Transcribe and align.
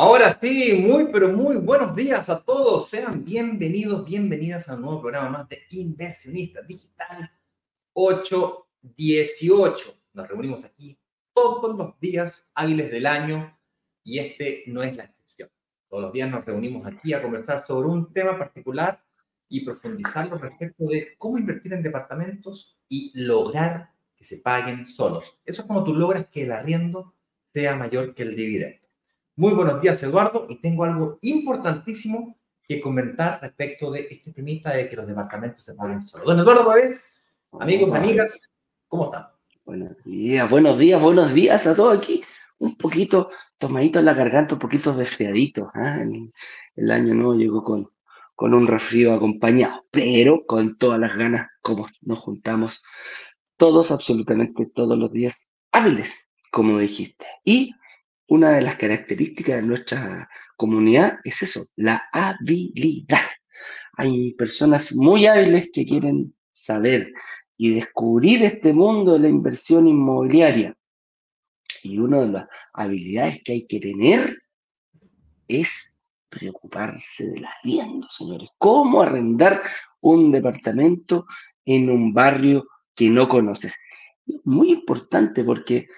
Ahora 0.00 0.30
sí, 0.30 0.74
muy, 0.74 1.10
pero 1.10 1.28
muy 1.28 1.56
buenos 1.56 1.96
días 1.96 2.28
a 2.28 2.44
todos. 2.44 2.88
Sean 2.88 3.24
bienvenidos, 3.24 4.04
bienvenidas 4.04 4.68
a 4.68 4.76
un 4.76 4.82
nuevo 4.82 5.00
programa 5.00 5.28
más 5.28 5.48
de 5.48 5.58
Inversionista 5.70 6.62
Digital 6.62 7.28
818. 7.94 9.94
Nos 10.12 10.28
reunimos 10.28 10.64
aquí 10.64 10.96
todos 11.34 11.76
los 11.76 11.98
días 11.98 12.48
hábiles 12.54 12.92
del 12.92 13.06
año 13.06 13.58
y 14.04 14.20
este 14.20 14.62
no 14.68 14.84
es 14.84 14.94
la 14.94 15.02
excepción. 15.02 15.50
Todos 15.88 16.04
los 16.04 16.12
días 16.12 16.30
nos 16.30 16.44
reunimos 16.44 16.86
aquí 16.86 17.12
a 17.12 17.20
conversar 17.20 17.66
sobre 17.66 17.88
un 17.88 18.12
tema 18.12 18.38
particular 18.38 19.02
y 19.48 19.64
profundizarlo 19.64 20.38
respecto 20.38 20.84
de 20.84 21.16
cómo 21.18 21.38
invertir 21.38 21.72
en 21.72 21.82
departamentos 21.82 22.78
y 22.88 23.10
lograr 23.20 23.90
que 24.14 24.22
se 24.22 24.36
paguen 24.36 24.86
solos. 24.86 25.24
Eso 25.44 25.62
es 25.62 25.66
como 25.66 25.82
tú 25.82 25.92
logras 25.92 26.28
que 26.28 26.44
el 26.44 26.52
arriendo 26.52 27.16
sea 27.52 27.74
mayor 27.74 28.14
que 28.14 28.22
el 28.22 28.36
dividendo. 28.36 28.87
Muy 29.38 29.52
buenos 29.52 29.80
días, 29.80 30.02
Eduardo, 30.02 30.48
y 30.48 30.56
tengo 30.56 30.82
algo 30.82 31.16
importantísimo 31.20 32.36
que 32.66 32.80
comentar 32.80 33.40
respecto 33.40 33.88
de 33.92 34.08
este 34.10 34.32
temita 34.32 34.72
de 34.72 34.88
que 34.88 34.96
los 34.96 35.06
departamentos 35.06 35.64
se 35.64 35.74
paguen 35.74 36.02
solos. 36.02 36.26
Don 36.26 36.40
Eduardo 36.40 36.66
Pavés, 36.66 37.04
amigos, 37.60 37.94
amigas, 37.94 38.50
¿cómo 38.88 39.04
están? 39.04 39.28
Buenos 39.64 39.92
días, 40.04 40.50
buenos 40.50 40.76
días, 40.76 41.00
buenos 41.00 41.32
días 41.32 41.68
a 41.68 41.76
todos 41.76 41.96
aquí. 41.96 42.24
Un 42.58 42.74
poquito 42.74 43.30
tomadito 43.58 44.00
en 44.00 44.06
la 44.06 44.14
garganta, 44.14 44.54
un 44.54 44.58
poquito 44.58 44.92
desfriadito. 44.92 45.70
¿ah? 45.72 46.02
El, 46.02 46.32
el, 46.74 46.90
año 46.90 47.14
nuevo 47.14 47.34
llegó 47.36 47.62
con, 47.62 47.92
con 48.34 48.54
un 48.54 48.66
resfrío 48.66 49.14
acompañado, 49.14 49.86
pero 49.92 50.46
con 50.46 50.76
todas 50.78 50.98
las 50.98 51.16
ganas, 51.16 51.48
como 51.62 51.86
nos 52.02 52.18
juntamos 52.18 52.82
todos, 53.56 53.92
absolutamente 53.92 54.66
todos 54.66 54.98
los 54.98 55.12
días 55.12 55.46
hábiles, 55.70 56.12
como 56.50 56.76
dijiste. 56.80 57.26
Y 57.44 57.70
una 58.28 58.50
de 58.50 58.62
las 58.62 58.76
características 58.76 59.56
de 59.56 59.62
nuestra 59.62 60.28
comunidad 60.56 61.18
es 61.24 61.42
eso, 61.42 61.64
la 61.76 62.08
habilidad. 62.12 63.24
Hay 63.94 64.34
personas 64.34 64.94
muy 64.94 65.26
hábiles 65.26 65.70
que 65.72 65.86
quieren 65.86 66.34
saber 66.52 67.12
y 67.56 67.74
descubrir 67.74 68.44
este 68.44 68.72
mundo 68.72 69.14
de 69.14 69.20
la 69.20 69.28
inversión 69.28 69.88
inmobiliaria. 69.88 70.76
Y 71.82 71.98
una 71.98 72.20
de 72.20 72.28
las 72.28 72.46
habilidades 72.72 73.42
que 73.42 73.52
hay 73.52 73.66
que 73.66 73.80
tener 73.80 74.36
es 75.48 75.94
preocuparse 76.28 77.26
del 77.30 77.46
arriendo, 77.46 78.06
señores. 78.10 78.50
¿Cómo 78.58 79.00
arrendar 79.00 79.62
un 80.00 80.30
departamento 80.30 81.26
en 81.64 81.88
un 81.88 82.12
barrio 82.12 82.68
que 82.94 83.08
no 83.08 83.28
conoces? 83.28 83.80
Muy 84.44 84.72
importante 84.72 85.42
porque 85.42 85.88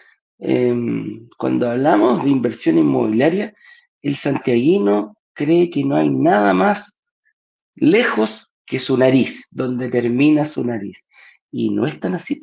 Em, 0.41 1.28
cuando 1.36 1.70
hablamos 1.70 2.24
de 2.24 2.30
inversión 2.30 2.78
inmobiliaria, 2.78 3.55
el 4.02 4.16
santiaguino 4.16 5.16
cree 5.34 5.70
que 5.70 5.84
no 5.84 5.96
hay 5.96 6.08
nada 6.08 6.55
más 6.55 6.98
lejos 7.74 8.50
que 8.64 8.78
su 8.78 8.96
nariz, 8.96 9.48
donde 9.50 9.91
termina 9.91 10.44
su 10.44 10.64
nariz. 10.64 10.98
Y 11.50 11.70
no 11.70 11.86
es 11.86 12.00
tan 12.00 12.14
así, 12.14 12.41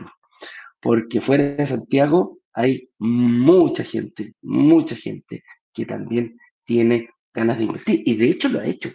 porque 0.81 1.21
fuera 1.21 1.43
de 1.55 1.65
Santiago 1.65 2.39
hay 2.53 2.89
mucha 2.99 3.83
gente, 3.83 4.33
mucha 4.41 4.95
gente 4.95 5.43
que 5.73 5.85
también 5.85 6.37
tiene 6.65 7.09
ganas 7.33 7.57
de 7.57 7.63
invertir. 7.63 8.03
Y 8.05 8.15
de 8.15 8.29
hecho 8.29 8.49
lo 8.49 8.59
ha 8.59 8.65
hecho, 8.65 8.91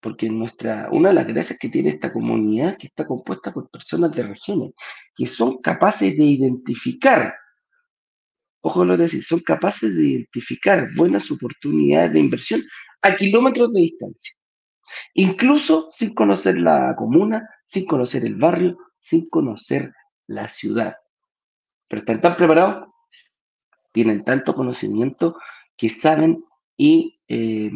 porque 0.00 0.30
nuestra, 0.30 0.88
una 0.92 1.10
de 1.10 1.16
las 1.16 1.26
gracias 1.26 1.58
que 1.58 1.68
tiene 1.68 1.90
esta 1.90 2.12
comunidad 2.12 2.78
que 2.78 2.86
está 2.86 3.06
compuesta 3.06 3.52
por 3.52 3.68
personas 3.70 4.12
de 4.12 4.22
regiones 4.22 4.72
que 5.14 5.26
son 5.26 5.58
capaces 5.58 6.16
de 6.16 6.24
identificar 6.24 7.34
ojo 8.60 8.84
lo 8.84 8.96
que 8.96 9.04
decir, 9.04 9.24
son 9.24 9.40
capaces 9.40 9.94
de 9.94 10.04
identificar 10.04 10.88
buenas 10.94 11.30
oportunidades 11.30 12.12
de 12.12 12.20
inversión 12.20 12.62
a 13.02 13.16
kilómetros 13.16 13.72
de 13.72 13.80
distancia, 13.80 14.34
incluso 15.14 15.88
sin 15.90 16.14
conocer 16.14 16.58
la 16.58 16.94
comuna, 16.96 17.48
sin 17.64 17.86
conocer 17.86 18.24
el 18.24 18.36
barrio, 18.36 18.76
sin 18.98 19.28
conocer 19.28 19.92
la 20.26 20.48
ciudad. 20.48 20.96
Pero 21.88 22.00
están 22.00 22.20
tan 22.20 22.36
preparados, 22.36 22.88
tienen 23.92 24.24
tanto 24.24 24.54
conocimiento 24.54 25.36
que 25.76 25.88
saben 25.88 26.44
y 26.76 27.20
eh, 27.28 27.70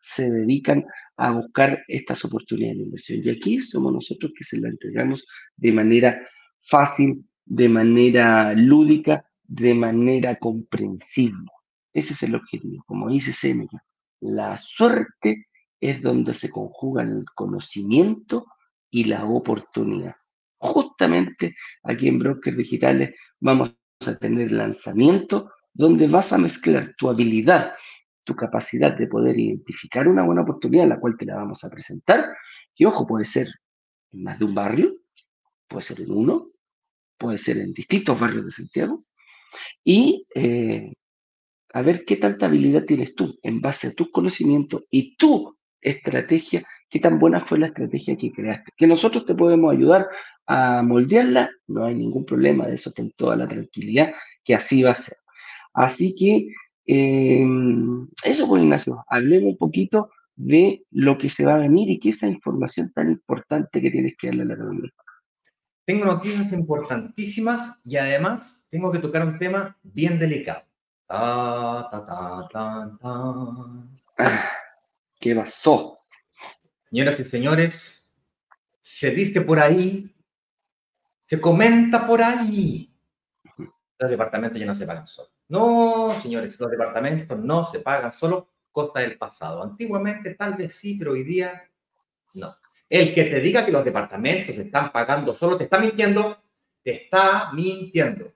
se 0.00 0.30
dedican 0.30 0.84
a 1.16 1.30
buscar 1.32 1.84
estas 1.88 2.24
oportunidades 2.24 2.78
de 2.78 2.84
inversión. 2.84 3.20
Y 3.22 3.30
aquí 3.30 3.60
somos 3.60 3.92
nosotros 3.92 4.32
que 4.36 4.44
se 4.44 4.58
la 4.60 4.68
entregamos 4.68 5.26
de 5.56 5.72
manera 5.72 6.28
fácil, 6.62 7.24
de 7.44 7.68
manera 7.68 8.52
lúdica, 8.54 9.24
de 9.44 9.74
manera 9.74 10.36
comprensible. 10.36 11.50
Ese 11.92 12.14
es 12.14 12.22
el 12.22 12.34
objetivo. 12.34 12.82
Como 12.86 13.10
dice 13.10 13.32
Seneca, 13.32 13.82
la 14.20 14.56
suerte 14.58 15.46
es 15.80 16.00
donde 16.00 16.34
se 16.34 16.50
conjugan 16.50 17.18
el 17.18 17.24
conocimiento 17.34 18.46
y 18.90 19.04
la 19.04 19.24
oportunidad. 19.24 20.14
Justamente 20.58 21.56
aquí 21.82 22.08
en 22.08 22.18
Brokers 22.18 22.56
Digitales 22.56 23.14
vamos 23.40 23.74
a 24.06 24.16
tener 24.16 24.52
lanzamiento 24.52 25.50
donde 25.72 26.06
vas 26.06 26.32
a 26.32 26.38
mezclar 26.38 26.94
tu 26.96 27.08
habilidad, 27.08 27.74
tu 28.24 28.36
capacidad 28.36 28.96
de 28.96 29.06
poder 29.06 29.38
identificar 29.38 30.06
una 30.06 30.22
buena 30.22 30.42
oportunidad, 30.42 30.86
la 30.86 31.00
cual 31.00 31.16
te 31.18 31.26
la 31.26 31.36
vamos 31.36 31.64
a 31.64 31.70
presentar. 31.70 32.26
Y 32.74 32.84
ojo, 32.84 33.06
puede 33.06 33.24
ser 33.24 33.48
en 34.12 34.22
más 34.22 34.38
de 34.38 34.44
un 34.44 34.54
barrio, 34.54 34.96
puede 35.66 35.82
ser 35.82 36.00
en 36.00 36.12
uno, 36.12 36.50
puede 37.18 37.38
ser 37.38 37.58
en 37.58 37.72
distintos 37.72 38.18
barrios 38.20 38.44
de 38.44 38.52
Santiago, 38.52 39.04
y 39.84 40.26
eh, 40.34 40.92
a 41.72 41.82
ver 41.82 42.04
qué 42.04 42.16
tanta 42.16 42.46
habilidad 42.46 42.84
tienes 42.84 43.14
tú 43.14 43.38
en 43.42 43.60
base 43.60 43.88
a 43.88 43.92
tus 43.92 44.10
conocimientos 44.10 44.84
y 44.90 45.16
tu 45.16 45.56
estrategia, 45.80 46.64
qué 46.88 47.00
tan 47.00 47.18
buena 47.18 47.40
fue 47.40 47.58
la 47.58 47.66
estrategia 47.66 48.16
que 48.16 48.32
creaste. 48.32 48.70
Que 48.76 48.86
nosotros 48.86 49.26
te 49.26 49.34
podemos 49.34 49.72
ayudar 49.72 50.08
a 50.46 50.82
moldearla, 50.82 51.50
no 51.68 51.84
hay 51.84 51.94
ningún 51.94 52.24
problema, 52.24 52.66
de 52.66 52.74
eso 52.74 52.92
ten 52.92 53.12
toda 53.16 53.36
la 53.36 53.48
tranquilidad 53.48 54.14
que 54.44 54.54
así 54.54 54.82
va 54.82 54.90
a 54.90 54.94
ser. 54.94 55.16
Así 55.74 56.14
que 56.14 56.48
em, 56.86 58.08
eso, 58.24 58.48
pues 58.48 58.62
Ignacio, 58.62 59.04
hablemos 59.08 59.52
un 59.52 59.56
poquito 59.58 60.10
de 60.36 60.84
lo 60.90 61.18
que 61.18 61.28
se 61.28 61.44
va 61.44 61.54
a 61.54 61.58
venir 61.58 61.90
y 61.90 61.98
qué 62.00 62.10
esa 62.10 62.26
información 62.28 62.92
tan 62.94 63.10
importante 63.10 63.80
que 63.80 63.90
tienes 63.90 64.14
que 64.18 64.28
darle 64.28 64.42
a 64.42 64.46
la 64.46 64.56
comunidad. 64.56 64.90
Tengo 65.84 66.04
noticias 66.04 66.52
importantísimas 66.52 67.80
y 67.84 67.96
además 67.96 68.66
tengo 68.70 68.92
que 68.92 68.98
tocar 68.98 69.26
un 69.26 69.38
tema 69.38 69.76
bien 69.82 70.18
delicado. 70.18 70.62
Ta, 71.06 71.88
ta, 71.90 72.48
ta, 72.50 72.98
ah, 73.02 74.50
¿Qué 75.20 75.34
pasó? 75.34 75.98
Señoras 76.88 77.18
y 77.20 77.24
señores, 77.24 78.04
se 78.80 79.10
dice 79.10 79.40
por 79.40 79.58
ahí, 79.58 80.14
se 81.22 81.40
comenta 81.40 82.06
por 82.06 82.22
ahí, 82.22 82.94
los 83.98 84.10
departamentos 84.10 84.58
ya 84.58 84.66
no 84.66 84.74
se 84.74 84.86
pagan 84.86 85.06
solos. 85.06 85.32
No, 85.48 86.14
señores, 86.22 86.58
los 86.58 86.70
departamentos 86.70 87.38
no 87.38 87.70
se 87.70 87.80
pagan 87.80 88.12
solo, 88.12 88.48
costa 88.70 89.00
del 89.00 89.18
pasado. 89.18 89.62
Antiguamente 89.62 90.34
tal 90.34 90.54
vez 90.54 90.74
sí, 90.74 90.96
pero 90.98 91.12
hoy 91.12 91.24
día 91.24 91.62
no. 92.34 92.56
El 92.92 93.14
que 93.14 93.24
te 93.24 93.40
diga 93.40 93.64
que 93.64 93.72
los 93.72 93.86
departamentos 93.86 94.54
están 94.54 94.92
pagando 94.92 95.34
solo 95.34 95.56
te 95.56 95.64
está 95.64 95.78
mintiendo, 95.78 96.42
te 96.82 97.04
está 97.04 97.50
mintiendo. 97.54 98.34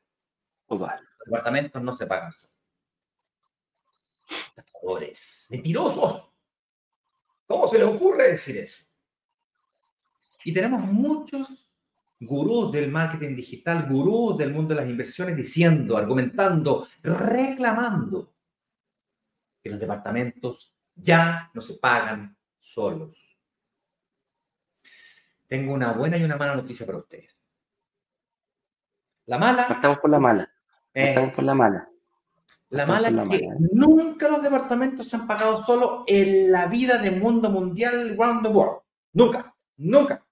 Los 0.66 0.80
departamentos 1.26 1.82
no 1.82 1.92
se 1.94 2.06
pagan 2.06 2.32
solos. 2.32 2.56
Estafadores, 4.48 5.46
mentirosos. 5.50 6.22
¿Cómo 7.46 7.68
se 7.68 7.78
les 7.78 7.86
ocurre 7.86 8.30
decir 8.30 8.56
eso? 8.56 8.82
Y 10.42 10.54
tenemos 10.54 10.90
muchos 10.90 11.48
gurús 12.18 12.72
del 12.72 12.90
marketing 12.90 13.36
digital, 13.36 13.86
gurús 13.86 14.38
del 14.38 14.54
mundo 14.54 14.74
de 14.74 14.80
las 14.80 14.88
inversiones 14.88 15.36
diciendo, 15.36 15.98
argumentando, 15.98 16.88
reclamando 17.02 18.32
que 19.62 19.68
los 19.68 19.78
departamentos 19.78 20.72
ya 20.94 21.50
no 21.52 21.60
se 21.60 21.74
pagan 21.74 22.34
solos. 22.58 23.25
Tengo 25.48 25.74
una 25.74 25.92
buena 25.92 26.16
y 26.16 26.24
una 26.24 26.36
mala 26.36 26.56
noticia 26.56 26.86
para 26.86 26.98
ustedes. 26.98 27.36
La 29.26 29.38
mala. 29.38 29.66
Estamos 29.70 29.98
por 29.98 30.10
la 30.10 30.18
mala. 30.18 30.50
Eh, 30.94 31.08
estamos 31.08 31.32
por 31.34 31.44
la 31.44 31.54
mala. 31.54 31.88
La 32.70 32.84
mala 32.84 33.08
es 33.08 33.28
que 33.28 33.48
nunca 33.72 34.28
los 34.28 34.42
departamentos 34.42 35.08
se 35.08 35.16
han 35.16 35.26
pagado 35.26 35.64
solo 35.64 36.04
en 36.06 36.50
la 36.50 36.66
vida 36.66 36.98
del 36.98 37.20
mundo 37.20 37.48
mundial 37.48 38.16
round 38.18 38.42
the 38.42 38.48
world. 38.48 38.80
Nunca, 39.12 39.54
nunca. 39.76 40.24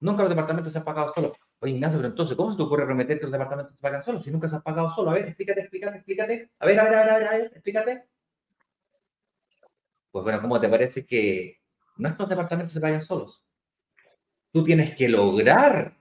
Nunca 0.00 0.22
los 0.22 0.30
departamentos 0.30 0.72
se 0.72 0.78
han 0.78 0.84
pagado 0.84 1.12
solo. 1.14 1.32
Oye, 1.60 1.72
Ignacio, 1.72 1.98
pero 1.98 2.08
entonces, 2.08 2.36
¿cómo 2.36 2.50
se 2.50 2.56
te 2.56 2.62
ocurre 2.62 2.84
prometer 2.84 3.18
que 3.18 3.24
los 3.24 3.32
departamentos 3.32 3.76
se 3.76 3.82
pagan 3.82 4.04
solos 4.04 4.24
si 4.24 4.30
nunca 4.30 4.48
se 4.48 4.56
han 4.56 4.62
pagado 4.62 4.92
solo? 4.94 5.10
A 5.10 5.14
ver, 5.14 5.26
explícate, 5.26 5.60
explícate, 5.60 5.96
explícate. 5.96 6.52
A 6.58 6.66
ver, 6.66 6.80
a 6.80 6.84
ver, 6.84 6.94
a 6.94 7.04
ver, 7.04 7.10
a 7.10 7.18
ver, 7.18 7.28
a 7.28 7.30
ver 7.32 7.52
explícate. 7.54 8.08
Pues 10.10 10.24
bueno, 10.24 10.40
¿cómo 10.40 10.60
te 10.60 10.68
parece 10.68 11.04
que 11.04 11.60
no 11.96 12.08
es 12.08 12.14
que 12.14 12.22
los 12.22 12.30
departamentos 12.30 12.72
se 12.72 12.80
pagan 12.80 13.02
solos? 13.02 13.42
Tú 14.50 14.64
tienes 14.64 14.94
que 14.94 15.08
lograr 15.08 15.98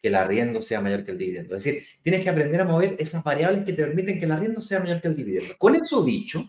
que 0.00 0.08
el 0.08 0.14
arriendo 0.16 0.60
sea 0.60 0.80
mayor 0.80 1.04
que 1.04 1.12
el 1.12 1.18
dividendo. 1.18 1.56
Es 1.56 1.64
decir, 1.64 1.86
tienes 2.02 2.22
que 2.22 2.30
aprender 2.30 2.60
a 2.60 2.64
mover 2.64 2.96
esas 2.98 3.22
variables 3.22 3.64
que 3.64 3.72
te 3.72 3.84
permiten 3.84 4.18
que 4.18 4.24
el 4.24 4.32
arriendo 4.32 4.60
sea 4.60 4.80
mayor 4.80 5.00
que 5.00 5.08
el 5.08 5.16
dividendo. 5.16 5.54
Con 5.58 5.76
eso 5.76 6.02
dicho, 6.04 6.44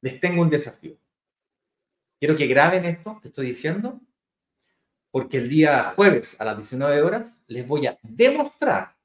les 0.00 0.20
tengo 0.20 0.42
un 0.42 0.50
desafío. 0.50 0.98
Quiero 2.18 2.36
que 2.36 2.48
graben 2.48 2.84
esto 2.84 3.20
que 3.20 3.28
estoy 3.28 3.46
diciendo, 3.46 4.00
porque 5.12 5.36
el 5.36 5.48
día 5.48 5.92
jueves 5.94 6.36
a 6.40 6.44
las 6.44 6.56
19 6.56 7.00
horas 7.02 7.38
les 7.46 7.66
voy 7.66 7.86
a 7.86 7.96
demostrar, 8.02 8.96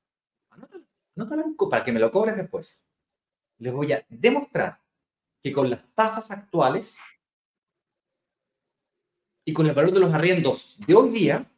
anótalo, 0.49 1.55
para 1.69 1.83
que 1.83 1.91
me 1.91 1.99
lo 1.99 2.11
cobres 2.11 2.35
después, 2.35 2.83
les 3.59 3.71
voy 3.71 3.93
a 3.93 4.03
demostrar 4.09 4.79
que 5.43 5.51
con 5.51 5.69
las 5.69 5.83
tasas 5.93 6.31
actuales 6.31 6.97
y 9.45 9.53
con 9.53 9.67
el 9.67 9.73
valor 9.73 9.91
de 9.91 9.99
los 9.99 10.13
arriendos 10.13 10.75
de 10.85 10.93
hoy 10.95 11.09
día, 11.09 11.51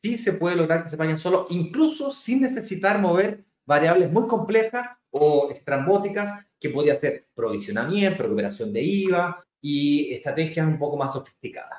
sí 0.00 0.18
se 0.18 0.32
puede 0.32 0.56
lograr 0.56 0.82
que 0.82 0.90
se 0.90 0.96
paguen 0.96 1.18
solo, 1.18 1.46
incluso 1.50 2.12
sin 2.12 2.40
necesitar 2.40 3.00
mover 3.00 3.44
variables 3.64 4.10
muy 4.10 4.26
complejas 4.26 4.86
o 5.10 5.50
estrambóticas 5.50 6.44
que 6.58 6.70
podía 6.70 6.96
ser 6.96 7.28
provisionamiento, 7.34 8.22
recuperación 8.22 8.72
de 8.72 8.82
IVA 8.82 9.44
y 9.60 10.12
estrategias 10.12 10.66
un 10.66 10.78
poco 10.78 10.96
más 10.96 11.12
sofisticadas. 11.12 11.78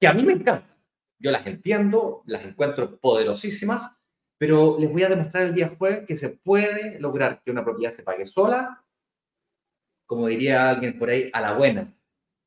Que 0.00 0.06
a 0.06 0.14
mí 0.14 0.22
me 0.22 0.34
encantan. 0.34 0.74
Yo 1.18 1.30
las 1.30 1.46
entiendo, 1.46 2.22
las 2.26 2.44
encuentro 2.44 2.98
poderosísimas, 2.98 3.90
pero 4.38 4.76
les 4.78 4.90
voy 4.90 5.02
a 5.04 5.08
demostrar 5.08 5.44
el 5.44 5.54
día 5.54 5.74
jueves 5.78 6.06
que 6.06 6.16
se 6.16 6.30
puede 6.30 6.98
lograr 7.00 7.42
que 7.42 7.50
una 7.50 7.64
propiedad 7.64 7.92
se 7.92 8.02
pague 8.02 8.26
sola, 8.26 8.84
como 10.06 10.28
diría 10.28 10.68
alguien 10.68 10.98
por 10.98 11.08
ahí, 11.08 11.30
a 11.32 11.40
la 11.40 11.52
buena, 11.54 11.94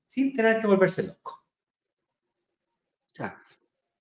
sin 0.08 0.36
tener 0.36 0.60
que 0.60 0.68
volverse 0.68 1.04
loco. 1.04 1.44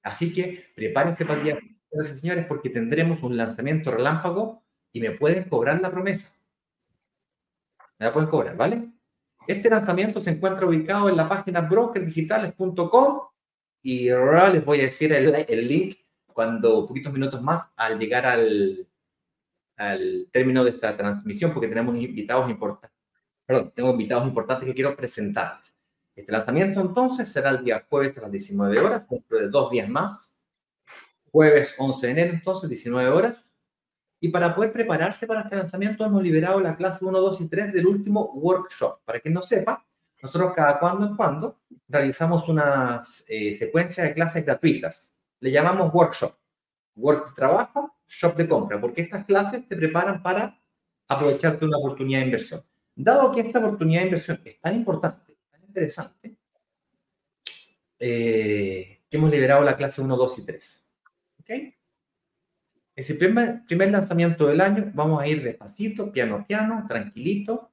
Así 0.03 0.33
que 0.33 0.67
prepárense 0.77 1.27
para 1.27 1.41
el 1.41 1.45
día, 1.45 1.59
señores, 2.05 2.47
porque 2.47 2.71
tendremos 2.71 3.25
un 3.25 3.37
lanzamiento 3.37 3.91
relámpago 3.91 4.63
y 4.93 5.01
me 5.01 5.11
pueden 5.11 5.49
cobrar 5.49 5.81
la 5.81 5.91
promesa. 5.91 6.33
Me 7.99 8.07
la 8.07 8.13
pueden 8.13 8.29
cobrar, 8.29 8.57
¿vale? 8.57 8.89
Este 9.49 9.69
lanzamiento 9.69 10.21
se 10.21 10.31
encuentra 10.31 10.67
ubicado 10.67 11.09
en 11.09 11.17
la 11.17 11.29
página 11.29 11.61
brokerdigitales.com 11.63 13.21
y 13.83 14.09
ahora 14.11 14.49
les 14.51 14.65
voy 14.65 14.81
a 14.81 14.85
decir 14.85 15.13
el, 15.13 15.69
link 15.69 15.97
cuando 16.33 16.87
poquitos 16.87 17.13
minutos 17.13 17.43
más 17.43 17.73
al 17.77 17.99
llegar 17.99 18.27
al, 18.27 18.87
al 19.77 20.29
término 20.31 20.63
de 20.63 20.71
esta 20.71 20.97
transmisión 20.97 21.53
porque 21.53 21.69
tenemos 21.69 21.97
invitados 21.97 22.49
importantes. 22.49 22.97
Perdón, 23.45 23.73
tengo 23.75 23.91
invitados 23.91 24.27
importantes 24.27 24.67
que 24.69 24.75
quiero 24.75 24.97
presentarles. 24.97 25.76
Este 26.17 26.33
lanzamiento 26.33 26.81
entonces 26.81 27.31
será 27.31 27.51
el 27.51 27.63
día 27.63 27.87
jueves 27.89 28.17
a 28.17 28.23
las 28.23 28.33
19 28.33 28.81
horas, 28.81 29.07
dentro 29.09 29.39
de 29.39 29.49
dos 29.49 29.71
días 29.71 29.89
más. 29.89 30.33
Jueves 31.31 31.75
11 31.77 32.07
de 32.07 32.13
enero, 32.13 32.33
entonces, 32.33 32.71
19 32.71 33.11
horas. 33.11 33.45
Y 34.19 34.29
para 34.29 34.55
poder 34.55 34.73
prepararse 34.73 35.27
para 35.27 35.43
este 35.43 35.57
lanzamiento 35.57 36.05
hemos 36.05 36.23
liberado 36.23 36.59
la 36.61 36.75
clase 36.75 37.05
1, 37.05 37.21
2 37.21 37.41
y 37.43 37.49
3 37.49 37.73
del 37.75 37.87
último 37.87 38.33
workshop. 38.33 39.01
Para 39.05 39.21
quien 39.21 39.35
no 39.35 39.43
sepa, 39.43 39.87
nosotros 40.23 40.55
cada 40.57 40.79
cuando 40.79 41.07
en 41.07 41.17
cuando 41.17 41.61
realizamos 41.87 42.49
una 42.49 43.03
eh, 43.29 43.57
secuencia 43.59 44.05
de 44.05 44.15
clases 44.15 44.45
gratuitas. 44.45 45.15
Le 45.41 45.51
llamamos 45.51 45.93
workshop. 45.93 46.35
Work 46.97 47.29
de 47.29 47.35
trabajo, 47.35 47.95
shop 48.09 48.37
de 48.37 48.49
compra, 48.49 48.81
porque 48.81 49.03
estas 49.03 49.27
clases 49.27 49.69
te 49.69 49.77
preparan 49.77 50.23
para 50.23 50.59
aprovecharte 51.09 51.67
una 51.67 51.77
oportunidad 51.77 52.21
de 52.21 52.25
inversión. 52.27 52.65
Dado 52.95 53.31
que 53.33 53.43
esta 53.43 53.59
oportunidad 53.59 54.01
de 54.01 54.07
inversión 54.07 54.41
es 54.43 54.59
tan 54.59 54.75
importante, 54.75 55.21
tan 55.21 55.26
interesante, 55.77 56.39
eh, 57.99 59.03
que 59.11 59.17
hemos 59.17 59.31
liberado 59.31 59.63
la 59.63 59.77
clase 59.77 60.01
1, 60.01 60.17
2 60.17 60.39
y 60.39 60.43
3. 60.43 60.87
¿Ok? 61.41 61.51
Ese 62.95 63.15
primer, 63.17 63.67
primer 63.67 63.91
lanzamiento 63.91 64.47
del 64.47 64.63
año, 64.63 64.91
vamos 64.95 65.21
a 65.21 65.29
ir 65.29 65.43
despacito, 65.43 66.11
piano 66.11 66.37
a 66.37 66.47
piano, 66.47 66.87
tranquilito. 66.89 67.71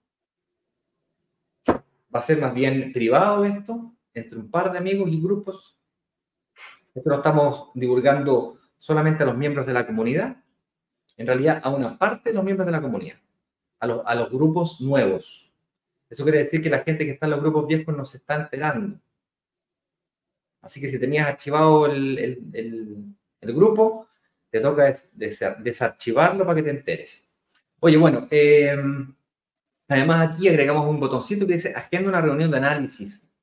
Va 1.65 2.19
a 2.19 2.21
ser 2.21 2.39
más 2.39 2.53
bien 2.53 2.91
privado 2.91 3.45
esto, 3.45 3.95
entre 4.13 4.37
un 4.37 4.51
par 4.51 4.71
de 4.73 4.79
amigos 4.79 5.09
y 5.09 5.21
grupos. 5.21 5.77
Esto 6.93 7.09
lo 7.09 7.15
estamos 7.15 7.71
divulgando 7.73 8.59
solamente 8.77 9.23
a 9.23 9.27
los 9.27 9.37
miembros 9.37 9.65
de 9.65 9.73
la 9.73 9.87
comunidad. 9.87 10.43
En 11.15 11.25
realidad, 11.25 11.61
a 11.63 11.69
una 11.69 11.97
parte 11.97 12.31
de 12.31 12.35
los 12.35 12.43
miembros 12.43 12.65
de 12.65 12.73
la 12.73 12.81
comunidad 12.81 13.23
a, 13.79 14.15
los 14.15 14.29
grupos 14.29 14.79
nuevos. 14.79 15.42
Eso 16.13 16.23
quiere 16.23 16.43
decir 16.43 16.61
que 16.61 16.69
la 16.69 16.83
gente 16.83 17.05
que 17.05 17.11
está 17.13 17.25
en 17.25 17.31
los 17.31 17.41
grupos 17.41 17.65
viejos 17.65 17.97
no 17.97 18.05
se 18.05 18.17
está 18.17 18.35
enterando. 18.35 18.99
Así 20.61 20.79
que 20.79 20.87
si 20.87 20.99
tenías 20.99 21.27
archivado 21.27 21.87
el, 21.87 23.15
grupo, 23.41 24.07
te 24.51 24.59
toca 24.59 24.95
desarchivarlo 25.11 26.45
para 26.45 26.55
que 26.55 26.61
te 26.61 26.69
enteres. 26.69 27.27
Oye, 27.79 27.97
bueno, 27.97 28.27
em, 28.29 29.15
además 29.87 30.29
aquí 30.29 30.47
agregamos 30.47 30.87
un 30.87 30.99
botoncito 30.99 31.47
que 31.47 31.53
dice 31.53 31.73
agenda 31.75 32.09
una 32.09 32.21
reunión 32.21 32.51
de 32.51 32.57
análisis. 32.57 33.33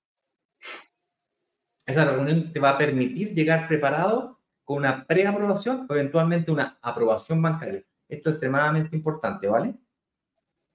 Esa 1.85 2.05
reunión 2.05 2.53
te 2.53 2.61
va 2.61 2.71
a 2.71 2.79
permitir 2.79 3.35
llegar 3.35 3.67
preparado 3.67 4.39
con 4.63 4.79
una 4.79 5.05
preaprobación 5.09 5.89
o 5.89 5.93
eventualmente 5.93 6.53
una 6.53 6.79
aprobación 6.81 7.43
bancaria. 7.43 7.83
Esto 8.09 8.29
es 8.29 8.35
extremadamente 8.35 8.95
importante, 8.95 9.49
¿vale? 9.49 9.75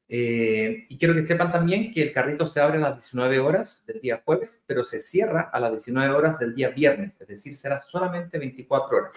Eh, 0.07 0.85
y 0.87 0.97
quiero 0.99 1.15
que 1.15 1.25
sepan 1.25 1.51
también 1.51 1.91
que 1.91 2.03
el 2.03 2.11
carrito 2.11 2.45
se 2.45 2.59
abre 2.59 2.77
a 2.77 2.81
las 2.81 2.95
19 2.95 3.39
horas 3.39 3.83
del 3.87 3.99
día 4.01 4.21
jueves, 4.23 4.61
pero 4.67 4.85
se 4.85 5.01
cierra 5.01 5.41
a 5.41 5.59
las 5.59 5.71
19 5.71 6.13
horas 6.13 6.37
del 6.37 6.53
día 6.53 6.69
viernes, 6.69 7.17
es 7.19 7.27
decir, 7.27 7.53
será 7.53 7.81
solamente 7.81 8.37
24 8.37 8.97
horas. 8.97 9.13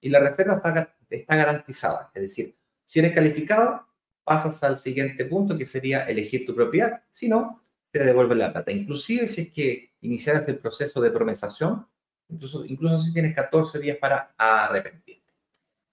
Y 0.00 0.08
la 0.08 0.18
reserva 0.20 0.56
está, 0.56 0.96
está 1.08 1.36
garantizada, 1.36 2.10
es 2.14 2.22
decir, 2.22 2.56
si 2.84 2.98
eres 2.98 3.12
calificado, 3.12 3.86
pasas 4.24 4.62
al 4.62 4.76
siguiente 4.78 5.24
punto, 5.24 5.56
que 5.56 5.66
sería 5.66 6.04
elegir 6.04 6.44
tu 6.46 6.54
propiedad, 6.54 7.02
si 7.10 7.28
no, 7.28 7.62
se 7.92 8.00
devuelve 8.00 8.34
la 8.34 8.52
plata. 8.52 8.72
Inclusive 8.72 9.28
si 9.28 9.42
es 9.42 9.52
que 9.52 9.92
iniciaras 10.00 10.48
el 10.48 10.58
proceso 10.58 11.00
de 11.00 11.10
promesación, 11.10 11.86
incluso, 12.28 12.64
incluso 12.64 12.98
si 12.98 13.12
tienes 13.12 13.34
14 13.34 13.78
días 13.78 13.98
para 13.98 14.34
arrepentirte. 14.36 15.32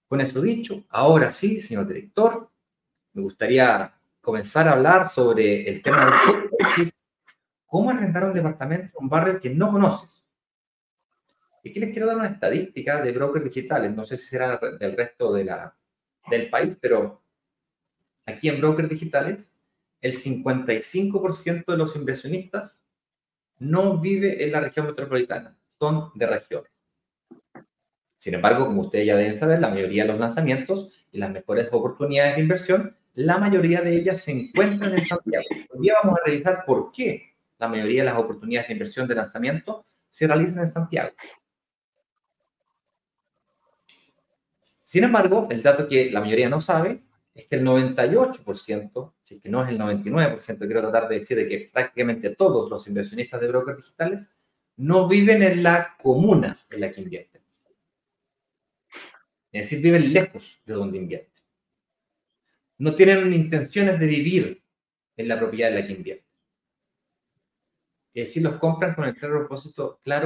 Con 0.08 0.20
eso 0.20 0.40
dicho, 0.42 0.84
ahora 0.90 1.32
sí, 1.32 1.60
señor 1.60 1.86
director, 1.86 2.50
me 3.14 3.22
gustaría 3.22 3.94
comenzar 4.22 4.68
a 4.68 4.72
hablar 4.72 5.08
sobre 5.08 5.68
el 5.68 5.82
tema 5.82 6.22
de 6.78 6.90
cómo 7.66 7.90
arrendar 7.90 8.24
un 8.24 8.32
departamento 8.32 8.86
en 8.96 9.04
un 9.04 9.08
barrio 9.08 9.40
que 9.40 9.50
no 9.50 9.70
conoces. 9.70 10.10
Y 11.62 11.70
aquí 11.70 11.80
les 11.80 11.90
quiero 11.90 12.06
dar 12.06 12.16
una 12.16 12.28
estadística 12.28 13.02
de 13.02 13.12
brokers 13.12 13.44
digitales, 13.44 13.92
no 13.94 14.06
sé 14.06 14.16
si 14.16 14.28
será 14.28 14.58
del 14.78 14.96
resto 14.96 15.32
de 15.32 15.44
la, 15.44 15.76
del 16.28 16.48
país, 16.50 16.78
pero 16.80 17.22
aquí 18.24 18.48
en 18.48 18.60
brokers 18.60 18.88
digitales, 18.88 19.54
el 20.00 20.12
55% 20.12 21.64
de 21.66 21.76
los 21.76 21.94
inversionistas 21.94 22.82
no 23.58 23.98
vive 23.98 24.44
en 24.44 24.52
la 24.52 24.60
región 24.60 24.86
metropolitana, 24.86 25.56
son 25.68 26.10
de 26.14 26.26
regiones. 26.26 26.70
Sin 28.18 28.34
embargo, 28.34 28.66
como 28.66 28.82
ustedes 28.82 29.06
ya 29.06 29.16
deben 29.16 29.38
saber, 29.38 29.58
la 29.58 29.68
mayoría 29.68 30.04
de 30.04 30.12
los 30.12 30.20
lanzamientos 30.20 30.92
y 31.10 31.18
las 31.18 31.30
mejores 31.30 31.68
oportunidades 31.72 32.36
de 32.36 32.42
inversión 32.42 32.96
la 33.14 33.38
mayoría 33.38 33.82
de 33.82 33.96
ellas 33.96 34.22
se 34.22 34.32
encuentran 34.32 34.92
en 34.94 35.04
Santiago. 35.04 35.44
Hoy 35.70 35.80
día 35.80 35.94
vamos 36.02 36.18
a 36.18 36.26
revisar 36.26 36.64
por 36.64 36.90
qué 36.92 37.34
la 37.58 37.68
mayoría 37.68 38.02
de 38.02 38.10
las 38.10 38.18
oportunidades 38.18 38.68
de 38.68 38.72
inversión 38.74 39.06
de 39.06 39.14
lanzamiento 39.14 39.86
se 40.08 40.26
realizan 40.26 40.60
en 40.60 40.68
Santiago. 40.68 41.12
Sin 44.84 45.04
embargo, 45.04 45.48
el 45.50 45.62
dato 45.62 45.88
que 45.88 46.10
la 46.10 46.20
mayoría 46.20 46.48
no 46.48 46.60
sabe 46.60 47.02
es 47.34 47.46
que 47.46 47.56
el 47.56 47.64
98%, 47.64 49.14
si 49.22 49.40
que 49.40 49.48
no 49.48 49.62
es 49.62 49.70
el 49.70 49.78
99%, 49.78 50.58
quiero 50.58 50.80
tratar 50.80 51.08
de 51.08 51.16
decir 51.16 51.36
de 51.36 51.48
que 51.48 51.70
prácticamente 51.72 52.30
todos 52.30 52.70
los 52.70 52.86
inversionistas 52.88 53.40
de 53.40 53.48
brokers 53.48 53.78
digitales 53.78 54.30
no 54.76 55.08
viven 55.08 55.42
en 55.42 55.62
la 55.62 55.96
comuna 56.02 56.58
en 56.70 56.80
la 56.80 56.90
que 56.90 57.00
invierten. 57.00 57.42
Es 59.50 59.70
decir, 59.70 59.82
viven 59.82 60.12
lejos 60.12 60.60
de 60.66 60.74
donde 60.74 60.98
invierten 60.98 61.31
no 62.82 62.96
tienen 62.96 63.32
intenciones 63.32 64.00
de 64.00 64.06
vivir 64.08 64.64
en 65.16 65.28
la 65.28 65.38
propiedad 65.38 65.70
en 65.70 65.76
la 65.76 65.86
que 65.86 65.92
invierten. 65.92 66.26
Es 68.12 68.26
decir, 68.26 68.42
los 68.42 68.56
compran 68.56 68.96
con 68.96 69.04
el 69.04 69.14
claro 69.14 69.46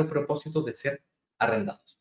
propósito, 0.09 0.63
de 0.63 0.73
ser 0.73 1.05
arrendados. 1.39 2.01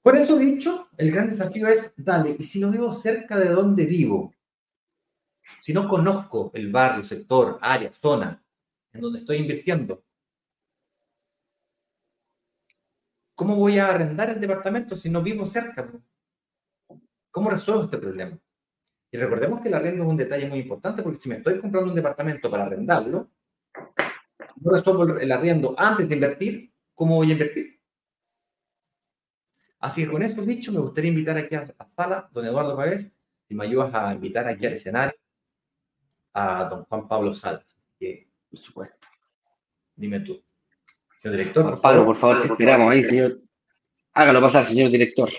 Por 0.00 0.16
eso 0.16 0.38
dicho, 0.38 0.88
el 0.96 1.12
gran 1.12 1.28
desafío 1.28 1.68
es, 1.68 1.92
dale, 1.94 2.36
y 2.38 2.42
si 2.42 2.58
no 2.58 2.70
vivo 2.70 2.90
cerca 2.94 3.38
de 3.38 3.50
donde 3.50 3.84
vivo, 3.84 4.34
si 5.60 5.74
no 5.74 5.86
conozco 5.86 6.50
el 6.54 6.72
barrio, 6.72 7.04
sector, 7.04 7.58
área, 7.60 7.92
zona 7.92 8.42
en 8.94 9.00
donde 9.02 9.18
estoy 9.18 9.36
invirtiendo, 9.36 10.02
¿cómo 13.34 13.56
voy 13.56 13.78
a 13.78 13.88
arrendar 13.88 14.30
el 14.30 14.40
departamento 14.40 14.96
si 14.96 15.10
no 15.10 15.22
vivo 15.22 15.44
cerca? 15.44 15.92
¿Cómo 17.30 17.50
resuelvo 17.50 17.82
este 17.82 17.98
problema? 17.98 18.40
Y 19.10 19.18
recordemos 19.18 19.60
que 19.60 19.68
el 19.68 19.74
arriendo 19.74 20.04
es 20.04 20.10
un 20.10 20.16
detalle 20.16 20.48
muy 20.48 20.60
importante 20.60 21.02
porque 21.02 21.20
si 21.20 21.28
me 21.28 21.36
estoy 21.36 21.60
comprando 21.60 21.90
un 21.90 21.96
departamento 21.96 22.50
para 22.50 22.66
arrendarlo, 22.66 23.30
no 24.60 24.70
resuelvo 24.70 25.18
el 25.18 25.32
arriendo 25.32 25.74
antes 25.78 26.08
de 26.08 26.14
invertir, 26.14 26.72
¿cómo 26.94 27.16
voy 27.16 27.30
a 27.30 27.32
invertir? 27.32 27.80
Así 29.78 30.04
que 30.04 30.10
con 30.10 30.22
eso 30.22 30.42
dicho, 30.42 30.72
me 30.72 30.80
gustaría 30.80 31.10
invitar 31.10 31.36
aquí 31.36 31.54
a, 31.54 31.64
la 31.64 31.88
sala, 31.96 32.28
don 32.32 32.44
Eduardo 32.44 32.76
Pávez, 32.76 33.10
si 33.46 33.54
me 33.54 33.64
ayudas 33.64 33.94
a 33.94 34.12
invitar 34.12 34.48
aquí 34.48 34.66
al 34.66 34.72
escenario 34.72 35.16
a 36.32 36.64
don 36.64 36.84
Juan 36.84 37.08
Pablo 37.08 37.34
Salas. 37.34 37.64
por 38.50 38.58
supuesto. 38.58 39.06
Dime 39.94 40.20
tú. 40.20 40.42
Señor 41.18 41.36
director. 41.36 41.64
Juan 41.64 41.80
Pablo, 41.80 42.04
por 42.04 42.16
favor, 42.16 42.42
te 42.42 42.48
esperamos 42.48 42.90
ahí, 42.90 43.04
señor. 43.04 43.40
Hágalo 44.12 44.40
pasar, 44.40 44.64
señor 44.64 44.90
director. 44.90 45.30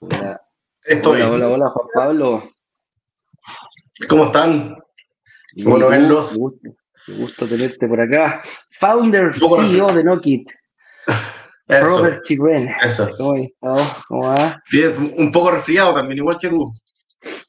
Hola. 0.00 0.40
Estoy. 0.84 1.20
Hola, 1.22 1.30
hola, 1.34 1.48
hola, 1.48 1.70
Juan 1.70 1.88
Pablo. 1.94 2.50
¿Cómo 4.08 4.24
están? 4.26 4.76
Bueno 5.64 5.88
verlos. 5.88 6.36
Gusto, 6.36 6.70
gusto, 7.08 7.46
tenerte 7.46 7.88
por 7.88 8.00
acá. 8.00 8.42
Founder, 8.78 9.34
CEO 9.38 9.92
de 9.92 10.04
Nokit. 10.04 10.48
Eso, 11.68 11.98
Robert 11.98 12.22
Chiguen. 12.24 12.70
eso. 12.82 13.06
¿Cómo, 13.18 14.22
va? 14.26 14.62
Bien, 14.72 14.94
un 15.18 15.30
poco 15.30 15.50
resfriado 15.50 15.92
también, 15.92 16.16
igual 16.16 16.38
que 16.38 16.48
tú. 16.48 16.64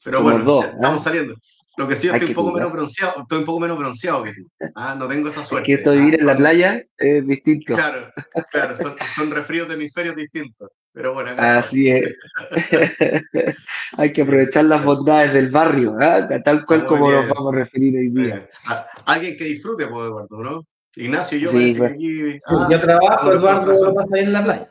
Pero 0.04 0.18
Somos 0.18 0.32
bueno, 0.32 0.44
dos, 0.44 0.64
estamos 0.66 1.00
¿eh? 1.00 1.04
saliendo. 1.04 1.34
Lo 1.78 1.88
que 1.88 1.96
sí, 1.96 2.08
estoy 2.08 2.28
un 2.28 2.34
poco 2.34 2.52
menos 2.52 2.70
bronceado, 2.70 3.22
estoy 3.22 3.38
un 3.38 3.44
poco 3.46 3.60
menos 3.60 3.78
bronceado 3.78 4.22
que 4.24 4.34
tú. 4.34 4.42
Ah, 4.74 4.94
no 4.94 5.08
tengo 5.08 5.28
esa 5.30 5.40
Es 5.40 5.48
suerte. 5.48 5.66
que 5.68 5.72
esto 5.74 5.92
de 5.92 5.96
Ah, 5.96 6.00
vivir 6.00 6.20
en 6.20 6.26
la 6.26 6.32
cuando- 6.34 6.42
playa 6.42 6.84
es 6.98 7.26
distinto. 7.26 7.74
Claro, 7.74 8.12
claro, 8.50 8.76
son, 8.76 8.94
son 9.16 9.30
resfríos 9.30 9.66
de 9.68 9.74
hemisferios 9.74 10.14
distintos. 10.16 10.68
Pero 10.92 11.14
bueno. 11.14 11.30
Así 11.38 11.88
es. 11.90 12.16
Hay 13.96 14.12
que 14.12 14.22
aprovechar 14.22 14.64
las 14.64 14.84
bondades 14.84 15.32
del 15.34 15.50
barrio, 15.50 15.96
¿ah? 16.00 16.28
tal 16.44 16.64
cual 16.66 16.80
muy 16.80 16.88
como 16.88 17.10
nos 17.12 17.28
vamos 17.28 17.54
a 17.54 17.56
referir 17.58 17.96
hoy 17.96 18.08
día. 18.08 18.36
Eh, 18.36 18.48
a- 18.66 18.86
alguien 19.06 19.36
que 19.36 19.44
disfrute, 19.44 19.86
pues, 19.86 20.06
Eduardo, 20.08 20.42
¿no? 20.42 20.64
Ignacio 20.96 21.38
y 21.38 21.40
yo 21.42 21.50
Sí, 21.50 21.74
pues. 21.78 21.92
aquí. 21.92 22.32
Sí, 22.32 22.38
ah, 22.48 22.68
yo 22.70 22.80
trabajo, 22.80 23.32
Eduardo 23.32 23.84
lo 23.84 23.94
pasa 23.94 24.08
bien 24.12 24.26
en 24.26 24.32
la 24.32 24.44
playa. 24.44 24.68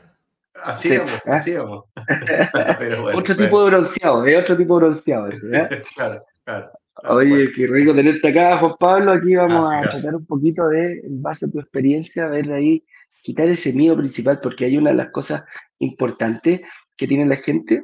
Así 0.64 0.90
Sí, 0.90 0.98
vamos, 0.98 1.14
¿ah? 1.26 1.32
así 1.34 1.54
vamos. 1.54 1.86
Pero 2.80 3.02
bueno, 3.04 3.18
otro 3.18 3.36
bueno. 3.36 3.46
tipo 3.46 3.64
de 3.64 3.70
bronceado, 3.72 4.26
es 4.26 4.40
otro 4.42 4.58
tipo 4.58 4.80
de 4.80 4.86
bronceado 4.86 5.28
ese, 5.28 5.58
¿eh? 5.58 5.84
Claro, 5.96 6.22
claro. 6.44 6.72
Oye, 7.06 7.30
Bueno. 7.30 7.52
qué 7.56 7.68
rico 7.68 7.94
tenerte 7.96 8.28
acá, 8.28 8.58
Juan 8.58 8.74
Pablo. 8.78 9.12
Aquí 9.14 9.34
vamos 9.34 9.66
a 9.72 9.82
tratar 9.90 10.16
un 10.16 10.26
poquito 10.26 10.68
de, 10.68 11.00
en 11.00 11.22
base 11.22 11.46
a 11.46 11.50
tu 11.50 11.62
experiencia, 11.62 12.28
ver 12.28 12.52
ahí, 12.52 12.84
quitar 13.30 13.48
ese 13.48 13.74
miedo 13.74 13.96
principal, 13.96 14.40
porque 14.42 14.66
hay 14.66 14.76
una 14.76 14.90
de 14.90 14.96
las 14.96 15.12
cosas 15.12 15.46
importantes 15.78 16.62
que 16.98 17.06
tiene 17.06 17.28
la 17.28 17.36
gente, 17.36 17.84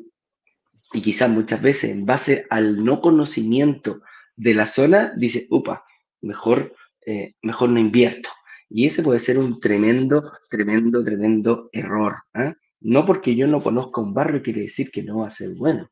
y 0.92 1.04
quizás 1.04 1.30
muchas 1.30 1.62
veces 1.62 1.92
en 1.92 2.04
base 2.04 2.48
al 2.50 2.84
no 2.84 3.00
conocimiento 3.00 4.02
de 4.36 4.56
la 4.56 4.66
zona, 4.66 5.14
dice, 5.16 5.46
upa, 5.52 5.86
mejor, 6.22 6.76
eh, 7.06 7.36
mejor 7.44 7.70
no 7.70 7.80
invierto. 7.80 8.30
Y 8.72 8.88
ese 8.88 9.04
puede 9.04 9.20
ser 9.20 9.38
un 9.38 9.60
tremendo, 9.60 10.32
tremendo, 10.50 11.04
tremendo 11.04 11.70
error. 11.72 12.16
¿ah? 12.34 12.56
No 12.80 13.06
porque 13.06 13.36
yo 13.36 13.46
no 13.46 13.62
conozca 13.62 14.02
un 14.02 14.16
barrio 14.16 14.42
quiere 14.42 14.62
decir 14.62 14.90
que 14.90 15.04
no 15.04 15.20
va 15.20 15.28
a 15.28 15.32
ser 15.32 15.50
bueno. 15.56 15.92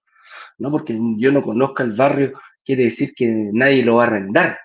No 0.58 0.72
porque 0.72 1.00
yo 1.18 1.32
no 1.32 1.44
conozca 1.44 1.84
el 1.84 1.94
barrio 1.94 2.34
quiere 2.66 2.86
decir 2.86 3.14
que 3.16 3.28
nadie 3.28 3.86
lo 3.86 3.98
va 3.98 4.06
a 4.06 4.08
arrendar. 4.08 4.58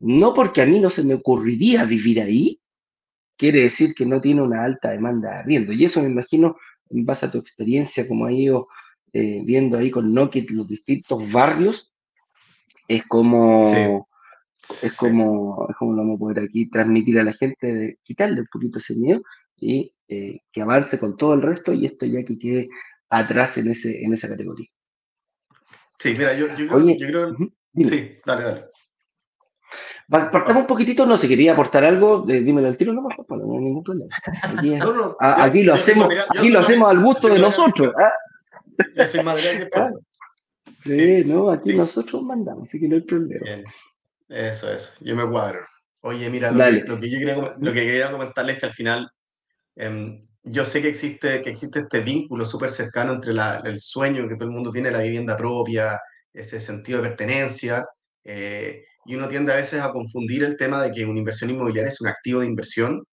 No 0.00 0.34
porque 0.34 0.62
a 0.62 0.66
mí 0.66 0.80
no 0.80 0.90
se 0.90 1.04
me 1.04 1.14
ocurriría 1.14 1.84
vivir 1.84 2.20
ahí, 2.20 2.60
quiere 3.36 3.62
decir 3.62 3.94
que 3.94 4.06
no 4.06 4.20
tiene 4.20 4.42
una 4.42 4.64
alta 4.64 4.90
demanda 4.90 5.30
de 5.30 5.36
arriendo. 5.36 5.72
Y 5.72 5.84
eso 5.84 6.02
me 6.02 6.08
imagino, 6.08 6.56
en 6.90 7.04
base 7.04 7.26
a 7.26 7.30
tu 7.30 7.38
experiencia, 7.38 8.06
como 8.06 8.26
ha 8.26 8.32
ido 8.32 8.68
eh, 9.12 9.42
viendo 9.44 9.78
ahí 9.78 9.90
con 9.90 10.12
Nokit 10.12 10.50
los 10.50 10.68
distintos 10.68 11.30
barrios, 11.30 11.92
es 12.88 13.04
como, 13.06 14.08
es 14.82 14.94
como, 14.96 15.66
es 15.68 15.76
como 15.76 15.92
lo 15.92 15.98
vamos 15.98 16.16
a 16.16 16.18
poder 16.18 16.40
aquí 16.40 16.68
transmitir 16.68 17.18
a 17.18 17.24
la 17.24 17.32
gente, 17.32 17.72
de 17.72 17.98
quitarle 18.02 18.40
un 18.40 18.48
poquito 18.50 18.78
ese 18.78 18.94
miedo 18.96 19.22
y 19.58 19.92
eh, 20.08 20.40
que 20.52 20.62
avance 20.62 20.98
con 20.98 21.16
todo 21.16 21.34
el 21.34 21.42
resto 21.42 21.72
y 21.72 21.86
esto 21.86 22.06
ya 22.06 22.24
que 22.24 22.38
quede 22.38 22.68
atrás 23.08 23.58
en, 23.58 23.70
ese, 23.70 24.04
en 24.04 24.14
esa 24.14 24.28
categoría. 24.28 24.68
Sí, 25.98 26.12
mira, 26.12 26.34
yo, 26.34 26.46
Oye, 26.74 26.98
yo 26.98 27.06
creo- 27.06 27.36
sí, 27.84 28.18
dale, 28.24 28.44
dale. 28.44 28.64
Pa- 30.08 30.30
Partamos 30.30 30.62
un 30.62 30.66
poquitito, 30.66 31.04
no, 31.04 31.16
si 31.16 31.26
quería 31.26 31.52
aportar 31.52 31.84
algo, 31.84 32.24
eh, 32.28 32.40
dímelo 32.40 32.68
al 32.68 32.76
tiro, 32.76 32.92
no, 32.92 33.02
Juan 33.02 33.26
Pablo, 33.26 33.46
no 33.46 33.54
hay 33.54 33.64
ningún 33.64 33.82
problema. 33.82 34.10
Aquí, 34.42 34.72
es- 34.74 34.78
No, 34.78 34.92
no, 34.92 35.16
a- 35.20 35.36
yo- 35.38 35.42
aquí 35.44 35.62
lo 35.62 35.74
hacemos, 35.74 36.04
material- 36.06 36.26
aquí 36.38 36.48
lo 36.50 36.60
hacemos 36.60 36.90
al 36.90 37.00
gusto 37.02 37.28
de 37.28 37.38
nosotros. 37.38 37.94
¿ah? 37.98 38.12
Yo 38.94 39.06
soy 39.06 39.22
material 39.24 39.56
de 39.58 39.62
experto. 39.64 40.00
Sí, 40.78 41.24
no, 41.24 41.50
aquí 41.50 41.70
sí. 41.72 41.76
nosotros 41.76 42.22
mandamos, 42.22 42.68
así 42.68 42.78
que 42.78 42.86
no 42.86 42.94
hay 42.94 43.00
problema. 43.00 43.40
Bien, 43.44 43.64
eso, 44.28 44.70
eso, 44.72 44.92
yo 45.00 45.16
me 45.16 45.28
cuadro. 45.28 45.66
Oye, 46.02 46.30
mira, 46.30 46.52
lo, 46.52 46.64
que, 46.64 46.82
lo 46.86 47.00
que 47.00 47.10
yo 47.10 47.18
quería, 47.18 47.34
lo 47.58 47.72
que 47.72 47.80
quería 47.80 48.12
comentarles 48.12 48.54
es 48.54 48.60
que 48.60 48.66
al 48.66 48.72
final, 48.72 49.10
em, 49.74 50.24
yo 50.44 50.64
sé 50.64 50.80
que 50.80 50.86
existe, 50.88 51.42
que 51.42 51.50
existe 51.50 51.80
este 51.80 52.00
vínculo 52.02 52.44
súper 52.44 52.70
cercano 52.70 53.14
entre 53.14 53.32
la- 53.34 53.60
el 53.64 53.80
sueño 53.80 54.28
que 54.28 54.36
todo 54.36 54.44
el 54.44 54.54
mundo 54.54 54.70
tiene, 54.70 54.92
la 54.92 55.00
vivienda 55.00 55.36
propia, 55.36 56.00
ese 56.32 56.60
sentido 56.60 57.02
de 57.02 57.08
pertenencia, 57.08 57.84
eh, 58.22 58.84
y 59.06 59.14
uno 59.14 59.28
tiende 59.28 59.52
a 59.52 59.56
veces 59.56 59.80
a 59.82 59.92
confundir 59.92 60.44
el 60.44 60.56
tema 60.56 60.82
de 60.82 60.92
que 60.92 61.04
una 61.06 61.18
inversión 61.18 61.50
inmobiliaria 61.50 61.88
es 61.88 62.00
un 62.00 62.08
activo 62.08 62.40
de 62.40 62.46
inversión, 62.46 63.04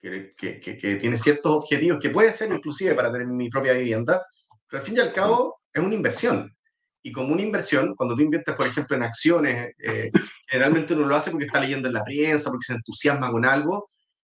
que, 0.00 0.34
que- 0.36 0.60
que- 0.60 0.78
que 0.78 0.96
tiene 0.96 1.16
ciertos 1.16 1.52
objetivos, 1.52 1.98
que 2.00 2.10
puede 2.10 2.32
ser 2.32 2.52
inclusive 2.52 2.94
para 2.94 3.10
tener 3.12 3.26
mi 3.28 3.48
propia 3.50 3.72
vivienda, 3.74 4.22
pero 4.68 4.80
al 4.80 4.86
fin 4.86 4.96
y 4.96 5.00
al 5.00 5.12
cabo 5.12 5.60
es 5.72 5.82
una 5.82 5.94
inversión. 5.94 6.54
Y 7.02 7.12
como 7.12 7.32
una 7.32 7.42
inversión, 7.42 7.94
cuando 7.96 8.14
tú 8.16 8.22
inviertes, 8.22 8.54
por 8.54 8.66
ejemplo, 8.66 8.96
en 8.96 9.02
acciones, 9.04 9.72
eh, 9.78 10.10
generalmente 10.48 10.94
uno 10.94 11.06
lo 11.06 11.16
hace 11.16 11.30
porque 11.30 11.46
está 11.46 11.60
leyendo 11.60 11.88
en 11.88 11.94
la 11.94 12.04
prensa, 12.04 12.50
porque 12.50 12.66
se 12.66 12.74
entusiasma 12.74 13.30
con 13.30 13.44
algo, 13.46 13.86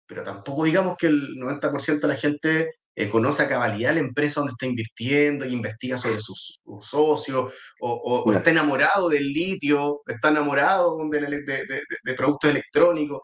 pero 0.08 0.24
tampoco 0.24 0.66
digamos 0.66 0.98
que 0.98 1.08
el 1.08 1.36
90% 1.38 2.08
de 2.08 2.14
la 2.14 2.20
gente 2.20 2.72
eh, 2.96 3.10
conoce 3.10 3.44
a 3.44 3.50
cabalidad 3.50 3.94
la 3.94 4.00
empresa 4.00 4.40
donde 4.40 4.52
está 4.54 4.66
invirtiendo 4.66 5.46
y 5.46 5.54
investiga 5.54 5.98
sobre 5.98 6.20
sus, 6.20 6.60
sus 6.64 6.86
socios, 6.88 7.54
o, 7.82 7.90
o- 7.92 8.20
o 8.22 8.24
Claro. 8.24 8.38
está 8.40 8.52
enamorado 8.52 9.10
del 9.10 9.32
litio, 9.34 10.02
está 10.08 10.30
enamorado 10.30 10.98
de, 11.10 11.20
de- 11.22 11.28
de- 11.42 11.66
de- 11.66 11.84
de 12.04 12.14
productos 12.14 12.50
electrónicos. 12.52 13.22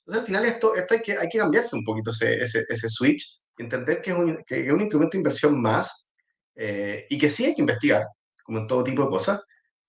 Entonces, 0.00 0.20
al 0.20 0.26
final, 0.26 0.44
esto, 0.44 0.74
esto 0.76 0.94
hay, 0.94 1.00
que, 1.02 1.12
hay 1.18 1.28
que 1.28 1.38
cambiarse 1.38 1.74
un 1.76 1.84
poquito 1.84 2.10
ese, 2.10 2.34
ese, 2.42 2.64
ese 2.68 2.88
switch 2.88 3.38
entender 3.56 4.02
que 4.02 4.10
es, 4.10 4.16
un, 4.16 4.42
que 4.46 4.66
es 4.66 4.72
un 4.72 4.80
instrumento 4.80 5.12
de 5.12 5.18
inversión 5.18 5.60
más 5.62 6.10
eh, 6.56 7.06
y 7.08 7.16
que 7.18 7.28
sí 7.28 7.44
hay 7.46 7.54
que 7.54 7.60
investigar, 7.62 8.04
como 8.42 8.58
en 8.58 8.66
todo 8.66 8.84
tipo 8.84 9.02
de 9.04 9.08
cosas, 9.08 9.40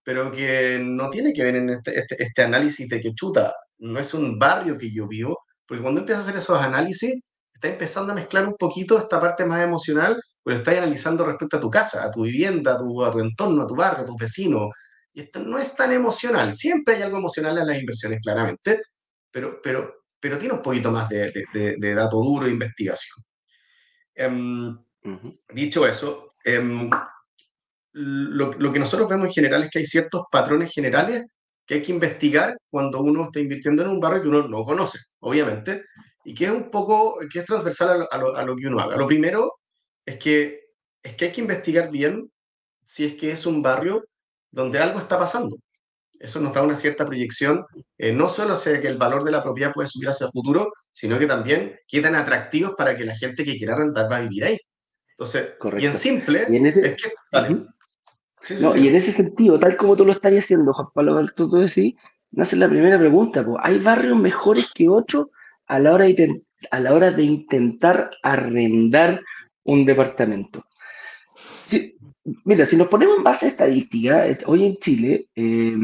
pero 0.03 0.31
que 0.31 0.79
no 0.81 1.09
tiene 1.09 1.33
que 1.33 1.43
ver 1.43 1.55
en 1.55 1.69
este, 1.71 1.99
este, 1.99 2.23
este 2.23 2.43
análisis 2.43 2.87
de 2.87 3.01
que 3.01 3.13
chuta, 3.13 3.53
no 3.79 3.99
es 3.99 4.13
un 4.13 4.37
barrio 4.39 4.77
que 4.77 4.93
yo 4.93 5.07
vivo, 5.07 5.37
porque 5.67 5.81
cuando 5.81 5.99
empiezas 6.01 6.25
a 6.25 6.29
hacer 6.29 6.39
esos 6.41 6.59
análisis, 6.61 7.34
estás 7.65 7.74
empezando 7.74 8.12
a 8.12 8.15
mezclar 8.15 8.48
un 8.48 8.55
poquito 8.55 8.98
esta 8.98 9.19
parte 9.19 9.45
más 9.45 9.62
emocional, 9.63 10.22
pero 10.43 10.57
estás 10.57 10.77
analizando 10.77 11.25
respecto 11.25 11.57
a 11.57 11.60
tu 11.60 11.69
casa, 11.69 12.03
a 12.03 12.12
tu 12.12 12.24
vivienda, 12.24 12.74
a 12.74 12.77
tu, 12.77 13.03
a 13.03 13.12
tu 13.12 13.19
entorno, 13.19 13.63
a 13.63 13.67
tu 13.67 13.75
barrio, 13.75 14.03
a 14.03 14.05
tus 14.05 14.17
vecinos. 14.17 14.69
Y 15.13 15.22
esto 15.22 15.39
no 15.39 15.57
es 15.57 15.75
tan 15.75 15.91
emocional. 15.91 16.55
Siempre 16.55 16.95
hay 16.95 17.01
algo 17.01 17.17
emocional 17.17 17.57
en 17.57 17.67
las 17.67 17.79
inversiones, 17.79 18.19
claramente, 18.22 18.81
pero, 19.31 19.60
pero, 19.62 20.05
pero 20.19 20.38
tiene 20.38 20.53
un 20.53 20.62
poquito 20.62 20.91
más 20.91 21.10
de, 21.10 21.31
de, 21.31 21.45
de, 21.53 21.75
de 21.77 21.95
dato 21.95 22.17
duro 22.17 22.45
e 22.45 22.51
investigación. 22.51 23.24
Em, 24.13 24.77
Ujú. 25.03 25.39
dicho 25.53 25.86
eso, 25.88 26.29
em, 26.43 26.89
lo, 27.93 28.53
lo 28.53 28.74
que 28.74 28.79
nosotros 28.79 29.10
vemos 29.10 29.27
en 29.27 29.34
general 29.34 29.63
es 29.63 29.69
que 29.69 29.79
hay 29.79 29.86
ciertos 29.86 30.24
patrones 30.31 30.74
generales 30.74 31.25
que 31.65 31.75
hay 31.75 31.81
que 31.81 31.91
investigar 31.91 32.55
cuando 32.69 33.01
uno 33.01 33.24
está 33.24 33.39
invirtiendo 33.39 33.81
en 33.81 33.89
un 33.89 34.00
barrio 34.00 34.22
que 34.22 34.27
uno 34.27 34.48
no 34.48 34.63
conoce, 34.63 35.00
obviamente, 35.19 35.84
y 36.25 36.34
que 36.34 36.46
es 36.46 36.51
un 36.51 36.70
poco, 36.72 37.20
que 37.32 37.39
es 37.39 37.46
transversal 37.46 38.08
a 38.12 38.17
lo, 38.17 38.36
a 38.36 38.44
lo, 38.44 38.55
que 38.55 38.67
uno 38.67 38.79
haga. 38.79 38.98
Lo 38.98 39.08
primero 39.08 39.60
es 40.05 40.17
que, 40.17 40.72
es 41.01 41.13
que 41.15 41.25
hay 41.25 41.32
que 41.32 41.41
investigar 41.41 41.89
bien 41.91 42.32
si 42.86 43.05
es 43.05 43.13
que 43.15 43.32
es 43.32 43.46
un 43.46 43.62
barrio 43.62 44.03
donde 44.51 44.79
algo 44.79 45.00
está 45.00 45.17
pasando. 45.20 45.58
Eso 46.20 46.39
nos 46.39 46.53
da 46.53 46.63
una 46.63 46.75
cierta 46.77 47.05
proyección, 47.05 47.65
eh, 47.98 48.12
no 48.12 48.27
solo 48.27 48.53
hacia 48.53 48.82
que 48.82 48.88
el 48.88 48.98
valor 48.98 49.24
de 49.24 49.32
la 49.32 49.44
propiedad 49.44 49.72
puede 49.74 49.88
subir 49.88 50.10
hacia 50.10 50.25
el 50.25 50.32
futuro, 50.32 50.72
sino 50.91 51.20
que 51.20 51.27
también 51.27 51.77
qué 51.88 52.01
tan 52.01 52.15
atractivos 52.15 52.74
para 52.75 52.98
que 52.98 53.05
la 53.05 53.15
gente 53.15 53.46
que 53.46 53.58
quiera 53.58 53.75
rentar 53.75 54.12
va 54.12 54.17
a 54.17 54.22
vivir 54.22 54.46
ahí. 54.46 54.58
Entonces, 55.12 55.51
Correcto. 55.60 55.98
simple, 55.98 56.48
Y 56.50 56.55
en 56.55 56.65
ese- 56.65 56.88
es 56.88 56.96
que, 57.03 57.12
dale. 57.32 57.53
Ujú. 57.53 57.67
Sí, 58.41 58.58
sí, 58.58 58.63
No, 58.63 58.72
sí. 58.74 58.79
y 58.79 58.88
en 58.88 58.96
ese 58.96 59.12
sentido, 59.12 59.60
tal 59.60 59.77
como 59.77 59.96
tú 59.96 60.05
lo 60.05 60.12
estás 60.12 60.34
haciendo, 60.34 60.74
Juan 60.74 60.88
Pablo, 60.94 61.25
tú, 61.36 61.50
tú 61.50 61.58
decís, 61.58 61.96
nace 62.32 62.55
la 62.55 62.67
primera 62.70 62.98
pregunta, 62.98 63.46
¿hay 63.60 63.79
barrios 63.79 64.17
mejores 64.17 64.72
que 64.74 64.88
otros 64.89 65.27
a 65.67 65.79
la 65.79 65.93
hora 65.93 66.05
de, 66.05 66.43
a 66.72 66.79
la 66.79 66.93
hora 66.93 67.12
de 67.12 67.24
intentar 67.24 68.12
arrendar 68.24 69.22
un 69.63 69.86
departamento? 69.86 70.65
Sí, 71.65 71.95
mira, 72.43 72.65
si 72.65 72.77
nos 72.77 72.88
ponemos 72.88 73.17
en 73.17 73.24
base 73.24 73.48
a 73.48 73.50
estadística, 73.50 74.25
hoy 74.45 74.65
en 74.65 74.77
Chile, 74.77 75.29
eh, 75.36 75.75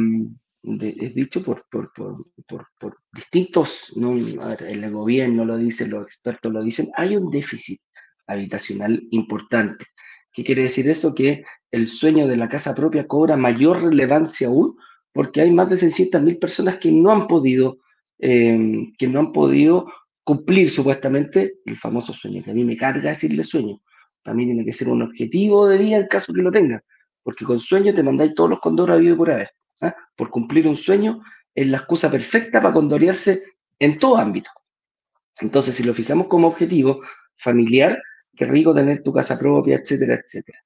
es 0.64 1.16
dicho 1.16 1.44
por, 1.44 1.66
por, 1.70 1.92
por, 1.94 2.68
por, 2.80 2.98
distintos, 3.12 3.94
¿no? 3.96 4.14
Ver, 4.14 4.64
el 4.68 4.92
gobierno 4.92 5.44
lo 5.44 5.58
dice, 5.58 5.88
los 5.88 6.06
expertos 6.06 6.52
lo 6.52 6.62
dicen, 6.62 6.90
hay 6.96 7.16
un 7.16 7.32
déficit 7.32 7.80
habitacional 8.28 9.02
importante. 9.12 9.86
¿Qué 10.32 10.44
quiere 10.44 10.64
decir 10.64 10.88
eso? 10.88 11.14
Que 11.14 11.44
el 11.72 11.88
sueño 11.88 12.28
de 12.28 12.38
la 12.38 12.48
casa 12.48 12.76
propia 12.76 13.08
cobra 13.08 13.36
mayor 13.36 13.84
relevancia 13.84 14.48
aún 14.48 14.78
porque 15.14 15.42
hay 15.42 15.52
más 15.52 15.70
de 15.70 15.76
600.000 15.78 16.40
personas 16.40 16.78
que 16.78 16.92
no 16.92 17.12
han 17.12 17.28
podido, 17.28 17.80
eh, 18.22 18.94
que 18.98 19.08
no 19.08 19.20
han 19.20 19.32
podido 19.32 19.92
cumplir 20.24 20.70
supuestamente 20.70 21.56
el 21.66 21.78
famoso 21.78 22.14
sueño, 22.14 22.44
que 22.44 22.52
a 22.52 22.54
mí 22.54 22.64
me 22.64 22.78
carga 22.78 23.10
decirle 23.10 23.44
sueño. 23.44 23.82
Para 24.24 24.36
mí 24.36 24.46
tiene 24.46 24.64
que 24.64 24.74
ser 24.74 24.88
un 24.88 25.02
objetivo 25.02 25.68
de 25.68 25.80
vida 25.80 25.98
en 25.98 26.08
caso 26.08 26.32
que 26.32 26.42
lo 26.42 26.52
tenga, 26.52 26.84
porque 27.24 27.44
con 27.44 27.60
sueño 27.60 27.94
te 27.94 28.04
mandáis 28.04 28.36
todos 28.36 28.52
los 28.52 28.60
condoros 28.60 28.96
a 28.96 29.00
vivir 29.00 29.18
por 29.18 29.32
haber. 29.32 29.50
¿ah? 29.82 29.96
Por 30.16 30.30
cumplir 30.30 30.68
un 30.68 30.78
sueño 30.78 31.22
es 31.56 31.68
la 31.68 31.78
excusa 31.78 32.10
perfecta 32.12 32.62
para 32.62 32.74
condorearse 32.74 33.42
en 33.80 33.98
todo 33.98 34.18
ámbito. 34.18 34.52
Entonces, 35.42 35.74
si 35.74 35.84
lo 35.84 35.94
fijamos 35.94 36.28
como 36.28 36.48
objetivo 36.48 37.02
familiar, 37.36 38.00
qué 38.36 38.46
rico 38.46 38.76
tener 38.76 39.02
tu 39.02 39.12
casa 39.12 39.40
propia, 39.40 39.78
etcétera, 39.78 40.22
etcétera. 40.24 40.60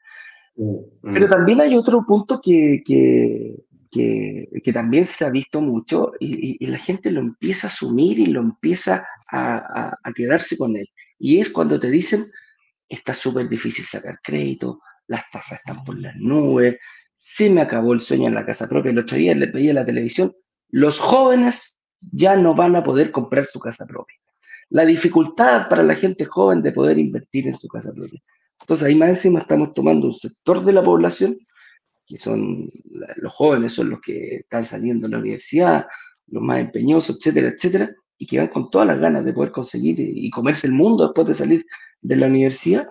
Mm, 0.57 1.13
Pero 1.13 1.27
mm. 1.27 1.29
también 1.29 1.61
hay 1.61 1.75
otro 1.75 2.03
punto 2.05 2.41
que, 2.43 2.83
que, 2.85 3.55
que, 3.95 4.71
también 4.73 5.05
se 5.05 5.25
ha 5.25 5.29
visto 5.29 5.61
mucho 5.61 6.11
y, 6.19 6.65
la 6.65 6.77
gente 6.77 7.11
lo 7.11 7.21
empieza 7.21 7.67
a 7.67 7.69
asumir 7.69 8.19
y 8.19 8.25
lo 8.25 8.41
empieza 8.41 9.07
a, 9.31 9.95
a, 10.03 10.13
quedarse 10.13 10.57
con 10.57 10.75
él. 10.75 10.89
Y 11.17 11.39
es 11.39 11.49
cuando 11.51 11.79
te 11.79 11.89
dicen, 11.89 12.25
está 12.89 13.15
súper 13.15 13.47
difícil 13.47 13.85
sacar 13.85 14.19
crédito, 14.21 14.81
las 15.07 15.29
tasas 15.31 15.59
están 15.59 15.83
por 15.83 15.97
las 15.99 16.15
nubes, 16.17 16.77
se 17.17 17.49
me 17.49 17.61
acabó 17.61 17.93
el 17.93 18.01
sueño 18.01 18.27
en 18.27 18.35
la 18.35 18.45
casa 18.45 18.67
propia. 18.67 18.91
El 18.91 18.99
otro 18.99 19.17
día 19.17 19.33
le 19.33 19.47
pedí 19.47 19.69
a 19.69 19.73
la 19.73 19.85
televisión, 19.85 20.33
los 20.69 20.99
jóvenes 20.99 21.77
ya 22.11 22.35
no 22.35 22.53
van 22.53 22.75
a 22.75 22.83
poder 22.83 23.11
comprar 23.11 23.45
su 23.45 23.59
casa 23.59 23.85
propia. 23.85 24.17
La 24.69 24.85
dificultad 24.85 25.69
para 25.69 25.83
la 25.83 25.95
gente 25.95 26.25
joven 26.25 26.61
de 26.61 26.71
poder 26.71 26.97
invertir 26.97 27.47
en 27.47 27.55
su 27.55 27.67
casa 27.67 27.93
propia. 27.93 28.19
Entonces 28.59 28.87
ahí 28.87 28.95
más 28.95 29.09
encima 29.09 29.39
estamos 29.39 29.73
tomando 29.73 30.07
un 30.07 30.15
sector 30.15 30.65
de 30.65 30.73
la 30.73 30.83
población, 30.83 31.37
que 32.05 32.17
son 32.17 32.69
los 33.17 33.33
jóvenes, 33.33 33.73
son 33.73 33.89
los 33.89 34.01
que 34.01 34.37
están 34.37 34.65
saliendo 34.65 35.07
de 35.07 35.11
la 35.11 35.19
universidad, 35.19 35.87
los 36.27 36.43
más 36.43 36.59
empeñosos, 36.59 37.17
etcétera, 37.17 37.49
etcétera, 37.49 37.95
y 38.17 38.27
que 38.27 38.37
van 38.37 38.47
con 38.47 38.69
todas 38.69 38.87
las 38.87 38.99
ganas 38.99 39.25
de 39.25 39.33
poder 39.33 39.51
conseguir 39.51 39.99
y 39.99 40.29
comerse 40.29 40.67
el 40.67 40.73
mundo 40.73 41.05
después 41.05 41.27
de 41.27 41.33
salir 41.33 41.65
de 42.01 42.15
la 42.15 42.27
universidad, 42.27 42.89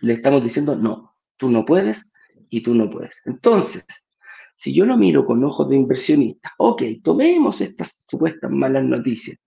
le 0.00 0.14
estamos 0.14 0.42
diciendo, 0.42 0.76
no, 0.76 1.14
tú 1.36 1.50
no 1.50 1.64
puedes 1.64 2.12
y 2.50 2.62
tú 2.62 2.74
no 2.74 2.90
puedes. 2.90 3.22
Entonces, 3.26 3.84
si 4.54 4.74
yo 4.74 4.86
lo 4.86 4.96
miro 4.96 5.26
con 5.26 5.44
ojos 5.44 5.68
de 5.68 5.76
inversionista, 5.76 6.52
ok, 6.58 6.82
tomemos 7.02 7.60
estas 7.60 8.06
supuestas 8.08 8.50
malas 8.50 8.84
noticias. 8.84 9.38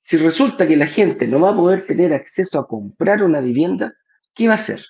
Si 0.00 0.16
resulta 0.16 0.66
que 0.66 0.76
la 0.76 0.88
gente 0.88 1.28
no 1.28 1.40
va 1.40 1.50
a 1.50 1.56
poder 1.56 1.86
tener 1.86 2.12
acceso 2.12 2.58
a 2.58 2.66
comprar 2.66 3.22
una 3.22 3.40
vivienda, 3.40 3.94
¿qué 4.34 4.48
va 4.48 4.54
a 4.54 4.56
hacer? 4.56 4.84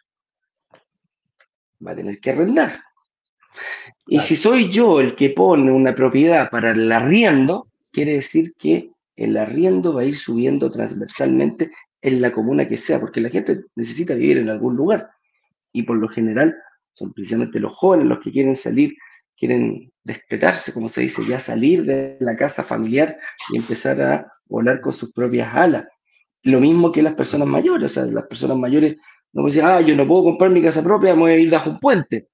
Va 1.85 1.93
a 1.93 1.97
tener 1.97 2.21
que 2.21 2.31
arrendar. 2.31 2.83
Y 4.07 4.21
si 4.21 4.37
soy 4.37 4.71
yo 4.71 5.01
el 5.01 5.15
que 5.15 5.31
pone 5.31 5.71
una 5.71 5.95
propiedad 5.95 6.51
para 6.51 6.71
el 6.73 6.91
arriendo, 6.91 7.69
quiere 7.93 8.15
decir 8.15 8.55
que 8.59 8.91
el 9.17 9.37
arriendo 9.37 9.93
va 9.93 10.03
a 10.03 10.05
ir 10.07 10.17
subiendo 10.17 10.71
transversalmente 10.71 11.71
en 12.01 12.21
la 12.21 12.33
comuna 12.33 12.69
que 12.69 12.79
sea, 12.79 12.99
porque 13.01 13.21
la 13.21 13.29
gente 13.29 13.65
necesita 13.77 14.15
vivir 14.15 14.39
en 14.39 14.49
algún 14.49 14.77
lugar. 14.77 15.11
Y 15.73 15.85
por 15.85 15.99
lo 15.99 16.09
general 16.09 16.57
son 16.95 17.13
precisamente 17.13 17.61
los 17.61 17.73
jóvenes 17.73 18.07
los 18.07 18.21
que 18.21 18.33
quieren 18.33 18.57
salir, 18.57 18.97
quieren 19.37 19.93
destetarse, 20.03 20.73
como 20.73 20.89
se 20.89 21.03
dice, 21.03 21.25
ya 21.27 21.41
salir 21.41 21.85
de 21.85 22.17
la 22.21 22.37
casa 22.37 22.63
familiar 22.63 23.19
y 23.51 23.57
empezar 23.57 24.01
a 24.03 24.33
volar 24.47 24.81
con 24.81 24.93
sus 24.93 25.13
propias 25.13 25.55
alas. 25.55 25.87
Lo 26.43 26.61
mismo 26.61 26.91
que 26.91 27.03
las 27.03 27.15
personas 27.15 27.47
mayores, 27.47 27.93
o 27.93 27.95
sea, 27.95 28.05
las 28.05 28.27
personas 28.27 28.57
mayores 28.57 28.97
no 29.33 29.43
pueden 29.43 29.55
decir, 29.55 29.65
ah, 29.65 29.81
yo 29.81 29.97
no 29.97 30.07
puedo 30.07 30.25
comprar 30.25 30.51
mi 30.51 30.63
casa 30.63 30.83
propia, 30.83 31.15
me 31.15 31.21
voy 31.21 31.31
a 31.33 31.39
ir 31.39 31.51
bajo 31.51 31.71
un 31.71 31.81
puente. 31.81 32.29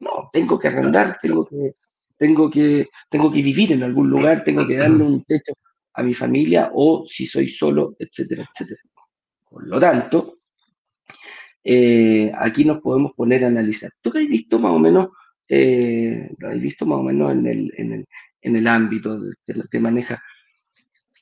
No, 0.00 0.30
tengo 0.32 0.58
que 0.58 0.68
arrendar, 0.68 1.18
tengo 1.20 1.46
que, 1.46 1.74
tengo 2.16 2.50
que, 2.50 2.88
tengo 3.08 3.30
que 3.30 3.42
vivir 3.42 3.72
en 3.72 3.82
algún 3.82 4.08
lugar, 4.08 4.42
tengo 4.44 4.66
que 4.66 4.76
darle 4.76 5.04
un 5.04 5.24
techo 5.24 5.52
a 5.94 6.02
mi 6.02 6.14
familia 6.14 6.70
o 6.72 7.06
si 7.08 7.26
soy 7.26 7.48
solo, 7.50 7.94
etcétera, 7.98 8.48
etcétera. 8.50 8.80
Por 9.48 9.66
lo 9.66 9.78
tanto, 9.78 10.38
eh, 11.62 12.32
aquí 12.38 12.64
nos 12.64 12.80
podemos 12.80 13.12
poner 13.12 13.44
a 13.44 13.48
analizar. 13.48 13.90
¿Tú 14.00 14.10
qué 14.10 14.20
has 14.20 14.28
visto 14.28 14.58
más 14.58 14.72
o 14.72 14.78
menos, 14.78 15.08
eh, 15.48 16.30
has 16.42 16.60
visto 16.60 16.86
más 16.86 17.00
o 17.00 17.02
menos 17.02 17.32
en 17.32 17.46
el, 17.46 17.72
en 17.76 17.92
el, 17.92 18.08
en 18.40 18.56
el 18.56 18.66
ámbito 18.66 19.20
que 19.70 19.80
maneja? 19.80 20.22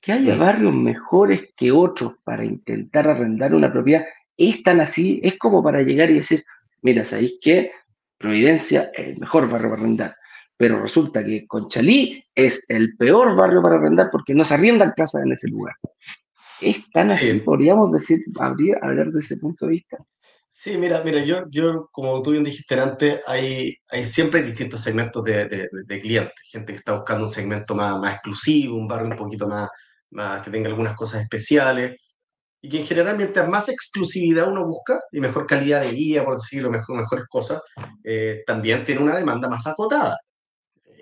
Que 0.01 0.13
haya 0.13 0.37
barrios 0.37 0.75
mejores 0.75 1.49
que 1.57 1.73
otros 1.73 2.19
para 2.25 2.45
intentar 2.45 3.09
arrendar 3.09 3.55
una 3.55 3.73
propiedad. 3.73 4.05
Es 4.39 4.63
tan 4.63 4.81
así, 4.81 5.21
es 5.23 5.37
como 5.37 5.63
para 5.63 5.83
llegar 5.83 6.11
y 6.11 6.15
decir, 6.15 6.45
mira, 6.81 7.05
¿sabéis 7.05 7.39
qué? 7.43 7.73
Providencia 8.17 8.91
es 8.95 9.09
el 9.09 9.19
mejor 9.19 9.51
barrio 9.51 9.69
para 9.71 9.83
arrendar. 9.83 10.17
Pero 10.57 10.81
resulta 10.81 11.25
que 11.25 11.47
Conchalí 11.47 12.25
es 12.35 12.65
el 12.69 12.97
peor 12.97 13.37
barrio 13.37 13.61
para 13.61 13.77
arrendar 13.77 14.09
porque 14.11 14.35
no 14.35 14.45
se 14.45 14.55
arriendan 14.55 14.95
casas 14.97 15.23
en 15.25 15.33
ese 15.33 15.49
lugar. 15.49 15.75
¿Es 16.61 16.91
tan 16.91 17.11
así? 17.11 17.33
¿Podríamos 17.35 17.93
decir, 17.93 18.21
hablar 18.41 19.11
de 19.11 19.21
ese 19.21 19.37
punto 19.37 19.67
de 19.67 19.73
vista? 19.73 19.99
Sí, 20.51 20.77
mira, 20.77 21.03
mira, 21.05 21.23
yo, 21.23 21.45
yo 21.51 21.89
como 21.93 22.21
tú 22.21 22.33
bien 22.33 22.43
dijiste 22.43 22.75
antes, 22.81 23.21
hay, 23.29 23.77
hay 23.91 24.05
siempre 24.05 24.43
distintos 24.43 24.81
segmentos 24.81 25.23
de, 25.25 25.69
de, 25.87 26.01
clientes. 26.01 26.35
Gente 26.51 26.73
que 26.73 26.79
está 26.79 26.95
buscando 26.95 27.25
un 27.27 27.31
segmento 27.31 27.77
más, 27.77 27.97
más 28.01 28.15
exclusivo, 28.15 28.77
un 28.77 28.89
barrio 28.89 29.11
un 29.11 29.17
poquito 29.17 29.47
más, 29.47 29.69
más 30.11 30.43
que 30.43 30.51
tenga 30.51 30.69
algunas 30.69 30.97
cosas 30.97 31.23
especiales. 31.23 32.01
Y 32.61 32.69
que 32.69 32.85
generalmente 32.85 33.43
más 33.45 33.69
exclusividad 33.69 34.49
uno 34.49 34.67
busca 34.67 35.01
y 35.13 35.21
mejor 35.21 35.47
calidad 35.47 35.81
de 35.81 35.93
guía, 35.93 36.25
por 36.25 36.35
decirlo, 36.35 36.71
mejor, 36.71 36.97
mejores 36.97 37.27
cosas, 37.29 37.63
eh, 38.03 38.43
también 38.47 38.85
tiene 38.85 39.01
una 39.01 39.17
demanda 39.17 39.49
más 39.49 39.67
acotada. 39.67 40.19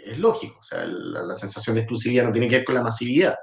Es 0.05 0.19
lógico, 0.19 0.59
o 0.61 0.63
sea, 0.63 0.85
la, 0.85 1.23
la 1.23 1.35
sensación 1.35 1.75
de 1.75 1.83
exclusividad 1.83 2.25
no 2.25 2.33
tiene 2.33 2.49
que 2.49 2.57
ver 2.57 2.65
con 2.65 2.75
la 2.75 2.83
masividad 2.83 3.35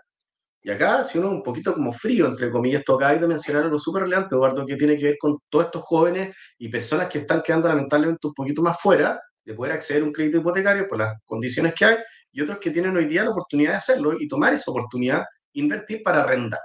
y 0.66 0.72
acá, 0.72 1.04
si 1.04 1.18
uno 1.18 1.30
un 1.30 1.44
poquito 1.44 1.74
como 1.74 1.92
frío, 1.92 2.26
entre 2.26 2.50
comillas, 2.50 2.86
toca 2.86 3.14
de 3.14 3.28
mencionar 3.28 3.64
algo 3.64 3.78
súper 3.78 4.04
relevante, 4.04 4.34
Eduardo, 4.34 4.66
que 4.66 4.78
tiene 4.78 4.98
que 4.98 5.04
ver 5.04 5.18
con 5.20 5.38
todos 5.50 5.66
estos 5.66 5.82
jóvenes 5.82 6.38
y 6.58 6.70
personas 6.70 7.10
que 7.10 7.20
están 7.20 7.42
quedando 7.42 7.68
lamentablemente 7.68 8.28
un 8.28 8.34
poquito 8.34 8.62
más 8.62 8.80
fuera 8.80 9.20
de 9.44 9.54
poder 9.56 9.74
acceder 9.74 10.04
a 10.04 10.06
un 10.06 10.14
crédito 10.14 10.38
hipotecario 10.38 10.88
por 10.88 11.00
las 11.00 11.22
condiciones 11.26 11.74
que 11.74 11.84
hay, 11.84 11.98
y 12.32 12.42
otros 12.42 12.60
que 12.60 12.72
tienen 12.72 12.96
hoy 12.96 13.06
día 13.06 13.26
la 13.26 13.32
oportunidad 13.32 13.72
de 13.72 13.78
hacerlo 13.78 14.14
y 14.18 14.26
tomar 14.26 14.54
esa 14.54 14.72
oportunidad, 14.72 15.26
invertir 15.52 16.02
para 16.02 16.22
arrendar. 16.22 16.62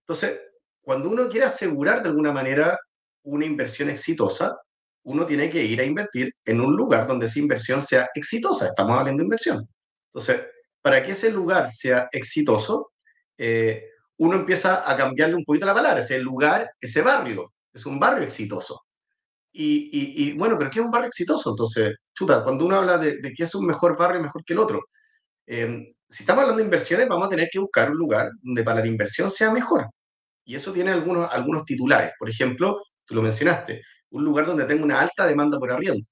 Entonces, 0.00 0.40
cuando 0.86 1.10
uno 1.10 1.28
quiere 1.28 1.46
asegurar 1.46 2.00
de 2.00 2.10
alguna 2.10 2.30
manera 2.30 2.78
una 3.24 3.44
inversión 3.44 3.90
exitosa, 3.90 4.56
uno 5.02 5.26
tiene 5.26 5.50
que 5.50 5.60
ir 5.64 5.80
a 5.80 5.84
invertir 5.84 6.30
en 6.44 6.60
un 6.60 6.76
lugar 6.76 7.08
donde 7.08 7.26
esa 7.26 7.40
inversión 7.40 7.82
sea 7.82 8.08
exitosa. 8.14 8.68
Estamos 8.68 8.96
hablando 8.96 9.18
de 9.20 9.24
inversión. 9.24 9.68
Entonces, 10.14 10.46
para 10.80 11.02
que 11.02 11.10
ese 11.10 11.32
lugar 11.32 11.72
sea 11.72 12.06
exitoso, 12.12 12.92
eh, 13.36 13.82
uno 14.18 14.36
empieza 14.36 14.88
a 14.88 14.96
cambiarle 14.96 15.34
un 15.34 15.44
poquito 15.44 15.66
la 15.66 15.74
palabra, 15.74 15.98
ese 15.98 16.20
lugar, 16.20 16.70
ese 16.80 17.02
barrio, 17.02 17.52
es 17.74 17.84
un 17.84 17.98
barrio 17.98 18.22
exitoso. 18.22 18.82
Y, 19.52 20.34
bueno, 20.38 20.56
pero 20.56 20.70
¿qué 20.70 20.78
es 20.78 20.84
un 20.84 20.92
barrio 20.92 21.08
exitoso? 21.08 21.50
Entonces, 21.50 21.96
chuta, 22.14 22.44
cuando 22.44 22.64
uno 22.64 22.76
habla 22.76 22.96
de, 22.98 23.20
que 23.36 23.42
es 23.42 23.54
un 23.56 23.66
mejor 23.66 23.98
barrio 23.98 24.22
mejor 24.22 24.44
que 24.44 24.52
el 24.52 24.60
otro, 24.60 24.82
em, 25.46 25.84
si 26.08 26.22
estamos 26.22 26.42
hablando 26.42 26.58
de 26.58 26.64
inversiones, 26.66 27.08
vamos 27.08 27.26
a 27.26 27.30
tener 27.30 27.48
que 27.50 27.58
buscar 27.58 27.90
un 27.90 27.96
lugar 27.98 28.30
donde 28.40 28.62
para 28.62 28.80
la 28.82 28.86
inversión 28.86 29.30
sea 29.30 29.50
mejor. 29.50 29.86
Y 30.46 30.54
eso 30.54 30.72
tiene 30.72 30.92
algunos, 30.92 31.30
algunos 31.30 31.64
titulares. 31.66 32.12
Por 32.18 32.30
ejemplo, 32.30 32.80
tú 33.04 33.14
lo 33.14 33.22
mencionaste, 33.22 33.82
un 34.10 34.24
lugar 34.24 34.46
donde 34.46 34.64
tenga 34.64 34.84
una 34.84 35.00
alta 35.00 35.26
demanda 35.26 35.58
por 35.58 35.70
arriendo, 35.72 36.08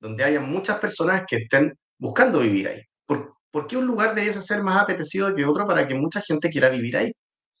donde 0.00 0.24
haya 0.24 0.40
muchas 0.40 0.78
personas 0.78 1.22
que 1.26 1.36
estén 1.36 1.72
buscando 1.98 2.40
vivir 2.40 2.68
ahí. 2.68 2.82
¿Por, 3.06 3.36
¿por 3.50 3.66
qué 3.66 3.76
un 3.76 3.86
lugar 3.86 4.14
debe 4.14 4.32
ser 4.32 4.62
más 4.62 4.82
apetecido 4.82 5.34
que 5.34 5.46
otro 5.46 5.64
para 5.64 5.86
que 5.86 5.94
mucha 5.94 6.20
gente 6.20 6.50
quiera 6.50 6.68
vivir 6.68 6.96
ahí? 6.96 7.12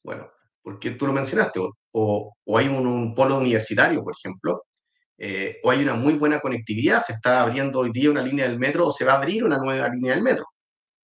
Bueno, 0.04 0.28
porque 0.62 0.90
tú 0.90 1.06
lo 1.06 1.12
mencionaste, 1.12 1.60
o, 1.92 2.34
hay 2.56 2.68
un, 2.68 3.14
polo 3.14 3.38
universitario, 3.38 4.02
por 4.02 4.14
ejemplo, 4.18 4.64
eh, 5.16 5.58
o 5.62 5.70
hay 5.70 5.82
una 5.82 5.94
muy 5.94 6.14
buena 6.14 6.40
conectividad, 6.40 7.02
se 7.02 7.14
está 7.14 7.42
abriendo 7.42 7.80
hoy 7.80 7.90
día 7.92 8.10
una 8.10 8.22
línea 8.22 8.46
del 8.46 8.58
metro 8.58 8.86
o 8.86 8.92
se 8.92 9.04
va 9.04 9.14
a 9.14 9.16
abrir 9.16 9.44
una 9.44 9.58
nueva 9.58 9.88
línea 9.88 10.14
del 10.14 10.22
metro. 10.22 10.44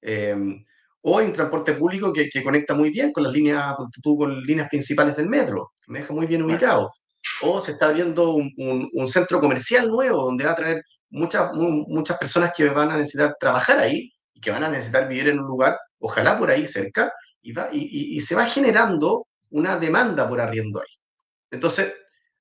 Em, 0.03 0.65
o 1.07 1.19
hay 1.19 1.27
un 1.27 1.33
transporte 1.33 1.75
público 1.75 2.13
que, 2.13 2.31
conecta 2.43 2.75
muy 2.75 2.89
bien 2.89 3.13
con 3.13 3.25
las 3.25 3.33
líneas, 3.33 3.77
con 4.03 4.43
líneas 4.43 4.69
principales 4.71 5.15
del 5.15 5.29
metro, 5.29 5.73
me 5.87 5.99
deja 5.99 6.15
muy 6.15 6.27
bien 6.27 6.43
ubicado. 6.43 6.91
O 7.43 7.61
se 7.61 7.73
está 7.73 7.87
abriendo 7.87 8.33
un, 8.33 9.09
centro 9.09 9.39
comercial 9.39 9.89
nuevo 9.89 10.25
donde 10.25 10.45
va 10.45 10.53
a 10.53 10.57
traer 10.57 10.83
muchas, 11.11 11.53
muchas 11.53 12.17
personas 12.17 12.53
que 12.57 12.69
van 12.71 12.91
a 12.91 12.97
necesitar 12.97 13.37
trabajar 13.39 13.79
ahí 13.81 14.11
y 14.33 14.41
que 14.41 14.51
van 14.51 14.65
a 14.65 14.71
necesitar 14.71 15.07
vivir 15.07 15.29
en 15.29 15.41
un 15.41 15.47
lugar, 15.47 15.79
ojalá 15.99 16.39
por 16.39 16.51
ahí 16.51 16.67
cerca, 16.67 17.13
y, 17.43 17.53
va, 17.53 17.69
y, 17.71 18.19
se 18.21 18.35
va 18.35 18.47
generando 18.47 19.27
una 19.51 19.77
demanda 19.77 20.27
por 20.27 20.41
arriendo 20.41 20.81
ahí. 20.81 20.97
Entonces, 21.51 21.93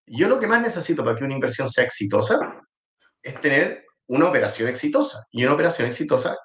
yo 0.05 0.29
lo 0.29 0.39
que 0.39 0.47
más 0.47 0.61
necesito 0.61 1.03
para 1.03 1.17
que 1.17 1.25
una 1.25 1.35
inversión 1.35 1.69
sea 1.69 1.83
exitosa 1.83 2.39
es 3.21 3.37
tener 3.41 3.83
una 4.07 4.29
operación 4.29 4.69
exitosa. 4.69 5.25
Y 5.31 5.43
una 5.43 5.53
operación 5.53 5.87
exitosa 5.87 6.37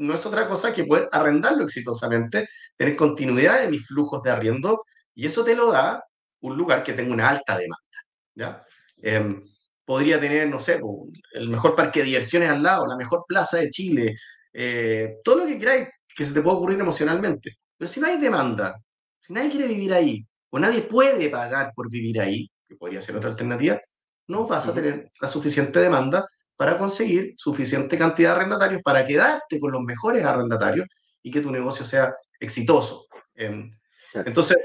no 0.00 0.14
es 0.14 0.24
otra 0.24 0.48
cosa 0.48 0.72
que 0.72 0.84
poder 0.84 1.08
arrendarlo 1.12 1.64
exitosamente, 1.64 2.48
tener 2.76 2.96
continuidad 2.96 3.60
de 3.60 3.68
mis 3.68 3.86
flujos 3.86 4.22
de 4.22 4.30
arriendo, 4.30 4.82
y 5.14 5.26
eso 5.26 5.44
te 5.44 5.54
lo 5.54 5.70
da 5.70 6.02
un 6.40 6.56
lugar 6.56 6.82
que 6.82 6.94
tenga 6.94 7.12
una 7.12 7.28
alta 7.28 7.58
demanda. 7.58 7.98
¿ya? 8.34 8.64
Em, 8.96 9.42
podría 9.84 10.20
tener, 10.20 10.48
no 10.48 10.58
sé, 10.58 10.80
el 11.34 11.48
mejor 11.48 11.74
parque 11.74 12.00
de 12.00 12.06
diversiones 12.06 12.50
al 12.50 12.62
lado, 12.62 12.86
la 12.86 12.96
mejor 12.96 13.24
plaza 13.28 13.58
de 13.58 13.70
Chile, 13.70 14.16
eh, 14.52 15.16
todo 15.22 15.40
lo 15.40 15.46
que 15.46 15.58
queráis 15.58 15.88
que 16.16 16.24
se 16.24 16.32
te 16.32 16.40
pueda 16.42 16.56
ocurrir 16.56 16.80
emocionalmente. 16.80 17.56
Pero 17.76 17.90
si 17.90 18.00
no 18.00 18.06
hay 18.06 18.18
demanda 18.18 18.76
Si 19.20 19.32
nadie 19.32 19.50
quiere 19.50 19.68
vivir 19.68 19.92
ahí 19.94 20.26
o 20.50 20.58
nadie 20.58 20.82
puede 20.82 21.28
pagar 21.30 21.72
por 21.74 21.90
vivir 21.90 22.20
ahí, 22.20 22.50
que 22.66 22.76
podría 22.76 23.00
ser 23.02 23.16
otra 23.16 23.30
alternativa, 23.30 23.80
no 24.28 24.46
vas 24.46 24.66
a 24.68 24.74
tener 24.74 25.10
la 25.20 25.28
suficiente 25.28 25.80
demanda 25.80 26.26
para 26.60 26.76
conseguir 26.76 27.32
suficiente 27.38 27.96
cantidad 27.96 28.34
de 28.34 28.36
arrendatarios 28.36 28.82
para 28.82 29.02
quedarte 29.06 29.58
con 29.58 29.72
los 29.72 29.80
mejores 29.80 30.22
arrendatarios 30.22 30.86
y 31.22 31.30
que 31.30 31.40
tu 31.40 31.50
negocio 31.50 31.86
sea 31.86 32.14
exitoso. 32.38 33.06
Em, 33.34 33.70
entonces, 34.12 34.58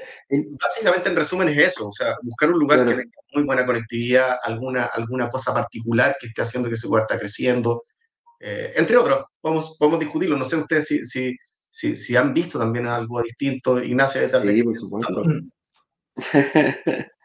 básicamente 0.62 1.08
en 1.08 1.16
resumen 1.16 1.48
es 1.48 1.70
eso, 1.70 1.88
o 1.88 1.94
sea, 1.94 2.18
buscar 2.22 2.52
un 2.52 2.60
lugar 2.60 2.80
que 2.80 2.96
tenga 2.96 3.12
muy 3.32 3.44
buena 3.44 3.66
conectividad, 3.66 4.40
alguna, 4.44 4.88
alguna 4.88 5.30
cosa 5.30 5.54
particular 5.54 6.18
que 6.20 6.28
esté 6.28 6.42
haciendo 6.42 6.68
que 6.68 6.76
ese 6.76 6.88
lugar 6.88 7.04
esté 7.04 7.18
creciendo, 7.18 7.82
eh, 8.42 8.74
entre 8.76 8.98
otros, 8.98 9.28
podemos, 9.40 9.78
podemos 9.80 10.02
discutirlo, 10.02 10.36
no 10.36 10.44
sé 10.44 10.58
ustedes 10.58 10.88
si, 10.88 11.06
si, 11.06 11.34
si, 11.72 11.96
si 11.96 12.18
han 12.18 12.34
visto 12.34 12.60
también 12.60 12.88
algo 12.88 13.22
distinto, 13.22 13.82
Ignacio. 13.82 14.22
Sí, 14.22 14.64
por 14.64 14.78
supuesto. 14.78 15.24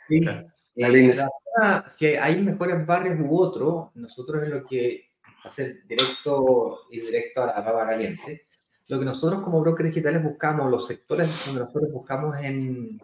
sí. 0.08 0.20
Eh, 1.62 1.80
que 1.98 2.18
hay 2.18 2.40
mejores 2.42 2.86
barrios 2.86 3.18
u 3.20 3.38
otros, 3.38 3.88
nosotros 3.94 4.42
es 4.42 4.48
lo 4.50 4.64
que 4.64 5.10
hacer 5.44 5.86
directo 5.86 6.80
y 6.90 7.00
directo 7.00 7.42
a 7.42 7.46
la 7.46 7.64
pava 7.64 7.86
caliente 7.86 8.46
lo 8.90 8.98
que 8.98 9.04
nosotros 9.04 9.42
como 9.42 9.60
brokers 9.60 9.90
digitales 9.90 10.22
buscamos, 10.22 10.68
los 10.68 10.88
sectores 10.88 11.30
donde 11.46 11.60
nosotros 11.60 11.92
buscamos 11.92 12.36
en, 12.42 13.00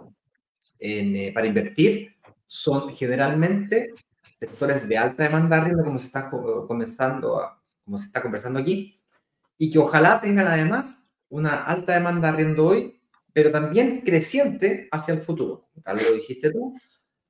eh, 0.80 1.30
para 1.32 1.46
invertir, 1.46 2.16
son 2.44 2.92
generalmente 2.92 3.94
sectores 4.40 4.88
de 4.88 4.98
alta 4.98 5.22
demanda 5.22 5.58
arriba, 5.58 5.84
como 5.84 6.00
se 6.00 6.06
está 6.06 6.28
comenzando, 6.28 7.40
como 7.84 7.98
se 7.98 8.06
está 8.06 8.20
conversando 8.20 8.58
aquí, 8.58 9.00
y 9.58 9.70
que 9.70 9.78
ojalá 9.78 10.20
tengan 10.20 10.48
además 10.48 10.86
una 11.28 11.62
alta 11.62 11.94
demanda 11.94 12.30
arriendo 12.30 12.66
hoy, 12.66 13.00
pero 13.32 13.52
también 13.52 14.00
creciente 14.00 14.88
hacia 14.90 15.14
el 15.14 15.20
futuro. 15.20 15.68
Tal 15.84 15.98
lo 15.98 16.14
dijiste 16.14 16.50
tú, 16.50 16.76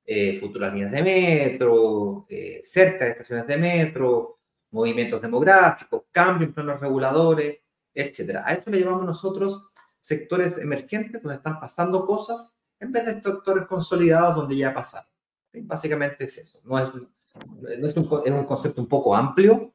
eh, 0.09 0.39
futuras 0.39 0.73
líneas 0.73 0.93
de 0.93 1.03
metro, 1.03 2.25
eh, 2.29 2.61
cerca 2.63 3.03
de 3.03 3.11
estaciones 3.11 3.45
de 3.45 3.57
metro, 3.57 4.39
movimientos 4.71 5.21
demográficos, 5.21 6.03
cambios 6.13 6.47
en 6.47 6.53
planos 6.53 6.79
reguladores, 6.79 7.57
etcétera. 7.93 8.43
A 8.45 8.53
eso 8.53 8.69
le 8.69 8.79
llamamos 8.79 9.05
nosotros 9.05 9.65
sectores 9.99 10.57
emergentes 10.59 11.21
donde 11.21 11.35
están 11.35 11.59
pasando 11.59 12.05
cosas 12.05 12.53
en 12.79 12.93
vez 12.93 13.05
de 13.05 13.21
sectores 13.21 13.65
consolidados 13.65 14.37
donde 14.37 14.55
ya 14.55 14.73
pasaron. 14.73 15.09
Básicamente 15.51 16.23
es 16.23 16.37
eso. 16.37 16.61
No 16.63 16.79
es, 16.79 16.87
no 16.93 17.87
es, 17.87 17.97
un, 17.97 18.21
es 18.23 18.31
un, 18.31 18.45
concepto 18.45 18.81
un 18.81 18.87
poco 18.87 19.13
amplio, 19.13 19.73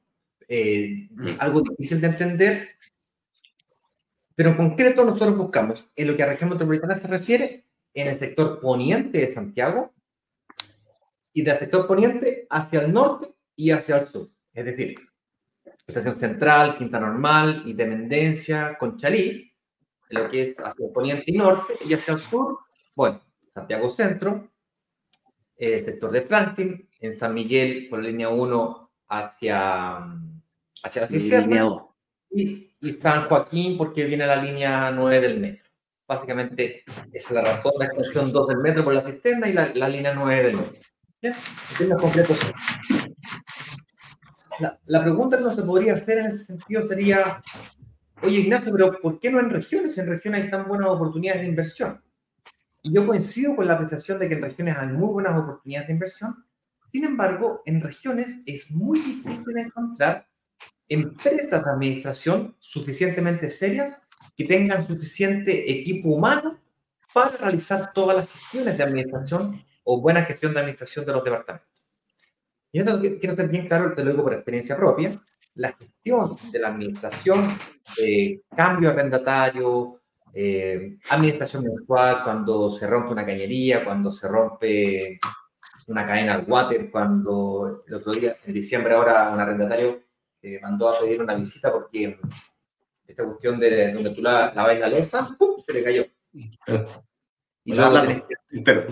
eh, 0.48 1.08
mm. 1.10 1.28
algo 1.40 1.60
difícil 1.60 2.00
de 2.00 2.06
entender, 2.06 2.68
pero 4.34 4.48
en 4.48 4.56
concreto 4.56 5.04
nosotros 5.04 5.36
buscamos, 5.36 5.90
en 5.94 6.06
lo 6.06 6.16
que 6.16 6.22
a 6.22 6.26
región 6.26 6.48
metropolitana 6.48 6.96
se 6.96 7.06
refiere, 7.06 7.66
en 7.92 8.06
el 8.08 8.16
sector 8.16 8.60
poniente 8.60 9.18
de 9.18 9.28
Santiago 9.28 9.92
y 11.32 11.42
del 11.42 11.58
sector 11.58 11.86
poniente 11.86 12.46
hacia 12.50 12.80
el 12.82 12.92
norte 12.92 13.28
y 13.56 13.70
hacia 13.70 13.98
el 13.98 14.08
sur. 14.08 14.30
Es 14.52 14.64
decir, 14.64 14.94
Estación 15.86 16.18
Central, 16.18 16.78
Quinta 16.78 17.00
Normal, 17.00 17.62
Independencia, 17.66 18.76
Conchalí, 18.78 19.52
lo 20.10 20.28
que 20.28 20.42
es 20.42 20.56
hacia 20.58 20.86
el 20.86 20.92
poniente 20.92 21.24
y 21.26 21.32
norte, 21.36 21.74
y 21.86 21.94
hacia 21.94 22.14
el 22.14 22.20
sur, 22.20 22.58
bueno, 22.94 23.22
Santiago 23.52 23.90
Centro, 23.90 24.52
el 25.56 25.84
sector 25.84 26.10
de 26.10 26.22
Franklin, 26.22 26.88
en 27.00 27.18
San 27.18 27.34
Miguel 27.34 27.88
por 27.88 28.00
la 28.00 28.08
línea 28.08 28.28
1 28.28 28.90
hacia, 29.08 29.96
hacia 30.82 31.02
la 31.02 31.08
cisterna, 31.08 31.86
y, 32.30 32.74
y, 32.80 32.92
San 32.92 33.26
Joaquín 33.26 33.76
porque 33.76 34.04
viene 34.04 34.26
la 34.26 34.42
línea 34.42 34.90
9 34.90 35.20
del 35.20 35.40
metro. 35.40 35.68
Básicamente 36.06 36.84
es 37.12 37.30
la 37.30 37.42
razón, 37.42 37.72
la 37.78 37.86
extensión 37.86 38.32
2 38.32 38.48
del 38.48 38.58
metro 38.58 38.84
por 38.84 38.94
la 38.94 39.02
cisterna 39.02 39.48
y 39.48 39.52
la, 39.52 39.70
la 39.74 39.88
línea 39.88 40.14
9 40.14 40.42
del 40.42 40.56
metro. 40.56 40.91
¿Bien? 41.22 41.34
completo 41.98 42.34
la, 44.86 45.02
pregunta 45.02 45.38
que 45.38 45.44
no 45.44 45.54
se 45.54 45.62
podría 45.62 45.94
hacer 45.94 46.18
en 46.18 46.26
ese 46.26 46.44
sentido 46.44 46.86
sería, 46.88 47.40
oye 48.22 48.40
Ignacio, 48.40 48.72
pero 48.72 49.00
¿por 49.00 49.18
qué 49.18 49.30
no 49.30 49.40
en 49.40 49.50
regiones? 49.50 49.96
En 49.98 50.08
regiones 50.08 50.42
hay 50.44 50.50
tan 50.50 50.68
buenas 50.68 50.88
oportunidades 50.88 51.42
de 51.42 51.48
inversión. 51.48 52.02
Y 52.82 52.92
yo 52.92 53.06
coincido 53.06 53.56
con 53.56 53.66
la 53.66 53.74
apreciación 53.74 54.18
de 54.18 54.28
que 54.28 54.34
en 54.34 54.42
regiones 54.42 54.76
hay 54.76 54.88
muy 54.88 55.08
buenas 55.08 55.38
oportunidades 55.38 55.88
de 55.88 55.94
inversión. 55.94 56.44
Sin 56.92 57.04
embargo, 57.04 57.62
en 57.64 57.80
regiones 57.80 58.42
es 58.44 58.70
muy 58.70 59.00
difícil 59.00 59.56
encontrar 59.56 60.28
empresas 60.88 61.64
de 61.64 61.70
administración 61.70 62.56
suficientemente 62.58 63.48
serias 63.48 63.96
que 64.36 64.44
tengan 64.44 64.86
suficiente 64.86 65.70
equipo 65.70 66.10
humano 66.10 66.58
para 67.14 67.36
realizar 67.36 67.92
todas 67.92 68.16
las 68.16 68.28
gestiones 68.28 68.76
de 68.76 68.82
administración 68.82 69.62
o 69.84 70.00
buena 70.00 70.22
gestión 70.22 70.54
de 70.54 70.60
administración 70.60 71.04
de 71.04 71.12
los 71.12 71.24
departamentos. 71.24 71.68
Y 72.72 72.78
entonces 72.78 73.18
quiero 73.20 73.36
ser 73.36 73.48
bien 73.48 73.66
claro, 73.66 73.94
te 73.94 74.02
lo 74.02 74.12
digo 74.12 74.22
por 74.22 74.34
experiencia 74.34 74.76
propia, 74.76 75.20
la 75.54 75.72
gestión 75.72 76.36
de 76.50 76.58
la 76.58 76.68
administración, 76.68 77.58
eh, 78.00 78.40
cambio 78.56 78.90
arrendatario, 78.90 80.00
eh, 80.32 80.96
administración 81.10 81.64
mensual, 81.64 82.24
cuando 82.24 82.74
se 82.74 82.86
rompe 82.86 83.12
una 83.12 83.26
cañería, 83.26 83.84
cuando 83.84 84.10
se 84.10 84.26
rompe 84.28 85.20
una 85.88 86.06
cadena 86.06 86.34
al 86.34 86.44
water, 86.48 86.90
cuando 86.90 87.84
el 87.86 87.94
otro 87.94 88.12
día, 88.12 88.36
en 88.44 88.54
diciembre 88.54 88.94
ahora, 88.94 89.30
un 89.30 89.40
arrendatario 89.40 90.02
eh, 90.40 90.58
mandó 90.62 90.88
a 90.88 91.00
pedir 91.00 91.20
una 91.20 91.34
visita 91.34 91.70
porque 91.70 92.18
esta 93.06 93.24
cuestión 93.24 93.60
de 93.60 93.92
donde 93.92 94.10
tú 94.10 94.22
la, 94.22 94.52
la 94.54 94.72
la 94.74 94.88
losa, 94.88 95.36
se 95.66 95.72
le 95.74 95.84
cayó. 95.84 96.06
Y 97.64 97.74
luego 97.74 98.00
tenés 98.00 98.22
que, 98.22 98.86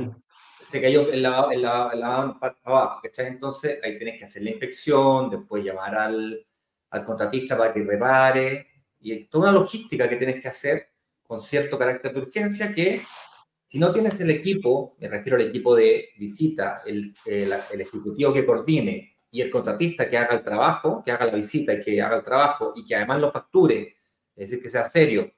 se 0.65 0.81
cayó 0.81 1.11
el 1.11 1.23
lavado, 1.23 1.51
el 1.51 1.63
lavado, 1.63 2.39
abajo, 2.65 3.01
¿cachai? 3.03 3.27
Entonces 3.27 3.79
ahí 3.83 3.99
tenés 3.99 4.19
que 4.19 4.25
hacer 4.25 4.43
la 4.43 4.51
inspección, 4.51 5.31
después 5.31 5.65
llamar 5.65 5.95
al, 5.97 6.47
al 6.91 7.05
contratista 7.05 7.57
para 7.57 7.73
que 7.73 7.83
repare, 7.83 8.67
y 9.01 9.25
toda 9.25 9.51
una 9.51 9.61
logística 9.61 10.09
que 10.09 10.17
tienes 10.17 10.41
que 10.41 10.49
hacer 10.49 10.91
con 11.23 11.41
cierto 11.41 11.79
carácter 11.79 12.13
de 12.13 12.21
urgencia 12.21 12.75
que 12.75 13.03
si 13.67 13.79
no 13.79 13.93
tienes 13.93 14.19
el 14.21 14.31
equipo, 14.31 14.97
me 14.99 15.09
refiero 15.09 15.37
al 15.37 15.47
equipo 15.47 15.77
de 15.77 16.09
visita, 16.19 16.83
el, 16.85 17.15
el, 17.25 17.55
el, 17.73 17.81
ejecutivo 17.81 18.33
que 18.33 18.45
coordine 18.45 19.15
y 19.31 19.41
el 19.41 19.49
contratista 19.49 20.11
que 20.11 20.19
haga 20.19 20.35
el 20.35 20.43
trabajo, 20.43 21.05
que 21.05 21.13
haga 21.13 21.27
la 21.27 21.37
visita 21.37 21.73
y 21.75 21.81
que 21.81 22.03
haga 22.03 22.17
el 22.17 22.25
trabajo 22.25 22.73
y 22.75 22.85
que 22.85 22.97
además 22.97 23.21
lo 23.21 23.31
facture, 23.31 23.97
es 24.35 24.51
decir, 24.51 24.61
que 24.61 24.71
sea 24.71 24.91
serio 24.91 25.33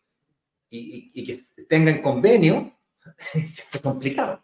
y, 0.71 1.11
y, 1.13 1.21
y 1.21 1.25
que 1.25 1.39
tenga 1.69 1.91
en 1.91 2.01
convenio, 2.01 2.75
es 3.35 3.79
complicado. 3.83 4.43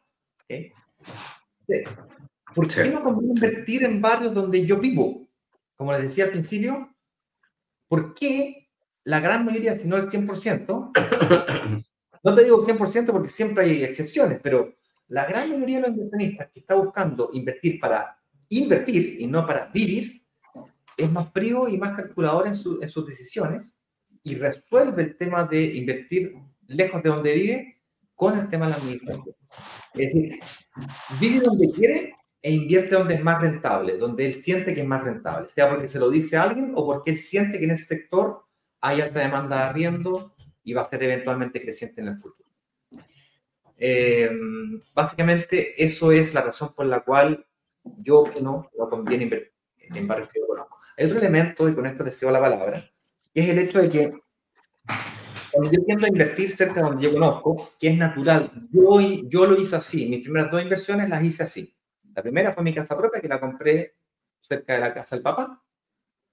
¿Por 2.55 2.69
qué 2.69 2.85
no 2.91 3.03
conviene 3.03 3.35
invertir 3.35 3.85
en 3.85 4.01
barrios 4.01 4.35
donde 4.35 4.65
yo 4.65 4.79
vivo? 4.79 5.29
Como 5.77 5.93
les 5.93 6.03
decía 6.03 6.25
al 6.25 6.31
principio, 6.31 6.95
¿por 7.87 8.15
qué 8.15 8.69
la 9.05 9.21
gran 9.21 9.45
mayoría, 9.45 9.75
si 9.77 9.87
no 9.87 9.97
el 9.97 10.09
100%, 10.09 10.91
no 12.25 12.35
te 12.35 12.45
digo 12.45 12.67
100% 12.67 13.07
porque 13.07 13.29
siempre 13.29 13.65
hay 13.65 13.85
excepciones, 13.85 14.41
pero 14.43 14.75
la 15.09 15.25
gran 15.25 15.51
mayoría 15.51 15.77
de 15.77 15.83
los 15.83 15.91
inversionistas 15.93 16.51
que 16.53 16.61
está 16.61 16.75
buscando 16.75 17.31
invertir 17.33 17.81
para 17.81 18.19
invertir 18.51 19.17
y 19.19 19.27
no 19.27 19.47
para 19.47 19.67
vivir, 19.67 20.23
es 20.97 21.11
más 21.11 21.33
frío 21.33 21.69
y 21.69 21.79
más 21.79 21.95
calculador 21.95 22.47
en, 22.49 22.55
en 22.55 22.89
sus 22.89 23.07
decisiones 23.07 23.63
y 24.23 24.35
resuelve 24.35 25.03
el 25.03 25.17
tema 25.17 25.45
de 25.45 25.65
invertir 25.65 26.35
lejos 26.67 27.03
de 27.03 27.09
donde 27.09 27.35
vive 27.35 27.78
con 28.19 28.37
el 28.37 28.49
tema 28.49 28.67
de 28.67 28.73
la 28.73 28.79
administración. 28.79 29.37
Es 29.95 30.13
decir, 30.13 30.41
vive 31.21 31.39
donde 31.39 31.71
quiere 31.71 32.17
e 32.43 32.53
invierte 32.53 32.97
donde 32.97 33.15
es 33.15 33.23
más 33.23 33.41
rentable, 33.41 33.97
donde 33.97 34.27
él 34.27 34.35
siente 34.35 34.75
que 34.75 34.81
es 34.81 34.87
más 34.87 35.05
rentable, 35.05 35.49
sea 35.49 35.71
porque 35.71 35.87
se 35.87 36.01
lo 36.01 36.11
dice 36.11 36.37
a 36.37 36.43
alguien 36.43 36.73
o 36.75 36.85
porque 36.85 37.13
él 37.13 37.19
siente 37.19 37.61
que 37.61 37.67
en 37.67 37.71
ese 37.71 37.85
sector 37.85 38.43
hay 38.81 39.03
alta 39.03 39.21
demanda 39.21 39.59
de 39.59 39.63
arriendo 39.63 40.35
y 40.65 40.73
va 40.73 40.83
a 40.83 40.87
ser 40.87 41.01
eventualmente 41.05 41.63
creciente 41.63 42.01
en 42.01 42.09
el 42.09 42.19
futuro. 42.19 42.51
Eh, 43.77 44.29
básicamente, 44.93 45.81
eso 45.81 46.11
es 46.11 46.35
la 46.35 46.41
razón 46.41 46.75
por 46.75 46.87
la 46.87 47.05
cual 47.05 47.47
yo 47.85 48.25
no 48.43 48.69
lo 48.77 48.89
conviene 48.89 49.25
invertir 49.25 49.55
en 49.79 50.09
barrios 50.09 50.29
que 50.29 50.41
yo 50.41 50.49
conozco. 50.49 50.81
Hay 50.97 51.07
otro 51.07 51.19
elemento, 51.19 51.69
y 51.69 51.75
con 51.75 51.87
esto 51.87 52.03
deseo 52.03 52.33
la 52.33 52.41
palabra, 52.41 52.85
que 53.33 53.41
es 53.43 53.49
el 53.49 53.61
hecho 53.61 53.81
de 53.81 53.89
que 53.89 54.11
cuando 55.51 55.71
yo 55.73 55.85
tiendo 55.85 56.07
a 56.07 56.09
invertir 56.09 56.51
cerca 56.51 56.75
de 56.75 56.83
donde 56.83 57.05
yo 57.05 57.13
conozco, 57.13 57.73
que 57.79 57.89
es 57.89 57.97
natural, 57.97 58.51
yo, 58.71 59.01
yo 59.01 59.47
lo 59.47 59.61
hice 59.61 59.77
así. 59.77 60.07
Mis 60.07 60.23
primeras 60.23 60.51
dos 60.51 60.63
inversiones 60.63 61.09
las 61.09 61.23
hice 61.23 61.43
así. 61.43 61.75
La 62.15 62.23
primera 62.23 62.53
fue 62.53 62.63
mi 62.63 62.75
casa 62.75 62.97
propia, 62.97 63.21
que 63.21 63.29
la 63.29 63.41
compré 63.41 63.97
cerca 64.41 64.75
de 64.75 64.81
la 64.81 64.93
casa 64.93 65.17
del 65.17 65.23
papá. 65.23 65.63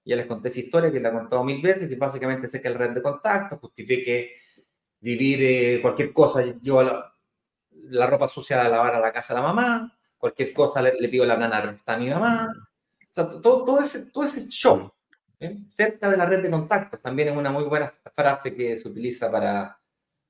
Ya 0.04 0.16
les 0.16 0.26
conté 0.26 0.48
esa 0.48 0.60
historia 0.60 0.92
que 0.92 1.00
la 1.00 1.08
he 1.08 1.12
contado 1.12 1.44
mil 1.44 1.60
veces, 1.60 1.88
que 1.88 1.96
básicamente 1.96 2.48
sé 2.48 2.60
que 2.60 2.68
el 2.68 2.74
red 2.74 2.90
de 2.90 3.02
contacto, 3.02 3.58
justifique 3.58 4.36
vivir 5.00 5.38
eh, 5.42 5.82
cualquier 5.82 6.12
cosa, 6.12 6.42
yo 6.60 6.82
la, 6.82 7.14
la, 7.70 8.06
ropa 8.06 8.28
sucia 8.28 8.64
a 8.64 8.68
lavar 8.68 8.94
a 8.94 9.00
la 9.00 9.12
casa 9.12 9.34
de 9.34 9.40
la 9.40 9.46
mamá, 9.46 9.98
cualquier 10.16 10.52
cosa 10.52 10.80
le, 10.80 11.08
pido 11.08 11.24
la 11.24 11.36
nana 11.36 11.80
a 11.84 11.96
mi 11.96 12.10
mamá. 12.10 12.52
O 13.02 13.08
sea, 13.10 13.30
todo, 13.30 13.64
todo, 13.64 13.80
ese, 13.80 14.06
todo 14.06 14.24
ese 14.24 14.48
show 14.48 14.92
cerca 15.68 16.10
de 16.10 16.16
la 16.16 16.26
red 16.26 16.42
de 16.42 16.50
contactos. 16.50 17.00
También 17.00 17.28
es 17.28 17.36
una 17.36 17.50
muy 17.50 17.64
buena 17.64 17.92
frase 18.14 18.54
que 18.54 18.76
se 18.76 18.88
utiliza 18.88 19.30
para, 19.30 19.78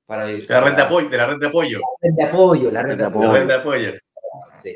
Para, 0.05 0.27
la 0.27 0.61
red 0.61 0.75
de 0.75 0.81
apoyo, 0.81 1.09
de 1.09 1.17
la 1.17 1.27
red 1.27 1.37
de 1.39 1.47
apoyo. 1.47 1.79
La 1.79 2.09
red 2.09 2.15
de 2.15 2.23
apoyo, 2.23 2.71
la 2.71 2.83
red 2.83 2.97
de 2.97 3.05
apoyo. 3.05 3.27
La 3.27 3.39
red 3.39 3.47
de 3.47 3.53
apoyo. 3.53 3.93
Sí. 4.61 4.75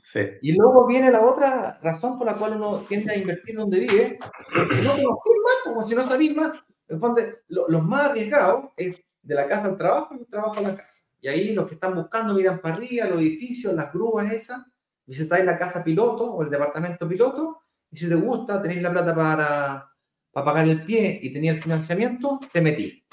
Sí. 0.00 0.20
Y 0.42 0.52
luego 0.52 0.86
viene 0.86 1.10
la 1.10 1.20
otra 1.20 1.78
razón 1.82 2.18
por 2.18 2.26
la 2.26 2.34
cual 2.34 2.56
uno 2.56 2.84
tiende 2.88 3.12
a 3.12 3.16
invertir 3.16 3.54
donde 3.54 3.78
vive, 3.78 4.18
porque 4.52 4.82
no 4.82 4.94
más, 4.94 5.56
como 5.62 5.86
si 5.86 5.94
no 5.94 6.08
sabís 6.08 6.34
más. 6.34 6.58
En 6.88 6.96
el 6.96 6.98
fondo, 6.98 7.22
lo, 7.46 7.68
los 7.68 7.84
más 7.84 8.06
arriesgados 8.06 8.70
es 8.76 9.00
de 9.22 9.34
la 9.34 9.46
casa 9.46 9.66
al 9.66 9.76
trabajo 9.76 10.14
y 10.14 10.18
del 10.18 10.26
trabajo 10.26 10.58
a 10.58 10.62
la 10.62 10.76
casa. 10.76 11.02
Y 11.20 11.28
ahí 11.28 11.52
los 11.52 11.66
que 11.66 11.74
están 11.74 11.94
buscando 11.94 12.34
miran 12.34 12.60
para 12.60 12.74
arriba, 12.76 13.06
los 13.06 13.20
edificios, 13.20 13.74
las 13.74 13.92
grúas 13.92 14.32
esas, 14.32 14.64
visitáis 15.06 15.44
la 15.44 15.58
casa 15.58 15.84
piloto 15.84 16.24
o 16.24 16.42
el 16.42 16.50
departamento 16.50 17.06
piloto, 17.06 17.59
y 17.90 17.96
si 17.96 18.08
te 18.08 18.14
gusta, 18.14 18.62
tenéis 18.62 18.82
la 18.82 18.92
plata 18.92 19.14
para, 19.14 19.92
para 20.30 20.44
pagar 20.44 20.68
el 20.68 20.84
pie 20.84 21.18
y 21.22 21.32
tenéis 21.32 21.54
el 21.54 21.62
financiamiento, 21.62 22.38
te 22.52 22.60
metí. 22.60 23.04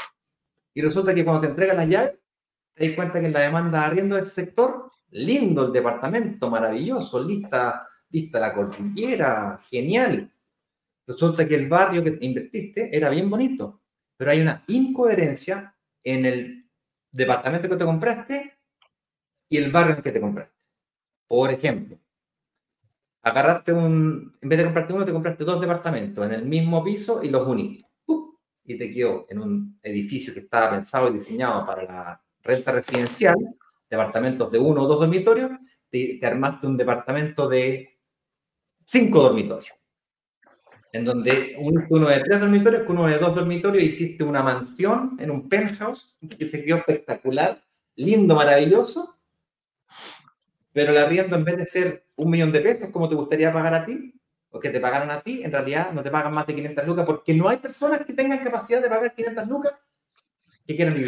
Y 0.73 0.81
resulta 0.81 1.13
que 1.13 1.23
cuando 1.23 1.41
te 1.41 1.47
entregan 1.47 1.77
la 1.77 1.85
llave, 1.85 2.19
te 2.73 2.87
das 2.87 2.95
cuenta 2.95 3.19
que 3.19 3.29
la 3.29 3.41
demanda 3.41 3.79
de 3.79 3.85
arriendo 3.85 4.23
sector 4.23 4.91
lindo 5.09 5.65
el 5.65 5.73
departamento, 5.73 6.49
maravilloso, 6.49 7.23
lista, 7.23 7.87
vista 8.09 8.39
la 8.39 8.53
cordillera, 8.53 9.59
genial. 9.69 10.31
Resulta 11.07 11.47
que 11.47 11.55
el 11.55 11.67
barrio 11.67 12.03
que 12.03 12.17
invertiste 12.21 12.95
era 12.95 13.09
bien 13.09 13.29
bonito, 13.29 13.81
pero 14.15 14.31
hay 14.31 14.41
una 14.41 14.63
incoherencia 14.67 15.73
en 16.03 16.25
el 16.25 16.69
departamento 17.11 17.69
que 17.69 17.77
te 17.77 17.85
compraste 17.85 18.59
y 19.49 19.57
el 19.57 19.71
barrio 19.71 19.93
en 19.93 19.97
el 19.97 20.03
que 20.03 20.11
te 20.11 20.21
compraste. 20.21 20.55
Por 21.27 21.51
ejemplo, 21.51 21.97
agarraste 23.27 23.73
un, 23.73 24.37
en 24.41 24.49
vez 24.49 24.57
de 24.57 24.65
comprarte 24.65 24.93
uno, 24.93 25.05
te 25.05 25.11
compraste 25.11 25.43
dos 25.43 25.59
departamentos 25.61 26.25
en 26.25 26.33
el 26.33 26.45
mismo 26.45 26.83
piso 26.83 27.21
y 27.23 27.29
los 27.29 27.47
uniste. 27.47 27.85
Y 28.63 28.77
te 28.77 28.91
quedó 28.91 29.25
en 29.29 29.39
un 29.39 29.79
edificio 29.81 30.33
que 30.33 30.41
estaba 30.41 30.71
pensado 30.71 31.09
y 31.09 31.13
diseñado 31.13 31.65
para 31.65 31.83
la 31.83 32.21
renta 32.43 32.73
residencial 32.73 33.37
departamentos 33.89 34.51
de 34.51 34.59
uno 34.59 34.83
o 34.83 34.87
dos 34.87 34.99
dormitorios, 34.99 35.51
te, 35.89 36.19
armaste 36.25 36.67
un 36.67 36.77
departamento 36.77 37.47
de 37.47 37.97
cinco 38.85 39.21
dormitorios. 39.21 39.73
En 40.91 41.03
donde 41.03 41.55
uno 41.89 42.07
de 42.07 42.19
tres 42.21 42.39
dormitorios 42.39 42.83
con 42.83 42.97
uno 42.97 43.07
de 43.07 43.19
dos 43.19 43.35
dormitorios 43.35 43.83
hiciste 43.83 44.23
una 44.23 44.41
mansión 44.41 45.17
en 45.19 45.31
un 45.31 45.47
penthouse 45.47 46.17
que 46.37 46.45
te 46.45 46.63
quedó 46.63 46.77
espectacular, 46.77 47.63
lindo, 47.95 48.35
maravilloso. 48.35 49.16
Pero 50.77 50.91
el 50.91 50.99
arriendo, 50.99 51.35
en 51.35 51.43
vez 51.43 51.57
de 51.57 51.65
ser 51.65 52.05
un 52.17 52.29
millón 52.29 52.51
de 52.51 52.59
pesos, 52.59 52.91
como 52.91 53.09
te 53.09 53.15
gustaría 53.15 53.51
pagar 53.51 53.73
a 53.73 53.83
ti, 53.83 54.13
o 54.51 54.59
que 54.59 54.69
te 54.69 54.79
pagaran 54.79 55.09
a 55.09 55.21
ti, 55.21 55.41
en 55.43 55.51
realidad 55.51 55.91
no 55.91 56.03
te 56.03 56.11
pagan 56.11 56.31
más 56.31 56.45
de 56.45 56.53
500 56.53 56.85
lucas 56.85 57.03
porque 57.03 57.33
no 57.33 57.49
hay 57.49 57.57
personas 57.57 58.05
que 58.05 58.13
tengan 58.13 58.43
capacidad 58.43 58.79
de 58.79 58.87
pagar 58.87 59.15
500 59.15 59.47
lucas 59.47 59.75
que 60.67 60.75
quieran 60.75 60.93
vivir. 60.93 61.07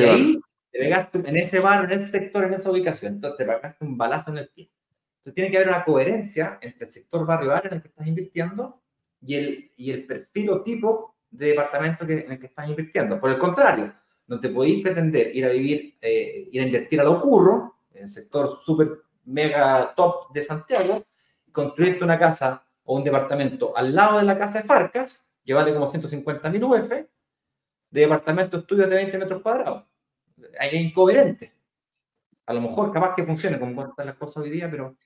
Y 0.00 0.04
ahí 0.08 0.40
te 0.72 0.78
pegaste 0.80 1.18
en 1.24 1.36
ese 1.36 1.60
barrio, 1.60 1.94
en 1.94 2.02
ese 2.02 2.10
sector, 2.10 2.42
en 2.42 2.54
esa 2.54 2.68
ubicación, 2.72 3.12
entonces 3.12 3.38
te 3.38 3.44
pagaste 3.44 3.84
un 3.84 3.96
balazo 3.96 4.32
en 4.32 4.38
el 4.38 4.48
pie. 4.48 4.68
Entonces 5.18 5.34
tiene 5.36 5.50
que 5.52 5.58
haber 5.58 5.68
una 5.68 5.84
coherencia 5.84 6.58
entre 6.60 6.86
el 6.86 6.90
sector 6.90 7.24
barrio-área 7.24 7.70
en 7.70 7.76
el 7.76 7.82
que 7.82 7.88
estás 7.88 8.04
invirtiendo 8.04 8.82
y 9.20 9.36
el, 9.36 9.72
y 9.76 9.92
el 9.92 10.06
perfil 10.06 10.50
o 10.50 10.62
tipo 10.64 11.14
de 11.30 11.50
departamento 11.50 12.04
que, 12.04 12.14
en 12.14 12.32
el 12.32 12.40
que 12.40 12.46
estás 12.46 12.68
invirtiendo. 12.68 13.20
Por 13.20 13.30
el 13.30 13.38
contrario, 13.38 13.94
no 14.26 14.40
te 14.40 14.48
podéis 14.48 14.82
pretender 14.82 15.30
ir 15.36 15.44
a 15.44 15.50
vivir, 15.50 15.96
eh, 16.00 16.48
ir 16.50 16.62
a 16.62 16.66
invertir 16.66 17.00
a 17.00 17.04
lo 17.04 17.20
curro, 17.20 17.77
el 18.00 18.10
sector 18.10 18.60
súper 18.64 19.02
mega 19.24 19.92
top 19.94 20.32
de 20.32 20.42
Santiago, 20.42 21.04
y 21.46 21.52
construirte 21.52 22.04
una 22.04 22.18
casa 22.18 22.64
o 22.84 22.96
un 22.96 23.04
departamento 23.04 23.76
al 23.76 23.94
lado 23.94 24.18
de 24.18 24.24
la 24.24 24.38
casa 24.38 24.62
de 24.62 24.68
Farcas, 24.68 25.28
que 25.44 25.54
vale 25.54 25.72
como 25.72 25.86
150 25.86 26.50
mil 26.50 26.64
UF, 26.64 26.90
de 26.90 28.00
departamento 28.00 28.58
estudios 28.58 28.88
de 28.88 28.96
20 28.96 29.18
metros 29.18 29.42
cuadrados 29.42 29.84
hay 30.58 30.76
incoherente. 30.76 31.52
A 32.46 32.54
lo 32.54 32.62
mejor 32.62 32.92
capaz 32.92 33.14
que 33.14 33.24
funcione 33.24 33.58
como 33.58 33.82
están 33.82 34.06
las 34.06 34.14
cosas 34.14 34.38
hoy 34.38 34.50
día, 34.50 34.70
pero... 34.70 34.96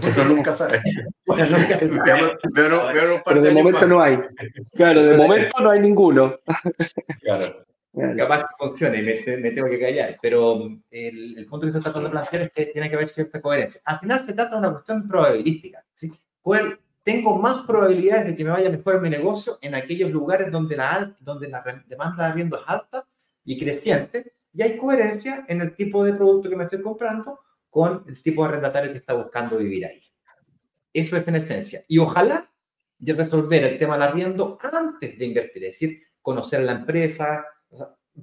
pero 0.00 0.24
nunca 0.24 0.52
sabes. 0.52 0.82
pero 3.24 3.40
de 3.40 3.50
momento 3.52 3.86
no 3.86 4.02
hay. 4.02 4.18
Claro, 4.74 5.02
de 5.02 5.16
momento 5.16 5.60
no 5.60 5.70
hay 5.70 5.80
ninguno. 5.80 6.36
claro. 7.20 7.46
Capaz 8.16 8.42
que 8.42 8.54
funcione, 8.56 9.02
me, 9.02 9.36
me, 9.38 9.50
tengo 9.50 9.68
que 9.68 9.80
callar, 9.80 10.16
pero 10.22 10.64
el, 10.90 11.36
el, 11.36 11.46
punto 11.46 11.66
que 11.66 11.70
está 11.70 11.80
tratando 11.80 12.08
de 12.08 12.12
plantear 12.12 12.42
es 12.42 12.52
que 12.52 12.66
tiene 12.66 12.88
que 12.88 12.94
haber 12.94 13.08
cierta 13.08 13.40
coherencia. 13.40 13.80
Al 13.84 13.98
final 13.98 14.20
se 14.24 14.32
trata 14.32 14.52
de 14.52 14.58
una 14.58 14.70
cuestión 14.70 15.08
probabilística. 15.08 15.84
¿sí? 15.92 16.12
Tengo 17.02 17.38
más 17.38 17.66
probabilidades 17.66 18.26
de 18.26 18.36
que 18.36 18.44
me 18.44 18.50
vaya 18.50 18.70
mejor 18.70 18.96
en 18.96 19.02
mi 19.02 19.10
negocio 19.10 19.58
en 19.62 19.74
aquellos 19.74 20.10
lugares 20.10 20.52
donde 20.52 20.76
la, 20.76 21.16
donde 21.18 21.48
la 21.48 21.62
demanda 21.86 22.24
de 22.24 22.30
arriendo 22.30 22.58
es 22.58 22.62
alta 22.66 23.06
y 23.44 23.58
creciente 23.58 24.34
y 24.52 24.62
hay 24.62 24.76
coherencia 24.76 25.44
en 25.48 25.60
el 25.62 25.74
tipo 25.74 26.04
de 26.04 26.12
producto 26.12 26.50
que 26.50 26.56
me 26.56 26.64
estoy 26.64 26.82
comprando 26.82 27.40
con 27.70 28.04
el 28.06 28.22
tipo 28.22 28.42
de 28.42 28.50
arrendatario 28.50 28.92
que 28.92 28.98
está 28.98 29.14
buscando 29.14 29.56
vivir 29.56 29.86
ahí. 29.86 30.02
Eso 30.92 31.16
es 31.16 31.26
en 31.26 31.36
esencia. 31.36 31.84
Y 31.88 31.98
ojalá 31.98 32.50
de 32.98 33.12
resolver 33.14 33.64
el 33.64 33.78
tema 33.78 33.94
del 33.94 34.02
arriendo 34.02 34.58
antes 34.60 35.18
de 35.18 35.24
invertir, 35.24 35.64
es 35.64 35.72
decir, 35.72 36.02
conocer 36.20 36.60
la 36.62 36.72
empresa, 36.72 37.46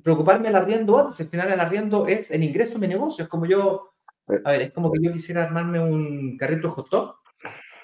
preocuparme 0.03 0.47
del 0.47 0.55
arriendo 0.55 0.97
antes. 0.97 1.19
Al 1.19 1.29
final 1.29 1.51
el 1.51 1.59
arriendo 1.59 2.07
es 2.07 2.31
el 2.31 2.43
ingreso 2.43 2.73
de 2.73 2.79
mi 2.79 2.87
negocio. 2.87 3.23
Es 3.23 3.29
como 3.29 3.45
yo, 3.45 3.93
a 4.43 4.51
ver, 4.51 4.61
es 4.61 4.73
como 4.73 4.91
que 4.91 4.99
yo 5.01 5.11
quisiera 5.11 5.43
armarme 5.43 5.79
un 5.79 6.37
carrito 6.37 6.71
hot 6.71 6.89
dog 6.89 7.15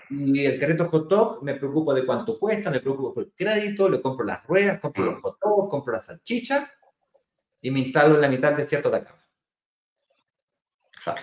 y 0.10 0.46
el 0.46 0.60
carrito 0.60 0.90
hot 0.90 1.08
dog 1.08 1.44
me 1.44 1.56
preocupo 1.56 1.94
de 1.94 2.06
cuánto 2.06 2.38
cuesta, 2.38 2.70
me 2.70 2.80
preocupo 2.80 3.14
por 3.14 3.24
el 3.24 3.34
crédito, 3.36 3.90
le 3.90 4.02
compro 4.02 4.26
las 4.26 4.46
ruedas, 4.46 4.80
compro 4.80 5.06
los 5.06 5.22
hot 5.22 5.38
dogs, 5.42 5.70
compro 5.70 5.94
la 5.94 6.00
salchicha 6.00 6.70
y 7.62 7.72
me 7.72 7.80
instalo 7.80 8.16
en 8.16 8.22
la 8.22 8.28
mitad 8.28 8.50
del 8.50 8.58
desierto 8.58 8.90
de 8.90 8.98
acá. 8.98 9.16
Claro. 11.04 11.22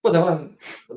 Puta, 0.00 0.48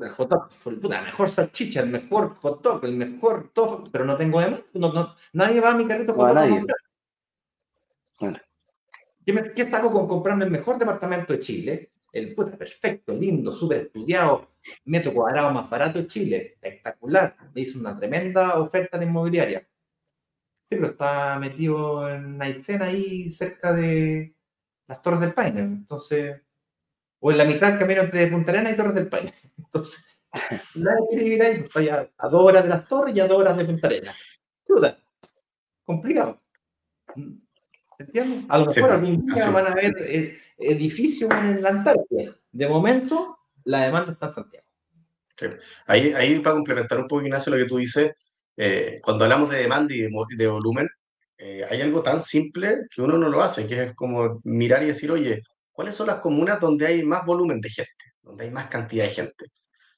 el 0.02 0.10
hot 0.10 0.28
dog, 0.28 0.48
puta, 0.62 0.96
la 0.96 1.02
mejor 1.02 1.28
salchicha, 1.28 1.80
el 1.80 1.88
mejor 1.88 2.36
hot 2.36 2.62
dog, 2.62 2.84
el 2.84 2.92
mejor 2.92 3.50
todo, 3.52 3.84
pero 3.90 4.04
no 4.04 4.16
tengo 4.16 4.40
demás. 4.40 4.62
No, 4.74 4.92
no, 4.92 5.14
nadie 5.32 5.60
va 5.60 5.70
a 5.70 5.76
mi 5.76 5.86
carrito 5.86 6.12
hot 6.12 6.28
dog 6.28 6.48
bueno. 6.48 6.66
¿Qué, 9.26 9.32
me, 9.32 9.52
¿Qué 9.52 9.68
con 9.68 10.06
comprarme 10.06 10.44
el 10.44 10.52
mejor 10.52 10.78
departamento 10.78 11.32
de 11.32 11.40
Chile? 11.40 11.90
El 12.12 12.32
puta, 12.32 12.56
perfecto, 12.56 13.12
lindo, 13.12 13.52
súper 13.52 13.86
estudiado, 13.86 14.52
metro 14.84 15.12
cuadrado 15.12 15.50
más 15.50 15.68
barato 15.68 15.98
de 15.98 16.06
Chile, 16.06 16.52
espectacular. 16.54 17.36
Me 17.52 17.62
hizo 17.62 17.78
una 17.78 17.98
tremenda 17.98 18.60
oferta 18.60 18.96
en 18.96 19.02
inmobiliaria. 19.02 19.68
Sí, 20.70 20.76
pero 20.76 20.88
está 20.88 21.38
metido 21.40 22.08
en 22.08 22.24
una 22.36 22.48
escena 22.48 22.86
ahí 22.86 23.30
cerca 23.30 23.72
de, 23.72 24.36
las 24.86 25.02
Torres 25.02 25.20
del 25.20 25.34
Paine. 25.34 25.60
Entonces, 25.60 26.40
o 27.20 27.30
en 27.30 27.38
la 27.38 27.44
mitad 27.44 27.70
del 27.70 27.78
camino 27.78 28.02
entre 28.02 28.26
Punta 28.28 28.52
Arenas 28.52 28.72
y 28.72 28.76
Torres 28.76 28.94
del 28.94 29.08
Paine. 29.08 29.32
Entonces, 29.58 30.04
nadie 30.74 31.06
quiere 31.08 31.24
vivir 31.24 31.42
ahí, 31.42 31.54
pues, 31.56 31.66
estoy 31.66 31.88
a, 31.88 32.08
dos 32.30 32.42
horas 32.42 32.62
de 32.62 32.68
las 32.68 32.88
torres 32.88 33.14
y 33.16 33.20
a 33.20 33.26
dos 33.26 33.40
horas 33.40 33.56
de 33.56 33.64
Punta 33.64 33.86
Arenas. 33.88 34.16
Complicado. 35.84 36.40
¿Entiendes? 37.98 38.44
A 38.48 38.58
lo 38.58 38.66
mejor 38.66 38.90
algún 38.90 39.26
día 39.26 39.50
van 39.50 39.66
a 39.66 39.72
haber 39.72 39.94
eh, 40.00 40.38
edificios 40.58 41.30
en 41.30 41.62
la 41.62 41.70
Antártida. 41.70 42.36
De 42.52 42.68
momento, 42.68 43.38
la 43.64 43.84
demanda 43.84 44.12
está 44.12 44.26
en 44.26 44.32
Santiago. 44.32 44.66
Ahí, 45.86 46.12
ahí, 46.14 46.38
para 46.40 46.54
complementar 46.54 46.98
un 46.98 47.08
poco, 47.08 47.22
Ignacio, 47.22 47.52
lo 47.52 47.58
que 47.58 47.68
tú 47.68 47.76
dices, 47.76 48.12
eh, 48.56 48.98
cuando 49.02 49.24
hablamos 49.24 49.50
de 49.50 49.58
demanda 49.58 49.94
y 49.94 50.02
de, 50.02 50.10
de 50.36 50.46
volumen, 50.46 50.88
eh, 51.38 51.64
hay 51.68 51.82
algo 51.82 52.02
tan 52.02 52.20
simple 52.20 52.86
que 52.90 53.02
uno 53.02 53.18
no 53.18 53.28
lo 53.28 53.42
hace, 53.42 53.66
que 53.66 53.82
es 53.82 53.94
como 53.94 54.40
mirar 54.44 54.82
y 54.82 54.86
decir, 54.86 55.10
oye, 55.10 55.42
¿cuáles 55.70 55.94
son 55.94 56.06
las 56.06 56.16
comunas 56.16 56.58
donde 56.58 56.86
hay 56.86 57.02
más 57.02 57.24
volumen 57.26 57.60
de 57.60 57.68
gente, 57.68 58.04
donde 58.22 58.44
hay 58.44 58.50
más 58.50 58.68
cantidad 58.68 59.04
de 59.04 59.10
gente? 59.10 59.44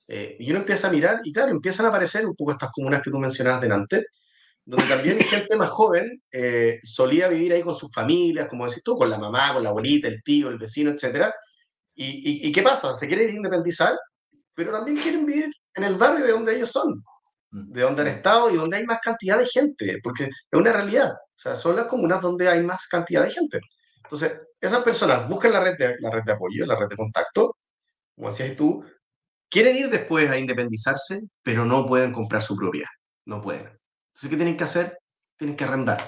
Eh, 0.09 0.37
y 0.41 0.51
uno 0.51 0.61
empieza 0.61 0.89
a 0.89 0.93
mirar 0.93 1.21
y 1.23 1.33
claro, 1.33 1.51
empiezan 1.53 1.87
a 1.87 1.91
aparecer 1.91 2.27
un 2.27 2.35
poco 2.35 2.53
estas 2.53 2.71
comunas 2.71 3.03
que 3.03 3.11
tú 3.11 3.19
mencionabas 3.19 3.61
delante, 3.61 4.07
donde 4.69 4.87
también 4.87 5.19
gente 5.21 5.57
más 5.57 5.71
joven 5.71 6.23
eh, 6.31 6.79
solía 6.83 7.27
vivir 7.27 7.55
ahí 7.55 7.63
con 7.63 7.75
sus 7.75 7.91
familias, 7.91 8.49
como 8.51 8.69
decís 8.69 8.83
tú, 8.85 8.95
con 8.95 9.09
la 9.09 9.17
mamá, 9.17 9.55
con 9.55 9.63
la 9.63 9.71
abuelita, 9.71 10.09
el 10.09 10.23
tío, 10.23 10.51
el 10.51 10.59
vecino, 10.59 10.91
etc. 10.91 11.31
¿Y, 11.95 12.05
y, 12.05 12.49
y 12.49 12.53
qué 12.53 12.63
pasa? 12.63 12.93
Se 12.93 13.09
quieren 13.09 13.35
independizar, 13.35 13.99
pero 14.55 14.71
también 14.71 14.99
quieren 14.99 15.25
vivir 15.25 15.51
en 15.75 15.85
el 15.85 15.95
barrio 15.95 16.27
de 16.27 16.33
donde 16.33 16.55
ellos 16.55 16.71
son, 16.71 17.03
mm. 17.51 17.73
de 17.73 17.81
donde 17.81 18.03
han 18.03 18.09
estado 18.09 18.51
y 18.51 18.57
donde 18.57 18.77
hay 18.77 18.85
más 18.85 18.99
cantidad 19.01 19.39
de 19.39 19.47
gente, 19.47 20.01
porque 20.03 20.25
es 20.25 20.37
una 20.53 20.71
realidad. 20.71 21.13
O 21.13 21.39
sea, 21.39 21.55
son 21.55 21.75
las 21.75 21.87
comunas 21.87 22.21
donde 22.21 22.47
hay 22.47 22.63
más 22.63 22.87
cantidad 22.89 23.25
de 23.25 23.31
gente. 23.31 23.61
Entonces, 24.05 24.39
esas 24.61 24.83
personas 24.83 25.27
buscan 25.31 25.53
la 25.53 25.61
red 25.61 25.79
de, 25.79 25.97
la 26.01 26.11
red 26.11 26.25
de 26.25 26.33
apoyo, 26.33 26.67
la 26.67 26.77
red 26.79 26.89
de 26.89 26.97
contacto, 26.97 27.57
como 28.15 28.29
decías 28.29 28.55
tú, 28.55 28.85
quieren 29.49 29.77
ir 29.77 29.89
después 29.89 30.31
a 30.31 30.37
independizarse, 30.37 31.23
pero 31.43 31.65
no 31.65 31.87
pueden 31.87 32.13
comprar 32.13 32.43
su 32.43 32.55
propiedad. 32.55 32.91
No 33.25 33.41
pueden. 33.41 33.78
Entonces, 34.19 34.31
¿qué 34.31 34.37
tienen 34.37 34.57
que 34.57 34.65
hacer? 34.65 34.99
Tienen 35.37 35.57
que 35.57 35.63
arrendar. 35.63 35.99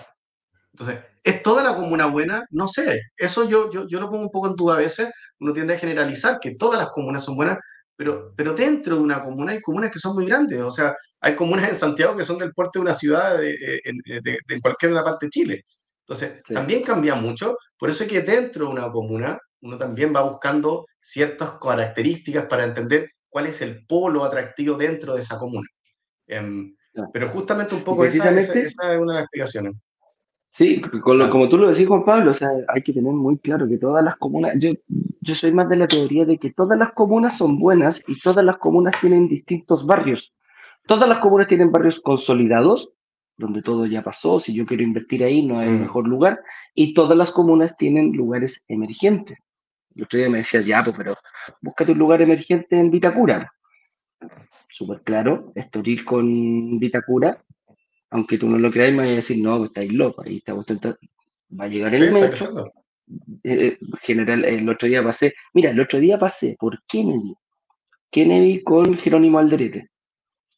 Entonces, 0.73 0.99
¿es 1.23 1.43
toda 1.45 1.63
la 1.63 1.77
comuna 1.77 2.07
buena? 2.07 2.45
No 2.51 2.67
sé. 2.67 3.01
Eso 3.17 3.49
yo, 3.49 3.71
yo, 3.71 3.87
yo 3.87 4.01
lo 4.01 4.11
pongo 4.11 4.25
un 4.25 4.31
poco 4.31 4.49
en 4.49 4.57
duda 4.57 4.75
a 4.75 4.79
veces. 4.79 5.11
Uno 5.39 5.53
tiende 5.53 5.75
a 5.75 5.79
generalizar 5.79 6.41
que 6.41 6.57
todas 6.57 6.77
las 6.77 6.91
comunas 6.91 7.25
son 7.25 7.37
buenas, 7.37 7.59
pero, 7.95 8.35
pero 8.37 8.55
dentro 8.55 8.97
de 8.97 9.03
una 9.03 9.23
comuna 9.23 9.53
hay 9.53 9.61
comunas 9.61 9.93
que 9.93 10.01
son 10.01 10.17
muy 10.17 10.27
grandes. 10.27 10.61
O 10.61 10.73
sea, 10.73 10.93
hay 11.21 11.37
comunas 11.37 11.69
en 11.69 11.77
Santiago 11.77 12.17
que 12.17 12.25
son 12.25 12.39
del 12.39 12.53
porte 12.53 12.81
de 12.81 12.83
una 12.83 12.95
ciudad 12.95 13.39
de, 13.39 13.53
eh, 13.53 14.21
de, 14.23 14.39
de, 14.45 14.61
cualquier 14.61 14.93
parte 14.95 15.27
de 15.27 15.31
Chile. 15.31 15.65
Entonces, 16.01 16.43
también 16.43 16.83
cambia 16.83 17.15
mucho. 17.15 17.57
Por 17.79 17.91
eso 17.91 18.03
es 18.03 18.11
que 18.11 18.23
dentro 18.23 18.67
de 18.67 18.73
una 18.73 18.91
comuna 18.91 19.39
uno 19.61 19.79
también 19.79 20.13
va 20.13 20.23
buscando 20.23 20.87
ciertas 21.01 21.59
características 21.61 22.47
para 22.47 22.65
entender 22.65 23.11
cuál 23.29 23.47
es 23.47 23.61
el 23.63 23.87
polo 23.87 24.25
atractivo 24.25 24.77
dentro 24.77 25.15
de 25.15 25.21
esa 25.21 25.39
comuna. 25.39 25.69
Em, 26.27 26.75
pero 27.13 27.29
justamente 27.29 27.75
un 27.75 27.83
poco 27.83 28.05
esa, 28.05 28.31
esa, 28.39 28.59
es 28.59 28.77
una 28.79 28.89
de 28.91 29.15
las 29.15 29.23
explicaciones. 29.23 29.75
Sí, 30.53 30.83
como 31.03 31.49
tú 31.49 31.59
lo 31.59 31.71
decís, 31.71 31.87
Juan 31.87 32.05
Pablo, 32.05 32.33
o 32.33 32.35
sea, 32.35 32.49
hay 32.69 32.83
que 32.83 32.93
tener 32.93 33.13
muy 33.13 33.39
claro 33.39 33.69
que 33.69 33.79
todas 33.79 34.05
las 34.05 34.17
comunas, 34.17 34.55
yo, 34.59 34.73
yo 35.21 35.35
soy 35.35 35.53
más 35.53 35.69
de 35.69 35.77
la 35.77 35.87
teoría 35.87 36.25
de 36.25 36.39
que 36.39 36.51
todas 36.51 36.77
las 36.77 36.93
comunas 36.93 37.37
son 37.37 37.59
buenas 37.59 38.03
y 38.09 38.19
todas 38.19 38.45
las 38.45 38.59
comunas 38.59 38.95
tienen 39.01 39.29
distintos 39.29 39.87
barrios. 39.87 40.35
Todas 40.87 41.09
las 41.09 41.21
comunas 41.21 41.47
tienen 41.47 41.71
barrios 41.71 42.01
consolidados, 42.01 42.93
donde 43.37 43.63
todo 43.63 43.87
ya 43.87 44.03
pasó, 44.03 44.41
si 44.41 44.53
yo 44.53 44.67
quiero 44.67 44.83
invertir 44.83 45.23
ahí 45.23 45.47
no 45.47 45.59
hay 45.59 45.69
mm. 45.69 45.81
mejor 45.81 46.09
lugar, 46.09 46.41
y 46.75 46.95
todas 46.95 47.17
las 47.17 47.31
comunas 47.31 47.77
tienen 47.77 48.13
lugares 48.13 48.65
emergentes. 48.69 49.39
El 49.95 50.05
otro 50.05 50.19
día 50.19 50.31
me 50.31 50.39
decía, 50.39 50.61
ya, 50.63 50.83
pues, 50.83 50.97
pero 50.97 51.17
búscate 51.61 51.93
un 51.93 51.99
lugar 51.99 52.23
emergente 52.23 52.79
en 52.79 52.91
Vitacura. 52.91 53.53
Súper 54.69 55.03
claro, 55.03 55.53
ir 55.85 56.05
con 56.05 56.79
Vitacura 56.79 57.43
aunque 58.11 58.39
tú 58.39 58.49
no 58.49 58.59
lo 58.59 58.71
creáis, 58.71 58.93
me 58.93 59.03
vais 59.03 59.13
a 59.13 59.17
decir, 59.17 59.39
no, 59.39 59.59
pues 59.59 59.71
estáis 59.71 59.93
locos, 59.93 60.27
ahí 60.27 60.37
está, 60.39 60.55
va 60.55 61.65
a 61.65 61.69
llegar 61.69 61.95
el 61.95 62.13
metro. 62.13 62.73
Eh, 63.43 63.67
eh, 63.67 63.79
general, 64.03 64.45
el 64.45 64.69
otro 64.69 64.89
día 64.89 65.03
pasé, 65.03 65.35
mira, 65.55 65.71
el 65.71 65.81
otro 65.81 65.99
día 65.99 66.19
pasé 66.19 66.57
por 66.59 66.81
Kennedy, 66.87 67.35
Kennedy 68.11 68.63
con 68.63 68.97
Jerónimo 68.99 69.39
Alderete, 69.39 69.91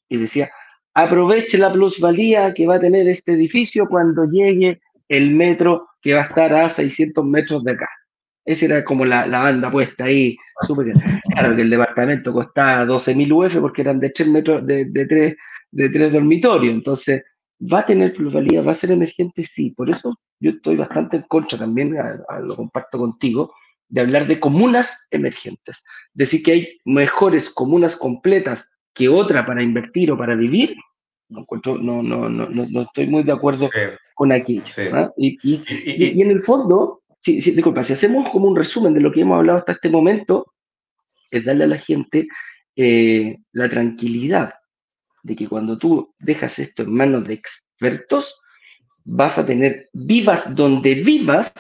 y 0.09 0.17
decía, 0.17 0.51
aproveche 0.95 1.59
la 1.59 1.73
plusvalía 1.73 2.53
que 2.53 2.67
va 2.67 2.77
a 2.77 2.81
tener 2.81 3.09
este 3.09 3.33
edificio 3.33 3.87
cuando 3.87 4.25
llegue 4.25 4.81
el 5.09 5.35
metro 5.35 5.89
que 6.01 6.15
va 6.15 6.21
a 6.21 6.25
estar 6.25 6.55
a 6.55 6.71
600 6.71 7.25
metros 7.25 7.65
de 7.65 7.73
acá. 7.73 7.89
Esa 8.45 8.65
era 8.67 8.85
como 8.85 9.05
la, 9.05 9.27
la 9.27 9.41
banda 9.41 9.71
puesta 9.71 10.05
ahí, 10.05 10.37
súper 10.67 10.93
Claro 11.33 11.55
que 11.57 11.63
el 11.63 11.71
departamento 11.71 12.33
costaba 12.33 12.85
12.000 12.85 13.33
UF 13.33 13.61
porque 13.61 13.83
eran 13.83 14.01
de 14.01 14.11
3 14.11 14.29
metros, 14.29 14.67
de, 14.67 14.87
de, 14.87 15.07
tres, 15.07 15.37
de 15.71 15.89
tres 15.89 16.13
dormitorios, 16.13 16.75
entonces 16.75 17.23
¿Va 17.63 17.81
a 17.81 17.87
tener 17.87 18.13
plusvalía? 18.13 18.63
¿Va 18.63 18.73
a 18.73 18.75
ser 18.75 18.91
emergente? 18.91 19.45
Sí. 19.45 19.71
Por 19.71 19.89
eso 19.89 20.19
yo 20.41 20.51
estoy 20.51 20.77
bastante 20.77 21.19
en 21.19 21.23
contra 21.23 21.59
también, 21.59 21.97
lo 22.43 22.57
comparto 22.57 22.99
contigo, 22.99 23.55
de 23.89 24.01
hablar 24.01 24.27
de 24.27 24.41
comunas 24.41 25.07
emergentes. 25.11 25.85
Decir 26.13 26.43
que 26.43 26.53
hay 26.53 26.81
mejores 26.85 27.51
comunas 27.51 27.97
completas 27.97 28.73
que 28.93 29.09
otra 29.09 29.47
para 29.47 29.63
invertir 29.63 30.11
o 30.11 30.19
para 30.19 30.35
vivir, 30.35 30.75
no, 31.29 31.47
no, 31.79 32.03
no, 32.03 32.29
no, 32.29 32.49
no 32.49 32.83
estoy 32.83 33.07
muy 33.07 33.23
de 33.23 33.33
acuerdo 33.33 33.71
con 34.15 34.33
aquello. 34.33 34.63
¿ah? 34.93 35.13
Y, 35.17 35.39
y, 35.43 35.63
y, 35.87 36.21
en 36.21 36.31
el 36.31 36.41
fondo, 36.41 37.02
sí, 37.23 37.53
disculpa, 37.53 37.85
si 37.85 37.93
hacemos 37.93 38.31
como 38.31 38.49
un 38.49 38.57
resumen 38.57 38.95
de 38.95 39.01
lo 39.01 39.13
que 39.13 39.23
hemos 39.23 39.39
hablado 39.39 39.61
hasta 39.61 39.73
este 39.73 39.89
momento, 39.89 40.53
es 41.31 41.45
darle 41.45 41.65
a 41.65 41.69
la 41.69 41.79
gente 41.79 42.29
eh, 42.77 43.39
la 43.53 43.69
tranquilidad 43.69 44.55
de 45.23 45.37
que 45.37 45.49
cuando 45.49 45.79
tú 45.79 46.15
dejas 46.19 46.59
esto 46.59 46.83
en 46.83 46.95
manos 46.95 47.25
de 47.25 47.35
expertos, 47.35 48.41
vas 49.05 49.39
a 49.39 49.47
tener, 49.47 49.89
vivas 49.93 50.55
donde 50.55 50.95
vivas, 50.95 51.53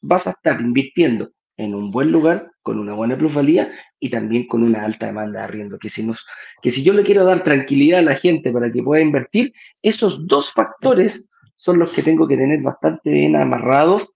vas 0.00 0.26
a 0.26 0.30
estar 0.30 0.60
invirtiendo 0.60 1.30
en 1.56 1.74
un 1.74 1.90
buen 1.90 2.10
lugar, 2.10 2.50
con 2.62 2.78
una 2.78 2.94
buena 2.94 3.18
plusvalía 3.18 3.72
y 3.98 4.08
también 4.08 4.46
con 4.46 4.62
una 4.62 4.84
alta 4.84 5.06
demanda 5.06 5.40
de 5.40 5.44
arriendo. 5.44 5.78
Que 5.78 5.90
si, 5.90 6.04
nos, 6.04 6.24
que 6.60 6.70
si 6.70 6.82
yo 6.82 6.92
le 6.92 7.02
quiero 7.02 7.24
dar 7.24 7.44
tranquilidad 7.44 8.00
a 8.00 8.02
la 8.02 8.14
gente 8.14 8.52
para 8.52 8.70
que 8.70 8.82
pueda 8.82 9.02
invertir, 9.02 9.52
esos 9.82 10.26
dos 10.26 10.52
factores 10.52 11.28
son 11.56 11.78
los 11.78 11.92
que 11.92 12.02
tengo 12.02 12.26
que 12.26 12.36
tener 12.36 12.60
bastante 12.60 13.10
bien 13.10 13.36
amarrados. 13.36 14.12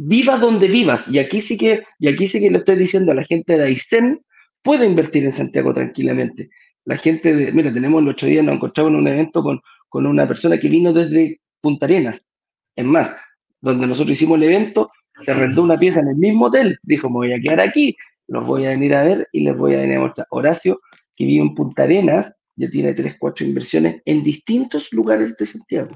Viva 0.00 0.38
donde 0.38 0.68
vivas. 0.68 1.08
Y 1.08 1.18
aquí 1.18 1.40
sí 1.40 1.56
que, 1.56 1.82
y 1.98 2.08
aquí 2.08 2.28
sí 2.28 2.40
que 2.40 2.50
le 2.50 2.58
estoy 2.58 2.76
diciendo 2.76 3.12
a 3.12 3.16
la 3.16 3.24
gente 3.24 3.56
de 3.56 3.64
Aysén, 3.64 4.20
puede 4.62 4.86
invertir 4.86 5.24
en 5.24 5.32
Santiago 5.32 5.74
tranquilamente 5.74 6.50
la 6.88 6.96
gente, 6.96 7.34
de, 7.34 7.52
mira, 7.52 7.70
tenemos 7.70 8.00
el 8.00 8.08
otro 8.08 8.26
día, 8.26 8.42
nos 8.42 8.54
encontramos 8.54 8.92
en 8.92 8.96
un 8.96 9.08
evento 9.08 9.42
con, 9.42 9.60
con 9.90 10.06
una 10.06 10.26
persona 10.26 10.56
que 10.56 10.70
vino 10.70 10.90
desde 10.90 11.38
Punta 11.60 11.84
Arenas. 11.84 12.26
Es 12.74 12.84
más, 12.86 13.14
donde 13.60 13.86
nosotros 13.86 14.12
hicimos 14.12 14.38
el 14.38 14.44
evento, 14.44 14.90
se 15.16 15.34
rentó 15.34 15.64
una 15.64 15.78
pieza 15.78 16.00
en 16.00 16.08
el 16.08 16.16
mismo 16.16 16.46
hotel, 16.46 16.78
dijo, 16.82 17.10
me 17.10 17.16
voy 17.16 17.32
a 17.34 17.40
quedar 17.40 17.60
aquí, 17.60 17.94
los 18.26 18.46
voy 18.46 18.64
a 18.64 18.70
venir 18.70 18.94
a 18.94 19.02
ver 19.02 19.28
y 19.32 19.40
les 19.40 19.54
voy 19.54 19.74
a 19.74 19.80
venir 19.80 19.98
a 19.98 20.00
mostrar. 20.00 20.26
Horacio, 20.30 20.80
que 21.14 21.26
vive 21.26 21.42
en 21.42 21.54
Punta 21.54 21.82
Arenas, 21.82 22.40
ya 22.56 22.70
tiene 22.70 22.94
tres, 22.94 23.16
cuatro 23.18 23.44
inversiones 23.44 24.00
en 24.06 24.22
distintos 24.22 24.90
lugares 24.90 25.36
de 25.36 25.44
Santiago, 25.44 25.94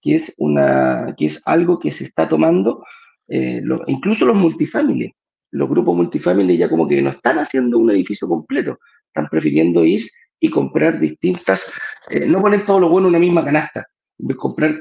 que 0.00 0.16
es, 0.16 0.34
una, 0.38 1.14
que 1.16 1.26
es 1.26 1.46
algo 1.46 1.78
que 1.78 1.92
se 1.92 2.02
está 2.02 2.28
tomando, 2.28 2.84
eh, 3.34 3.62
incluso 3.86 4.26
los 4.26 4.36
multifamily. 4.36 5.10
Los 5.52 5.68
grupos 5.68 5.96
multifamily 5.96 6.58
ya 6.58 6.68
como 6.68 6.86
que 6.86 7.00
no 7.00 7.08
están 7.08 7.38
haciendo 7.38 7.78
un 7.78 7.90
edificio 7.90 8.28
completo, 8.28 8.78
están 9.06 9.26
prefiriendo 9.30 9.84
ir 9.84 10.02
y 10.38 10.50
comprar 10.50 11.00
distintas, 11.00 11.72
eh, 12.10 12.26
no 12.26 12.42
poner 12.42 12.66
todo 12.66 12.78
lo 12.78 12.90
bueno 12.90 13.08
en 13.08 13.14
una 13.14 13.18
misma 13.18 13.42
canasta, 13.42 13.86
comprar 14.36 14.76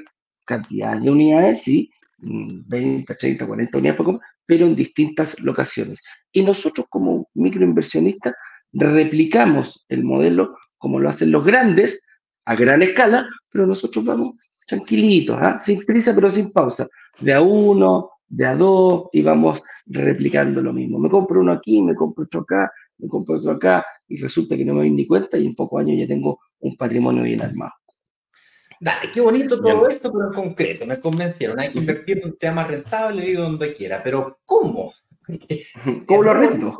cantidad 0.46 0.98
de 1.00 1.10
unidades, 1.10 1.62
sí, 1.62 1.90
20, 2.18 3.16
30, 3.16 3.48
40 3.48 3.78
unidades, 3.78 4.20
pero 4.46 4.66
en 4.66 4.76
distintas 4.76 5.40
locaciones. 5.42 6.02
Y 6.34 6.44
nosotros 6.44 6.88
como 6.90 7.30
microinversionistas 7.34 8.34
replicamos 8.74 9.86
el 9.88 10.04
modelo 10.04 10.58
como 10.78 11.00
lo 11.00 11.10
hacen 11.10 11.32
los 11.32 11.46
grandes, 11.46 12.02
a 12.46 12.56
gran 12.56 12.82
escala, 12.82 13.30
pero 13.50 13.66
nosotros 13.66 14.04
vamos 14.04 14.50
tranquilitos, 14.68 15.38
¿ah? 15.40 15.60
sin 15.60 15.84
prisa 15.86 16.14
pero 16.14 16.30
sin 16.30 16.52
pausa, 16.52 16.88
de 17.20 17.34
a 17.34 17.42
uno, 17.42 18.11
de 18.32 18.46
a 18.46 18.56
dos, 18.56 19.10
y 19.12 19.22
vamos 19.22 19.62
replicando 19.86 20.62
lo 20.62 20.72
mismo. 20.72 20.98
Me 20.98 21.10
compro 21.10 21.42
uno 21.42 21.52
aquí, 21.52 21.82
me 21.82 21.94
compro 21.94 22.24
otro 22.24 22.42
acá, 22.42 22.72
me 22.98 23.10
compro 23.10 23.36
otro 23.36 23.52
acá 23.52 23.86
y 24.08 24.22
resulta 24.22 24.56
que 24.56 24.64
no 24.64 24.74
me 24.74 24.82
doy 24.82 24.92
ni 24.92 25.06
cuenta 25.06 25.38
y 25.38 25.46
en 25.46 25.56
pocos 25.56 25.82
años 25.82 26.00
ya 26.00 26.08
tengo 26.08 26.40
un 26.60 26.78
patrimonio 26.78 27.24
bien 27.24 27.42
armado. 27.42 27.74
Dale, 28.80 29.12
qué 29.14 29.22
bonito 29.22 29.62
todo 29.62 29.88
esto, 29.88 30.12
pero 30.12 30.28
en 30.28 30.34
concreto, 30.34 30.86
me 30.86 31.00
convencieron. 31.00 31.60
Hay 31.60 31.72
que 31.72 31.80
invertir 31.80 32.20
en 32.20 32.30
un 32.30 32.38
tema 32.38 32.62
más 32.62 32.70
rentable, 32.70 33.26
vivo 33.26 33.44
donde 33.44 33.74
quiera, 33.74 34.02
pero 34.02 34.40
¿cómo? 34.46 34.94
¿Cómo 36.08 36.24
lo 36.24 36.32
arrendo? 36.32 36.78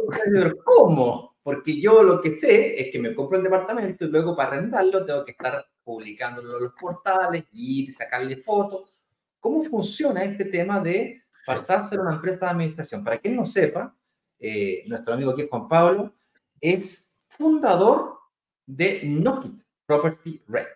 ¿Cómo? 0.64 1.36
Porque 1.44 1.80
yo 1.80 2.02
lo 2.02 2.22
que 2.22 2.40
sé 2.40 2.82
es 2.82 2.92
que 2.92 3.00
me 3.00 3.14
compro 3.14 3.38
el 3.38 3.44
departamento 3.44 4.06
y 4.06 4.10
luego 4.10 4.36
para 4.36 4.54
arrendarlo 4.54 5.06
tengo 5.06 5.26
que 5.26 5.32
estar 5.32 5.66
publicándolo 5.84 6.58
en 6.58 6.64
los 6.64 6.74
portales 6.80 7.44
y 7.52 7.92
sacarle 7.92 8.38
fotos. 8.38 8.98
¿Cómo 9.40 9.64
funciona 9.64 10.24
este 10.24 10.46
tema 10.46 10.80
de 10.80 11.21
pasarse 11.46 11.96
a 11.96 12.02
una 12.02 12.16
empresa 12.16 12.46
de 12.46 12.52
administración? 12.52 13.04
Para 13.04 13.18
quien 13.18 13.36
no 13.36 13.46
sepa, 13.46 13.96
eh, 14.40 14.84
nuestro 14.88 15.14
amigo 15.14 15.32
aquí 15.32 15.48
Juan 15.50 15.68
Pablo, 15.68 16.14
es 16.60 17.20
fundador 17.30 18.20
de 18.66 19.02
Nokit 19.04 19.62
Property 19.86 20.42
Rent. 20.48 20.68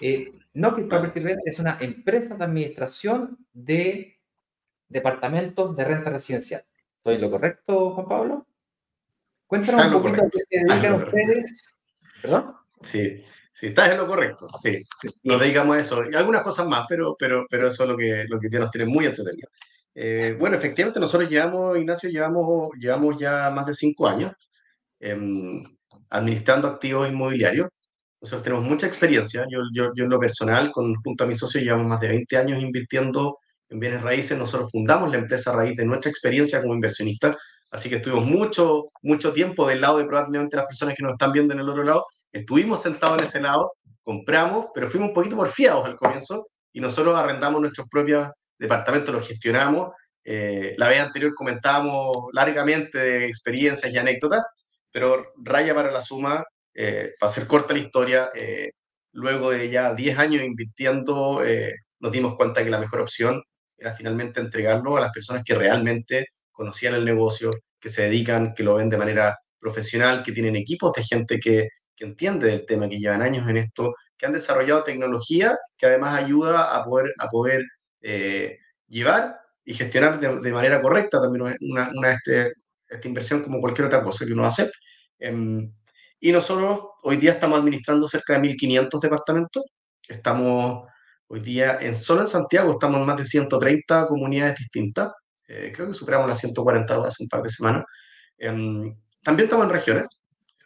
Eh, 0.00 0.32
Nokit 0.54 0.88
Property 0.88 1.20
Rent 1.20 1.40
es 1.44 1.58
una 1.58 1.78
empresa 1.80 2.36
de 2.36 2.44
administración 2.44 3.38
de 3.52 4.18
departamentos 4.88 5.74
de 5.76 5.84
renta 5.84 6.10
residencial. 6.10 6.64
¿Estoy 6.98 7.16
en 7.16 7.20
lo 7.22 7.30
correcto, 7.30 7.94
Juan 7.94 8.08
Pablo? 8.08 8.46
Cuéntanos 9.46 9.86
un 9.86 9.92
poquito 9.92 10.22
de 10.22 10.30
qué 10.30 10.40
se 10.48 10.64
dedican 10.64 10.94
ustedes. 11.02 11.74
¿Perdón? 12.20 12.54
Sí, 12.82 13.24
sí, 13.62 13.68
estás 13.68 13.92
en 13.92 13.98
lo 13.98 14.08
correcto. 14.08 14.48
Sí, 14.60 14.82
nos 15.22 15.40
dedicamos 15.40 15.76
a 15.76 15.80
eso. 15.80 16.10
Y 16.10 16.16
algunas 16.16 16.42
cosas 16.42 16.66
más, 16.66 16.84
pero, 16.88 17.14
pero, 17.16 17.46
pero 17.48 17.68
eso 17.68 17.84
es 17.84 17.88
lo 17.88 17.96
que, 17.96 18.24
lo 18.28 18.40
que 18.40 18.48
nos 18.58 18.70
tiene 18.72 18.90
muy 18.90 19.06
entretenidos. 19.06 19.52
Eh, 19.94 20.36
bueno, 20.36 20.56
efectivamente, 20.56 20.98
nosotros 20.98 21.30
llevamos, 21.30 21.78
Ignacio, 21.78 22.10
llevamos, 22.10 22.70
llevamos 22.76 23.16
ya 23.18 23.50
más 23.50 23.66
de 23.66 23.74
cinco 23.74 24.08
años 24.08 24.32
em, 24.98 25.62
administrando 26.10 26.66
activos 26.66 27.08
inmobiliarios. 27.08 27.68
Nosotros 28.20 28.42
tenemos 28.42 28.64
mucha 28.66 28.88
experiencia. 28.88 29.46
Yo, 29.48 29.60
yo, 29.72 29.92
yo, 29.94 30.04
en 30.04 30.10
lo 30.10 30.18
personal, 30.18 30.72
con, 30.72 30.94
junto 30.96 31.22
a 31.22 31.26
mis 31.28 31.38
socios, 31.38 31.62
llevamos 31.62 31.86
más 31.86 32.00
de 32.00 32.08
20 32.08 32.36
años 32.36 32.60
invirtiendo 32.60 33.38
en 33.68 33.78
bienes 33.78 34.02
raíces. 34.02 34.36
Nosotros 34.36 34.72
fundamos 34.72 35.08
la 35.08 35.18
empresa 35.18 35.52
raíz 35.52 35.76
de 35.76 35.84
nuestra 35.84 36.10
experiencia 36.10 36.60
como 36.60 36.74
inversionistas. 36.74 37.36
Así 37.70 37.88
que 37.88 37.96
estuvimos 37.96 38.26
mucho, 38.26 38.90
mucho 39.02 39.32
tiempo 39.32 39.68
del 39.68 39.80
lado 39.80 39.98
de 39.98 40.04
probablemente 40.04 40.56
las 40.56 40.66
personas 40.66 40.96
que 40.96 41.02
nos 41.04 41.12
están 41.12 41.32
viendo 41.32 41.54
en 41.54 41.60
el 41.60 41.68
otro 41.68 41.84
lado. 41.84 42.04
Estuvimos 42.32 42.82
sentados 42.82 43.18
en 43.18 43.24
ese 43.24 43.40
lado, 43.40 43.74
compramos, 44.02 44.66
pero 44.74 44.88
fuimos 44.88 45.08
un 45.08 45.14
poquito 45.14 45.36
porfiados 45.36 45.84
al 45.84 45.96
comienzo 45.96 46.48
y 46.72 46.80
nosotros 46.80 47.14
arrendamos 47.14 47.60
nuestros 47.60 47.88
propios 47.88 48.28
departamento 48.62 49.12
lo 49.12 49.22
gestionamos. 49.22 49.90
Eh, 50.24 50.74
la 50.78 50.88
vez 50.88 51.00
anterior 51.00 51.34
comentábamos 51.34 52.28
largamente 52.32 52.98
de 52.98 53.26
experiencias 53.26 53.92
y 53.92 53.98
anécdotas, 53.98 54.44
pero 54.90 55.32
raya 55.42 55.74
para 55.74 55.90
la 55.90 56.00
suma, 56.00 56.44
eh, 56.74 57.12
para 57.18 57.30
hacer 57.30 57.46
corta 57.46 57.74
la 57.74 57.80
historia, 57.80 58.30
eh, 58.34 58.70
luego 59.12 59.50
de 59.50 59.68
ya 59.68 59.94
10 59.94 60.18
años 60.18 60.42
invirtiendo, 60.42 61.42
nos 62.00 62.12
dimos 62.12 62.34
cuenta 62.34 62.64
que 62.64 62.70
la 62.70 62.78
mejor 62.78 63.00
opción 63.00 63.42
era 63.76 63.92
finalmente 63.92 64.40
entregarlo 64.40 64.96
a 64.96 65.00
las 65.00 65.12
personas 65.12 65.44
que 65.44 65.54
realmente 65.54 66.26
conocían 66.50 66.94
el 66.94 67.04
negocio, 67.04 67.50
que 67.80 67.88
se 67.88 68.02
dedican, 68.02 68.54
que 68.54 68.62
lo 68.62 68.76
ven 68.76 68.88
de 68.88 68.96
manera 68.96 69.36
profesional, 69.58 70.22
que 70.22 70.32
tienen 70.32 70.56
equipos 70.56 70.92
de 70.94 71.02
gente 71.04 71.38
que, 71.40 71.68
que 72.02 72.08
entiende 72.08 72.48
del 72.48 72.66
tema, 72.66 72.88
que 72.88 72.98
llevan 72.98 73.22
años 73.22 73.48
en 73.48 73.58
esto, 73.58 73.94
que 74.18 74.26
han 74.26 74.32
desarrollado 74.32 74.82
tecnología 74.82 75.56
que 75.78 75.86
además 75.86 76.20
ayuda 76.20 76.74
a 76.74 76.84
poder, 76.84 77.14
a 77.16 77.28
poder 77.28 77.62
eh, 78.00 78.58
llevar 78.88 79.38
y 79.64 79.74
gestionar 79.74 80.18
de, 80.18 80.52
manera 80.52 80.82
correcta 80.82 81.22
también 81.22 81.56
una, 81.60 81.90
una 81.94 82.10
este, 82.10 82.54
esta 82.88 83.06
inversión 83.06 83.44
como 83.44 83.60
cualquier 83.60 83.86
otra 83.86 84.02
cosa 84.02 84.26
que 84.26 84.32
uno 84.32 84.44
hace. 84.44 84.68
Em, 85.16 85.72
y 86.18 86.32
nosotros 86.32 86.80
hoy 87.04 87.18
día 87.18 87.32
estamos 87.32 87.60
administrando 87.60 88.08
cerca 88.08 88.32
de 88.32 88.48
1.500 88.48 89.00
departamentos. 89.00 89.62
Estamos 90.08 90.88
hoy 91.28 91.38
día, 91.38 91.78
en, 91.80 91.94
solo 91.94 92.22
en 92.22 92.26
Santiago, 92.26 92.72
estamos 92.72 93.00
en 93.00 93.06
más 93.06 93.16
de 93.16 93.24
130 93.24 94.08
comunidades 94.08 94.56
distintas. 94.56 95.12
Eh, 95.46 95.70
creo 95.72 95.86
que 95.86 95.94
superamos 95.94 96.26
las 96.26 96.38
140 96.38 96.96
hace 97.06 97.22
un 97.22 97.28
par 97.28 97.42
de 97.42 97.48
semanas. 97.48 97.84
Em, 98.38 98.92
también 99.22 99.46
estamos 99.46 99.66
en 99.66 99.70
regiones. 99.70 100.08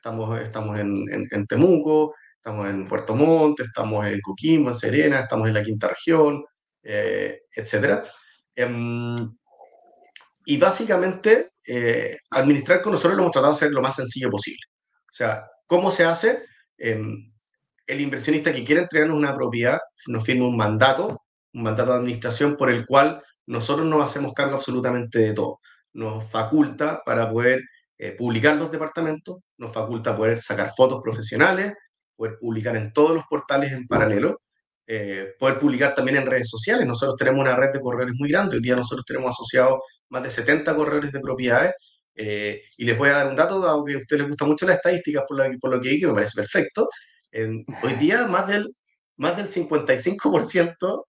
Estamos, 0.06 0.40
estamos 0.40 0.78
en, 0.78 1.28
en, 1.32 1.46
Temuco, 1.48 2.14
estamos 2.36 2.70
en 2.70 2.86
Puerto 2.86 3.16
Montt, 3.16 3.58
estamos 3.58 4.06
en 4.06 4.20
Coquimbo, 4.20 4.68
en 4.68 4.74
Serena, 4.74 5.18
estamos 5.18 5.48
en 5.48 5.54
la 5.54 5.64
quinta 5.64 5.88
región, 5.88 6.44
eh, 6.84 7.40
etc. 7.56 8.04
Em, 8.54 9.36
y 10.44 10.56
básicamente, 10.58 11.54
eh, 11.66 12.18
administrar 12.30 12.82
con 12.82 12.92
nosotros 12.92 13.16
lo 13.16 13.22
hemos 13.22 13.32
tratado 13.32 13.52
de 13.52 13.56
hacer 13.56 13.72
lo 13.72 13.82
más 13.82 13.96
sencillo 13.96 14.30
posible. 14.30 14.62
O 14.92 15.12
sea, 15.12 15.44
¿cómo 15.66 15.90
se 15.90 16.04
hace? 16.04 16.44
Em, 16.78 17.32
el 17.84 18.00
inversionista 18.00 18.52
que 18.52 18.62
quiere 18.62 18.82
entregarnos 18.82 19.18
una 19.18 19.34
propiedad 19.34 19.80
nos 20.06 20.22
firma 20.22 20.46
un 20.46 20.56
mandato, 20.56 21.24
un 21.52 21.62
mandato 21.64 21.90
de 21.90 21.98
administración 21.98 22.56
por 22.56 22.70
el 22.70 22.86
cual 22.86 23.24
nosotros 23.46 23.84
no 23.84 24.00
hacemos 24.00 24.34
cargo 24.34 24.54
absolutamente 24.54 25.18
de 25.18 25.34
todo. 25.34 25.58
Nos 25.94 26.30
faculta 26.30 27.02
para 27.04 27.28
poder 27.28 27.60
eh, 27.98 28.12
publicar 28.12 28.56
los 28.56 28.70
departamentos, 28.70 29.38
nos 29.56 29.72
faculta 29.72 30.14
poder 30.14 30.38
sacar 30.38 30.72
fotos 30.76 31.00
profesionales, 31.02 31.72
poder 32.14 32.36
publicar 32.38 32.76
en 32.76 32.92
todos 32.92 33.14
los 33.14 33.24
portales 33.28 33.72
en 33.72 33.86
paralelo, 33.86 34.42
eh, 34.86 35.34
poder 35.38 35.58
publicar 35.58 35.94
también 35.94 36.18
en 36.18 36.26
redes 36.26 36.48
sociales. 36.50 36.86
Nosotros 36.86 37.16
tenemos 37.16 37.40
una 37.40 37.56
red 37.56 37.72
de 37.72 37.80
corredores 37.80 38.14
muy 38.18 38.30
grande, 38.30 38.56
hoy 38.56 38.62
día 38.62 38.76
nosotros 38.76 39.04
tenemos 39.06 39.30
asociados 39.30 39.80
más 40.10 40.22
de 40.22 40.30
70 40.30 40.76
corredores 40.76 41.10
de 41.12 41.20
propiedades, 41.20 41.72
eh, 42.14 42.62
y 42.76 42.84
les 42.84 42.98
voy 42.98 43.08
a 43.08 43.12
dar 43.12 43.28
un 43.28 43.36
dato, 43.36 43.66
aunque 43.66 43.94
a 43.94 43.98
usted 43.98 44.18
les 44.18 44.28
gusta 44.28 44.44
mucho 44.44 44.66
las 44.66 44.76
estadísticas 44.76 45.24
por 45.26 45.38
lo, 45.38 45.58
por 45.58 45.70
lo 45.70 45.80
que 45.80 45.88
vi, 45.90 46.00
que 46.00 46.06
me 46.06 46.14
parece 46.14 46.36
perfecto. 46.36 46.88
hoy 47.82 47.94
día 47.98 48.26
más 48.26 48.46
del, 48.46 48.74
más 49.16 49.36
del 49.36 49.48
55% 49.48 51.04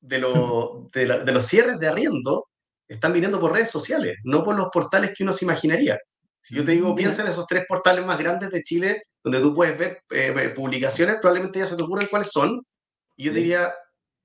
de, 0.00 0.18
de, 0.94 1.24
de 1.24 1.32
los 1.32 1.46
cierres 1.46 1.78
de 1.78 1.88
arriendo 1.88 2.46
están 2.88 3.12
viniendo 3.12 3.38
por 3.38 3.52
redes 3.52 3.70
sociales, 3.70 4.18
no 4.24 4.42
por 4.42 4.56
los 4.56 4.68
portales 4.72 5.12
que 5.16 5.22
uno 5.22 5.32
se 5.32 5.44
imaginaría. 5.44 5.98
Si 6.40 6.54
yo 6.54 6.64
te 6.64 6.72
digo, 6.72 6.94
piensa 6.94 7.22
en 7.22 7.28
esos 7.28 7.46
tres 7.46 7.64
portales 7.68 8.04
más 8.04 8.18
grandes 8.18 8.50
de 8.50 8.62
Chile, 8.62 9.02
donde 9.22 9.40
tú 9.40 9.54
puedes 9.54 9.78
ver 9.78 10.02
eh, 10.10 10.52
publicaciones, 10.54 11.16
probablemente 11.20 11.58
ya 11.58 11.66
se 11.66 11.76
te 11.76 11.82
ocurren 11.82 12.08
cuáles 12.08 12.30
son. 12.30 12.62
Y 13.16 13.24
yo 13.24 13.32
diría, 13.32 13.72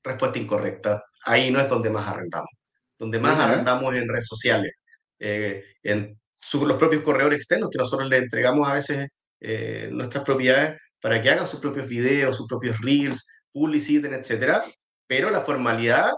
respuesta 0.04 0.40
incorrecta. 0.40 1.04
Ahí 1.26 1.52
no 1.52 1.60
es 1.60 1.68
donde 1.70 1.90
más 1.90 2.08
arrendamos. 2.08 2.50
Donde 2.98 3.20
más 3.20 3.38
arrendamos 3.40 3.94
es 3.94 4.02
en 4.02 4.10
redes 4.10 4.28
sociales, 4.28 4.72
eh, 5.20 5.64
en 5.84 6.18
los 6.54 6.78
propios 6.78 7.04
corredores 7.04 7.38
externos 7.38 7.70
que 7.70 7.78
nosotros 7.78 8.08
les 8.10 8.24
entregamos 8.24 8.68
a 8.70 8.74
veces 8.74 9.10
eh, 9.42 9.90
nuestras 9.92 10.24
propiedades 10.24 10.80
para 11.02 11.22
que 11.22 11.30
hagan 11.30 11.48
sus 11.48 11.60
propios 11.60 11.90
videos, 11.90 12.38
sus 12.38 12.48
propios 12.48 12.80
reels, 12.82 13.28
publiciten, 13.52 14.14
etcétera. 14.14 14.64
Pero 15.08 15.30
la 15.30 15.42
formalidad 15.42 16.12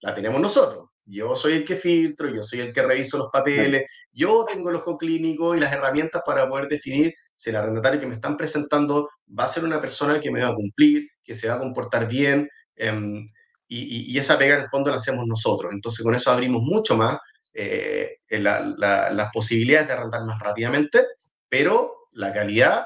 la 0.00 0.14
tenemos 0.14 0.40
nosotros. 0.40 0.88
Yo 1.06 1.36
soy 1.36 1.52
el 1.54 1.64
que 1.64 1.76
filtro, 1.76 2.28
yo 2.28 2.42
soy 2.42 2.60
el 2.60 2.72
que 2.72 2.82
reviso 2.82 3.18
los 3.18 3.28
papeles, 3.30 3.90
yo 4.10 4.46
tengo 4.50 4.70
el 4.70 4.76
ojo 4.76 4.96
clínico 4.96 5.54
y 5.54 5.60
las 5.60 5.72
herramientas 5.72 6.22
para 6.24 6.48
poder 6.48 6.66
definir 6.66 7.14
si 7.36 7.50
el 7.50 7.56
arrendatario 7.56 8.00
que 8.00 8.06
me 8.06 8.14
están 8.14 8.36
presentando 8.36 9.08
va 9.38 9.44
a 9.44 9.48
ser 9.48 9.64
una 9.64 9.80
persona 9.80 10.18
que 10.18 10.30
me 10.30 10.42
va 10.42 10.50
a 10.50 10.54
cumplir, 10.54 11.08
que 11.22 11.34
se 11.34 11.48
va 11.48 11.54
a 11.54 11.58
comportar 11.58 12.08
bien, 12.08 12.48
em, 12.76 13.28
y, 13.68 14.16
esa 14.16 14.38
pega 14.38 14.54
en 14.54 14.62
el 14.62 14.68
fondo 14.68 14.90
la 14.90 14.96
hacemos 14.96 15.26
nosotros. 15.26 15.72
Entonces 15.72 16.02
con 16.04 16.14
eso 16.14 16.30
abrimos 16.30 16.62
mucho 16.62 16.96
más 16.96 17.18
eh, 17.52 18.18
las 18.28 19.30
posibilidades 19.32 19.88
de 19.88 19.92
arrendar 19.94 20.24
más 20.24 20.38
rápidamente, 20.40 21.04
pero 21.48 22.08
la 22.12 22.32
calidad 22.32 22.84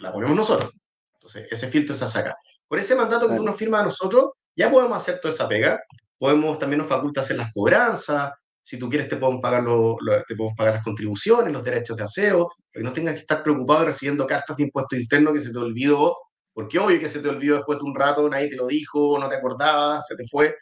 la 0.00 0.12
ponemos 0.12 0.36
nosotros. 0.36 0.72
Entonces 1.14 1.46
ese 1.50 1.68
filtro 1.68 1.94
se 1.94 2.06
saca. 2.06 2.36
Con 2.66 2.78
ese 2.78 2.94
mandato 2.94 3.28
que 3.28 3.36
tú 3.36 3.44
nos 3.44 3.56
firmas 3.56 3.82
a 3.82 3.84
nosotros, 3.84 4.30
ya 4.56 4.70
podemos 4.70 4.96
hacer 4.96 5.20
toda 5.20 5.32
esa 5.32 5.48
pega 5.48 5.80
Podemos, 6.22 6.56
también 6.56 6.78
nos 6.78 6.88
faculta 6.88 7.20
hacer 7.20 7.36
las 7.36 7.50
cobranzas, 7.50 8.30
si 8.62 8.78
tú 8.78 8.88
quieres 8.88 9.08
te 9.08 9.16
podemos 9.16 9.40
pagar, 9.40 9.64
te 9.64 10.36
podemos 10.36 10.56
pagar 10.56 10.74
las 10.74 10.84
contribuciones, 10.84 11.52
los 11.52 11.64
derechos 11.64 11.96
de 11.96 12.04
aseo, 12.04 12.48
para 12.72 12.80
que 12.80 12.82
no 12.84 12.92
tengas 12.92 13.14
que 13.14 13.22
estar 13.22 13.42
preocupado 13.42 13.86
recibiendo 13.86 14.24
cartas 14.24 14.56
de 14.56 14.62
impuesto 14.62 14.94
interno 14.94 15.32
que 15.32 15.40
se 15.40 15.50
te 15.50 15.58
olvidó, 15.58 16.16
porque 16.52 16.78
hoy 16.78 17.00
que 17.00 17.08
se 17.08 17.18
te 17.18 17.28
olvidó 17.28 17.56
después 17.56 17.76
de 17.80 17.84
un 17.86 17.96
rato, 17.96 18.28
nadie 18.28 18.48
te 18.48 18.54
lo 18.54 18.68
dijo, 18.68 19.18
no 19.18 19.28
te 19.28 19.34
acordabas, 19.34 20.06
se 20.06 20.14
te 20.14 20.22
fue. 20.30 20.54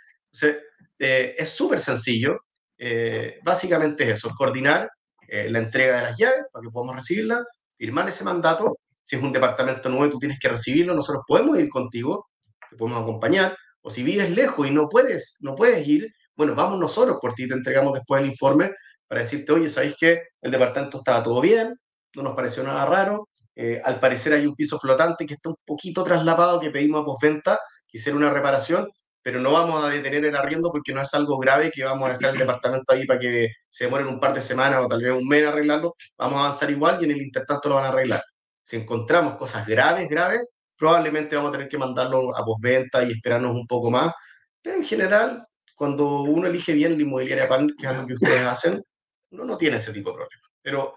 Eh, 0.99 1.35
es 1.37 1.51
súper 1.51 1.79
sencillo. 1.79 2.39
Eh, 2.79 3.39
básicamente 3.45 4.05
es 4.05 4.13
eso, 4.13 4.31
coordinar 4.35 4.89
eh, 5.29 5.51
la 5.51 5.59
entrega 5.59 5.97
de 5.97 6.03
las 6.05 6.17
llaves 6.17 6.45
para 6.51 6.63
que 6.63 6.71
podamos 6.71 6.97
recibirla, 6.97 7.45
firmar 7.77 8.09
ese 8.09 8.25
mandato. 8.25 8.79
Si 9.05 9.17
es 9.17 9.23
un 9.23 9.31
departamento 9.31 9.91
nuevo 9.91 10.07
y 10.07 10.11
tú 10.11 10.19
tienes 10.19 10.39
que 10.39 10.49
recibirlo, 10.49 10.95
nosotros 10.95 11.23
podemos 11.29 11.59
ir 11.59 11.69
contigo, 11.69 12.25
te 12.71 12.79
podemos 12.79 13.03
acompañar, 13.03 13.55
o 13.83 13.91
si 13.91 14.03
vives 14.03 14.31
lejos 14.31 14.67
y 14.67 14.71
no 14.71 14.89
puedes, 14.89 15.37
no 15.41 15.55
puedes 15.55 15.87
ir, 15.87 16.13
bueno, 16.35 16.55
vamos 16.55 16.79
nosotros 16.79 17.19
por 17.21 17.35
ti, 17.35 17.49
te 17.49 17.55
entregamos 17.55 17.93
después 17.95 18.23
el 18.23 18.29
informe 18.29 18.71
para 19.07 19.23
decirte, 19.23 19.53
oye, 19.53 19.69
¿sabéis 19.69 19.95
que 19.99 20.23
el 20.41 20.51
departamento 20.51 20.99
estaba 20.99 21.23
todo 21.23 21.41
bien? 21.41 21.75
No 22.15 22.23
nos 22.23 22.35
pareció 22.35 22.63
nada 22.63 22.87
raro. 22.87 23.29
Eh, 23.57 23.81
al 23.85 24.01
parecer 24.01 24.33
hay 24.35 24.47
un 24.47 24.55
piso 24.55 24.79
flotante 24.79 25.27
que 25.27 25.35
está 25.35 25.51
un 25.51 25.57
poquito 25.65 26.03
traslapado 26.05 26.61
que 26.61 26.71
pedimos 26.71 27.03
a 27.03 27.05
postventa, 27.05 27.59
quisiera 27.87 28.17
una 28.17 28.31
reparación, 28.31 28.89
pero 29.23 29.41
no 29.41 29.53
vamos 29.53 29.85
a 29.85 29.89
detener 29.89 30.25
el 30.25 30.37
arriendo 30.37 30.71
porque 30.71 30.95
no 30.95 31.03
es 31.03 31.13
algo 31.13 31.39
grave 31.39 31.71
que 31.71 31.85
vamos 31.85 32.09
a 32.09 32.13
dejar 32.15 32.33
el 32.33 32.39
departamento 32.39 32.95
ahí 32.95 33.07
para 33.07 33.21
que 33.21 33.49
se 33.69 33.85
demoren 33.85 34.07
un 34.07 34.21
par 34.21 34.33
de 34.33 34.43
semanas 34.43 34.85
o 34.85 34.89
tal 34.89 35.03
vez 35.03 35.13
un 35.13 35.29
mes 35.29 35.45
a 35.45 35.51
arreglarlo. 35.51 35.95
Vamos 36.17 36.39
a 36.39 36.41
avanzar 36.41 36.71
igual 36.71 36.99
y 37.01 37.05
en 37.05 37.11
el 37.11 37.23
intertanto 37.23 37.69
lo 37.69 37.75
van 37.75 37.85
a 37.85 37.89
arreglar. 37.89 38.23
Si 38.63 38.77
encontramos 38.77 39.37
cosas 39.37 39.67
graves, 39.67 40.09
graves, 40.09 40.43
probablemente 40.81 41.37
vamos 41.37 41.51
a 41.51 41.53
tener 41.53 41.69
que 41.69 41.77
mandarlo 41.77 42.35
a 42.35 42.43
postventa 42.43 43.05
y 43.05 43.13
esperarnos 43.13 43.53
un 43.55 43.67
poco 43.67 43.91
más, 43.91 44.15
pero 44.63 44.79
en 44.79 44.85
general, 44.87 45.47
cuando 45.77 46.23
uno 46.23 46.49
elige 46.49 46.73
bien 46.73 46.97
la 46.97 47.03
inmobiliaria 47.03 47.47
PAN, 47.47 47.69
que 47.79 47.85
es 47.85 47.93
algo 47.93 48.07
que 48.07 48.15
ustedes 48.15 48.47
hacen, 48.47 48.83
uno 49.31 49.45
no 49.45 49.59
tiene 49.59 49.77
ese 49.77 49.93
tipo 49.93 50.11
de 50.11 50.17
problemas. 50.17 50.51
Pero 50.63 50.95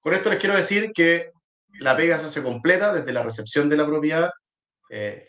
con 0.00 0.12
esto 0.12 0.28
les 0.28 0.38
quiero 0.38 0.54
decir 0.54 0.92
que 0.94 1.30
la 1.80 1.96
pega 1.96 2.18
se 2.18 2.26
hace 2.26 2.42
completa 2.42 2.92
desde 2.92 3.12
la 3.12 3.22
recepción 3.22 3.70
de 3.70 3.76
la 3.78 3.86
propiedad, 3.86 4.30
eh, 4.90 5.24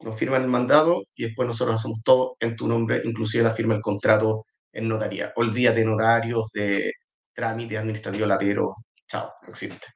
nos 0.00 0.16
firman 0.16 0.42
el 0.42 0.48
mandado 0.48 1.02
y 1.16 1.24
después 1.24 1.48
nosotros 1.48 1.74
hacemos 1.74 2.00
todo 2.04 2.36
en 2.38 2.54
tu 2.54 2.68
nombre, 2.68 3.02
inclusive 3.04 3.42
la 3.42 3.50
firma 3.50 3.74
el 3.74 3.80
contrato 3.80 4.44
en 4.72 4.86
notaría. 4.86 5.32
Olvídate 5.34 5.80
de 5.80 5.86
notarios, 5.86 6.52
de 6.52 6.92
trámites 7.32 7.76
administrativos 7.76 8.28
lateros, 8.28 8.74
chao, 9.08 9.32
no 9.42 9.48
existe. 9.48 9.88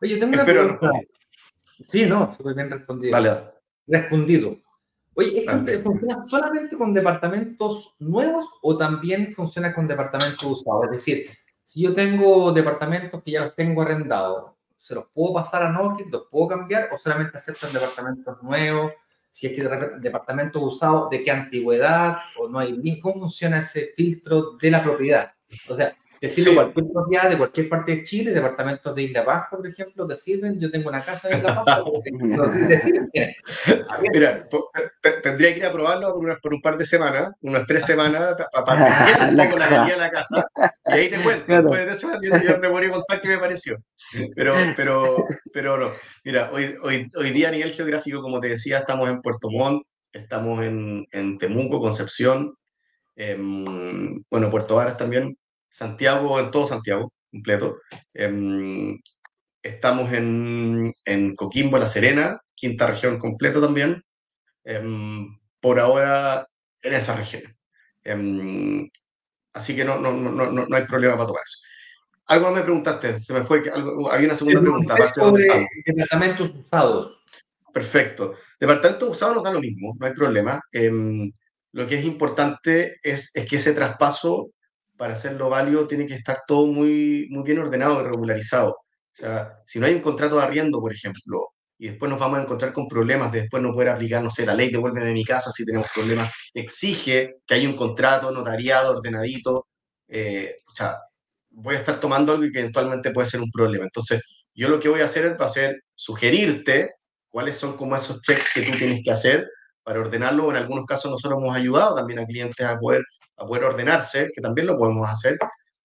Oye, 0.00 0.16
tengo 0.16 0.32
una 0.32 0.46
pregunta. 0.46 0.90
Sí, 1.84 2.06
no, 2.06 2.34
súper 2.36 2.54
bien 2.54 2.70
respondido. 2.70 3.12
Vale. 3.12 3.40
Respondido. 3.86 4.56
Oye, 5.14 5.44
¿esto 5.44 5.82
funciona 5.82 6.24
solamente 6.28 6.76
con 6.76 6.94
departamentos 6.94 7.94
nuevos 7.98 8.46
o 8.62 8.76
también 8.76 9.34
funciona 9.34 9.74
con 9.74 9.88
departamentos 9.88 10.44
usados? 10.44 10.84
Es 10.84 10.90
decir, 10.92 11.30
si 11.64 11.82
yo 11.82 11.94
tengo 11.94 12.52
departamentos 12.52 13.22
que 13.22 13.32
ya 13.32 13.44
los 13.44 13.54
tengo 13.56 13.82
arrendados, 13.82 14.52
¿se 14.78 14.94
los 14.94 15.06
puedo 15.12 15.34
pasar 15.34 15.64
a 15.64 15.72
Nokit, 15.72 16.08
los 16.10 16.28
puedo 16.30 16.48
cambiar 16.48 16.88
o 16.92 16.98
solamente 16.98 17.36
aceptan 17.36 17.72
departamentos 17.72 18.42
nuevos? 18.42 18.92
Si 19.32 19.48
es 19.48 19.52
que 19.54 19.68
departamentos 20.00 20.62
usados, 20.62 21.10
¿de 21.10 21.22
qué 21.22 21.30
antigüedad? 21.30 22.16
¿O 22.38 22.48
no 22.48 22.58
hay? 22.58 23.00
¿Cómo 23.00 23.20
funciona 23.20 23.60
ese 23.60 23.92
filtro 23.94 24.56
de 24.60 24.70
la 24.70 24.82
propiedad? 24.82 25.32
O 25.68 25.74
sea, 25.74 25.94
te 26.20 26.30
sirve 26.30 26.54
cualquier 26.54 26.86
propiedad 26.92 27.30
de 27.30 27.38
cualquier 27.38 27.68
parte 27.68 27.96
de 27.96 28.02
Chile, 28.02 28.32
departamentos 28.32 28.94
de 28.94 29.02
Isla 29.02 29.24
Pascua, 29.24 29.58
por 29.58 29.66
ejemplo, 29.66 30.06
te 30.06 30.16
sirven. 30.16 30.58
Yo 30.58 30.70
tengo 30.70 30.88
una 30.88 31.00
casa 31.04 31.28
en 31.28 31.38
Isla 31.38 31.64
Pascua, 31.64 32.00
te 32.68 32.78
sirven. 32.78 33.10
Mira, 34.12 34.48
tendría 35.22 35.52
que 35.52 35.58
ir 35.58 35.66
a 35.66 35.72
probarlo 35.72 36.12
por, 36.12 36.40
por, 36.40 36.54
un 36.54 36.60
par 36.60 36.76
de 36.76 36.84
semanas, 36.84 37.30
unas 37.40 37.66
tres 37.66 37.84
semanas, 37.84 38.36
para 38.66 39.04
ver 39.04 39.30
un 39.30 39.36
la 39.36 39.96
la 39.96 40.10
casa, 40.10 40.46
y 40.86 40.92
ahí 40.92 41.10
te 41.10 41.18
cuento. 41.18 41.52
Después 41.52 41.86
de 41.86 41.92
eso 41.92 42.10
yo 42.22 42.58
me 42.58 42.68
voy 42.68 42.86
a 42.86 42.90
contar 42.90 43.20
qué 43.20 43.28
me 43.28 43.38
pareció. 43.38 43.76
Pero, 44.34 44.54
pero, 44.76 45.26
pero 45.52 45.76
no. 45.76 45.92
Mira, 46.24 46.50
hoy, 46.52 46.74
hoy, 46.82 47.08
hoy 47.16 47.30
día 47.30 47.48
a 47.48 47.52
nivel 47.52 47.72
geográfico, 47.72 48.22
como 48.22 48.40
te 48.40 48.48
decía, 48.48 48.78
estamos 48.78 49.08
en 49.08 49.20
Puerto 49.20 49.50
Montt, 49.50 49.82
estamos 50.12 50.64
en, 50.64 51.06
en 51.12 51.38
Temuco, 51.38 51.80
Concepción, 51.80 52.54
bueno, 53.16 54.50
Puerto 54.50 54.76
Varas 54.76 54.96
también, 54.96 55.36
Santiago, 55.78 56.40
en 56.40 56.50
todo 56.50 56.66
Santiago, 56.66 57.12
completo. 57.30 57.78
Em, 58.12 58.98
estamos 59.62 60.12
en, 60.12 60.92
en, 61.04 61.36
Coquimbo, 61.36 61.78
La 61.78 61.86
Serena, 61.86 62.40
quinta 62.52 62.88
región 62.88 63.18
completa 63.18 63.60
también. 63.60 64.02
Em, 64.64 65.38
por 65.60 65.78
ahora 65.78 66.48
en 66.82 66.94
esa 66.94 67.14
región. 67.14 67.42
Em, 68.02 68.88
así 69.52 69.76
que 69.76 69.84
no, 69.84 69.98
no, 70.00 70.12
no, 70.12 70.50
no, 70.50 70.76
hay 70.76 70.84
problema 70.84 71.14
para 71.14 71.28
tomar 71.28 71.42
eso. 71.44 71.58
Algo 72.26 72.50
me 72.50 72.62
preguntaste, 72.62 73.20
se 73.20 73.32
me 73.32 73.44
fue, 73.44 73.62
había 74.10 74.26
una 74.26 74.34
segunda 74.34 74.60
pregunta. 74.60 74.94
de 74.94 75.66
departamentos 75.86 76.50
usados. 76.54 77.22
Perfecto. 77.72 78.34
Departamentos 78.58 79.08
usados 79.10 79.36
nos 79.36 79.44
da 79.44 79.52
lo 79.52 79.60
mismo, 79.60 79.96
no 79.98 80.06
hay 80.06 80.12
problema. 80.12 80.60
lo 81.72 81.86
que 81.86 81.98
es 81.98 82.04
importante 82.04 82.96
es, 83.02 83.30
es 83.34 83.48
que 83.48 83.56
ese 83.56 83.72
traspaso, 83.74 84.50
para 84.98 85.14
hacerlo 85.14 85.48
válido, 85.48 85.86
tiene 85.86 86.06
que 86.06 86.14
estar 86.14 86.42
todo 86.46 86.66
muy, 86.66 87.28
muy 87.30 87.44
bien 87.44 87.58
ordenado 87.58 88.00
y 88.00 88.04
regularizado. 88.04 88.72
O 88.72 89.16
sea, 89.16 89.60
si 89.66 89.78
no 89.78 89.86
hay 89.86 89.94
un 89.94 90.00
contrato 90.00 90.36
de 90.36 90.42
arriendo, 90.42 90.80
por 90.80 90.92
ejemplo, 90.92 91.52
y 91.78 91.88
después 91.88 92.10
nos 92.10 92.20
vamos 92.20 92.38
a 92.38 92.42
encontrar 92.42 92.72
con 92.72 92.88
problemas 92.88 93.30
de 93.32 93.42
después 93.42 93.62
no 93.62 93.72
poder 93.72 93.90
aplicar, 93.90 94.22
no 94.22 94.30
sé, 94.30 94.44
la 94.44 94.54
ley 94.54 94.70
devuélveme 94.70 95.12
mi 95.12 95.24
casa 95.24 95.52
si 95.52 95.64
tenemos 95.64 95.86
problemas, 95.94 96.34
exige 96.52 97.36
que 97.46 97.54
haya 97.54 97.68
un 97.68 97.76
contrato 97.76 98.32
notariado, 98.32 98.96
ordenadito, 98.96 99.66
eh, 100.08 100.56
o 100.66 100.74
sea, 100.74 100.98
voy 101.50 101.76
a 101.76 101.78
estar 101.78 102.00
tomando 102.00 102.32
algo 102.32 102.44
que 102.52 102.58
eventualmente 102.58 103.12
puede 103.12 103.28
ser 103.28 103.40
un 103.40 103.50
problema. 103.50 103.84
Entonces, 103.84 104.22
yo 104.54 104.68
lo 104.68 104.80
que 104.80 104.88
voy 104.88 105.00
a 105.00 105.04
hacer 105.04 105.40
va 105.40 105.46
a 105.46 105.48
ser 105.48 105.82
sugerirte 105.94 106.94
cuáles 107.28 107.56
son 107.56 107.76
como 107.76 107.94
esos 107.94 108.20
checks 108.22 108.52
que 108.52 108.62
tú 108.62 108.76
tienes 108.76 109.00
que 109.04 109.10
hacer 109.12 109.48
para 109.84 110.00
ordenarlo. 110.00 110.50
En 110.50 110.56
algunos 110.56 110.84
casos 110.84 111.10
nosotros 111.10 111.40
hemos 111.40 111.54
ayudado 111.56 111.94
también 111.94 112.18
a 112.18 112.26
clientes 112.26 112.66
a 112.66 112.78
poder, 112.78 113.02
a 113.38 113.46
poder 113.46 113.64
ordenarse, 113.64 114.30
que 114.34 114.40
también 114.40 114.66
lo 114.66 114.76
podemos 114.76 115.08
hacer, 115.08 115.38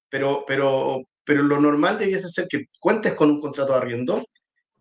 pero, 0.10 0.44
pero, 0.48 1.02
pero 1.24 1.44
lo 1.44 1.60
normal 1.60 1.98
debiese 1.98 2.30
ser 2.30 2.48
que 2.48 2.66
cuentes 2.80 3.14
con 3.14 3.30
un 3.30 3.40
contrato 3.40 3.74
de 3.74 3.80
arriendo, 3.80 4.26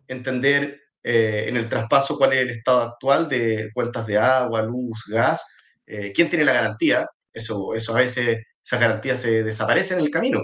entender 0.07 0.81
eh, 1.03 1.45
en 1.47 1.57
el 1.57 1.69
traspaso 1.69 2.17
cuál 2.17 2.33
es 2.33 2.41
el 2.41 2.49
estado 2.51 2.81
actual 2.81 3.27
de 3.27 3.69
cuentas 3.73 4.07
de 4.07 4.17
agua, 4.17 4.61
luz, 4.61 5.03
gas, 5.07 5.45
eh, 5.85 6.11
quién 6.13 6.29
tiene 6.29 6.45
la 6.45 6.53
garantía, 6.53 7.07
eso, 7.31 7.73
eso 7.73 7.95
a 7.95 7.99
veces, 7.99 8.43
esas 8.63 8.79
garantías 8.79 9.19
se 9.19 9.43
desaparecen 9.43 9.99
en 9.99 10.05
el 10.05 10.11
camino. 10.11 10.41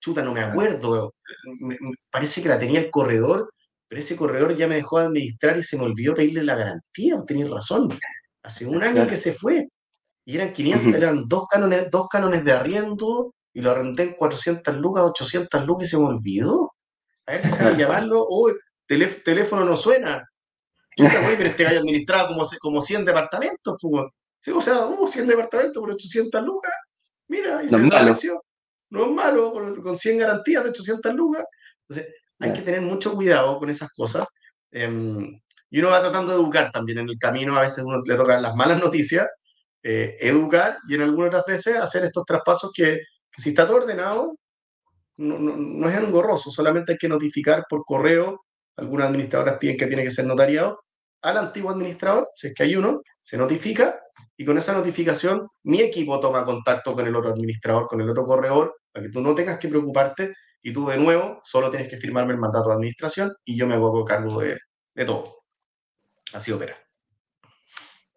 Chuta, 0.00 0.22
no 0.22 0.32
me 0.32 0.40
acuerdo, 0.40 1.12
me, 1.60 1.76
parece 2.10 2.42
que 2.42 2.48
la 2.48 2.58
tenía 2.58 2.80
el 2.80 2.90
corredor, 2.90 3.50
pero 3.86 4.00
ese 4.00 4.16
corredor 4.16 4.56
ya 4.56 4.66
me 4.66 4.76
dejó 4.76 4.98
de 4.98 5.06
administrar 5.06 5.58
y 5.58 5.62
se 5.62 5.76
me 5.76 5.84
olvidó 5.84 6.14
pedirle 6.14 6.42
la 6.42 6.56
garantía, 6.56 7.16
tenías 7.26 7.50
razón, 7.50 7.98
hace 8.42 8.66
un 8.66 8.82
año 8.82 9.06
que 9.06 9.16
se 9.16 9.32
fue, 9.32 9.68
y 10.30 10.36
eran 10.36 10.52
500, 10.52 10.94
eran 10.94 11.24
dos 11.26 11.48
canones, 11.48 11.90
dos 11.90 12.08
canones 12.08 12.44
de 12.44 12.52
arriendo, 12.52 13.34
y 13.52 13.62
lo 13.62 13.72
arrendé 13.72 14.04
en 14.04 14.12
400 14.14 14.76
lucas, 14.76 15.02
800 15.02 15.66
lucas 15.66 15.88
y 15.88 15.90
se 15.90 15.98
me 15.98 16.04
olvidó. 16.04 16.72
A 17.26 17.32
ver, 17.32 17.42
déjame 17.42 17.76
llamarlo, 17.76 18.24
oh, 18.28 18.52
teléfono 18.86 19.64
no 19.64 19.76
suena. 19.76 20.24
Chuta, 20.96 21.20
güey, 21.22 21.36
pero 21.36 21.48
este 21.48 21.64
gallo 21.64 21.80
administraba 21.80 22.28
como, 22.28 22.44
como 22.60 22.80
100 22.80 23.04
departamentos, 23.04 23.76
pues. 23.80 24.04
Sí, 24.40 24.52
o 24.52 24.62
sea, 24.62 24.86
uh, 24.86 25.08
100 25.08 25.26
departamentos 25.26 25.80
por 25.80 25.90
800 25.90 26.42
lucas. 26.44 26.72
Mira, 27.26 27.64
y 27.64 27.68
se 27.68 27.78
desapareció. 27.78 28.40
No 28.90 29.06
es 29.06 29.10
malo, 29.10 29.52
con, 29.52 29.96
100 29.96 30.18
garantías 30.18 30.62
de 30.62 30.70
800 30.70 31.12
lucas. 31.12 31.44
Entonces, 31.88 32.14
hay 32.38 32.52
que 32.52 32.62
tener 32.62 32.82
mucho 32.82 33.14
cuidado 33.14 33.58
con 33.58 33.68
esas 33.68 33.90
cosas. 33.92 34.28
Em, 34.70 35.40
y 35.70 35.80
uno 35.80 35.90
va 35.90 36.00
tratando 36.00 36.32
de 36.32 36.38
educar 36.38 36.70
también 36.70 36.98
en 36.98 37.08
el 37.08 37.18
camino. 37.18 37.56
A 37.56 37.62
veces 37.62 37.84
uno 37.84 38.00
le 38.04 38.14
tocan 38.14 38.40
las 38.42 38.54
malas 38.54 38.80
noticias, 38.80 39.26
eh, 39.82 40.16
educar 40.20 40.78
y 40.88 40.94
en 40.94 41.02
algunas 41.02 41.28
otras 41.28 41.44
veces 41.46 41.76
hacer 41.76 42.04
estos 42.04 42.24
traspasos 42.24 42.70
que, 42.74 43.00
que 43.30 43.42
si 43.42 43.50
está 43.50 43.66
todo 43.66 43.78
ordenado, 43.78 44.36
no, 45.16 45.38
no, 45.38 45.56
no 45.56 45.88
es 45.88 45.96
engorroso, 45.96 46.50
solamente 46.50 46.92
hay 46.92 46.98
que 46.98 47.08
notificar 47.08 47.64
por 47.68 47.84
correo 47.84 48.40
algunas 48.80 49.08
administradoras 49.08 49.58
piden 49.58 49.76
que 49.76 49.86
tiene 49.86 50.02
que 50.02 50.10
ser 50.10 50.26
notariado, 50.26 50.80
al 51.22 51.36
antiguo 51.36 51.70
administrador, 51.70 52.28
si 52.34 52.48
es 52.48 52.54
que 52.54 52.62
hay 52.62 52.76
uno, 52.76 53.02
se 53.22 53.36
notifica 53.36 54.00
y 54.36 54.44
con 54.44 54.56
esa 54.56 54.72
notificación 54.72 55.46
mi 55.64 55.80
equipo 55.82 56.18
toma 56.18 56.44
contacto 56.44 56.94
con 56.94 57.06
el 57.06 57.14
otro 57.14 57.30
administrador, 57.30 57.86
con 57.86 58.00
el 58.00 58.08
otro 58.08 58.24
corredor, 58.24 58.74
para 58.90 59.04
que 59.04 59.12
tú 59.12 59.20
no 59.20 59.34
tengas 59.34 59.58
que 59.58 59.68
preocuparte 59.68 60.32
y 60.62 60.72
tú 60.72 60.88
de 60.88 60.96
nuevo 60.96 61.40
solo 61.44 61.70
tienes 61.70 61.88
que 61.88 61.98
firmarme 61.98 62.32
el 62.32 62.40
mandato 62.40 62.70
de 62.70 62.76
administración 62.76 63.32
y 63.44 63.56
yo 63.56 63.66
me 63.66 63.74
hago 63.74 64.04
cargo 64.04 64.40
de, 64.40 64.58
de 64.94 65.04
todo. 65.04 65.42
Así 66.32 66.52
opera. 66.52 66.89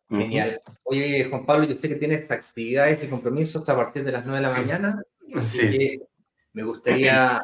Genial. 0.09 0.61
Oye, 0.83 1.25
Juan 1.29 1.45
Pablo, 1.45 1.65
yo 1.65 1.75
sé 1.75 1.89
que 1.89 1.95
tienes 1.95 2.29
actividades 2.29 3.03
y 3.03 3.07
compromisos 3.07 3.67
a 3.67 3.75
partir 3.75 4.03
de 4.03 4.11
las 4.11 4.25
9 4.25 4.41
de 4.41 4.47
la 4.47 4.53
mañana. 4.53 5.03
sí. 5.41 5.99
me 6.53 6.63
gustaría 6.63 7.41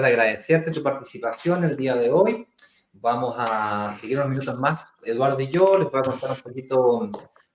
de 0.00 0.06
agradecerte 0.06 0.70
tu 0.70 0.82
participación 0.82 1.64
el 1.64 1.76
día 1.76 1.96
de 1.96 2.10
hoy. 2.10 2.46
Vamos 2.92 3.34
a 3.38 3.96
seguir 4.00 4.18
unos 4.18 4.30
minutos 4.30 4.58
más, 4.58 4.86
Eduardo 5.02 5.40
y 5.40 5.50
yo. 5.50 5.78
Les 5.78 5.90
voy 5.90 6.00
a 6.00 6.04
contar 6.04 6.30
un 6.30 6.40
poquito 6.40 7.10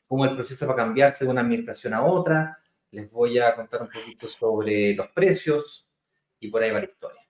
cómo 0.08 0.26
el 0.26 0.36
proceso 0.36 0.68
va 0.68 0.74
a 0.74 0.78
cambiarse 0.78 1.26
de 1.26 1.32
una 1.32 1.42
administración 1.42 1.94
a 1.94 2.04
otra. 2.04 2.58
Les 2.92 3.12
voy 3.12 3.40
a 3.40 3.56
contar 3.56 3.82
un 3.82 3.90
poquito 3.90 4.28
sobre 4.28 4.94
los 4.94 5.08
precios 5.10 5.88
y 6.40 6.50
por 6.50 6.64
ahí 6.64 6.72
va 6.72 6.80
la 6.80 6.86
historia. 6.86 7.22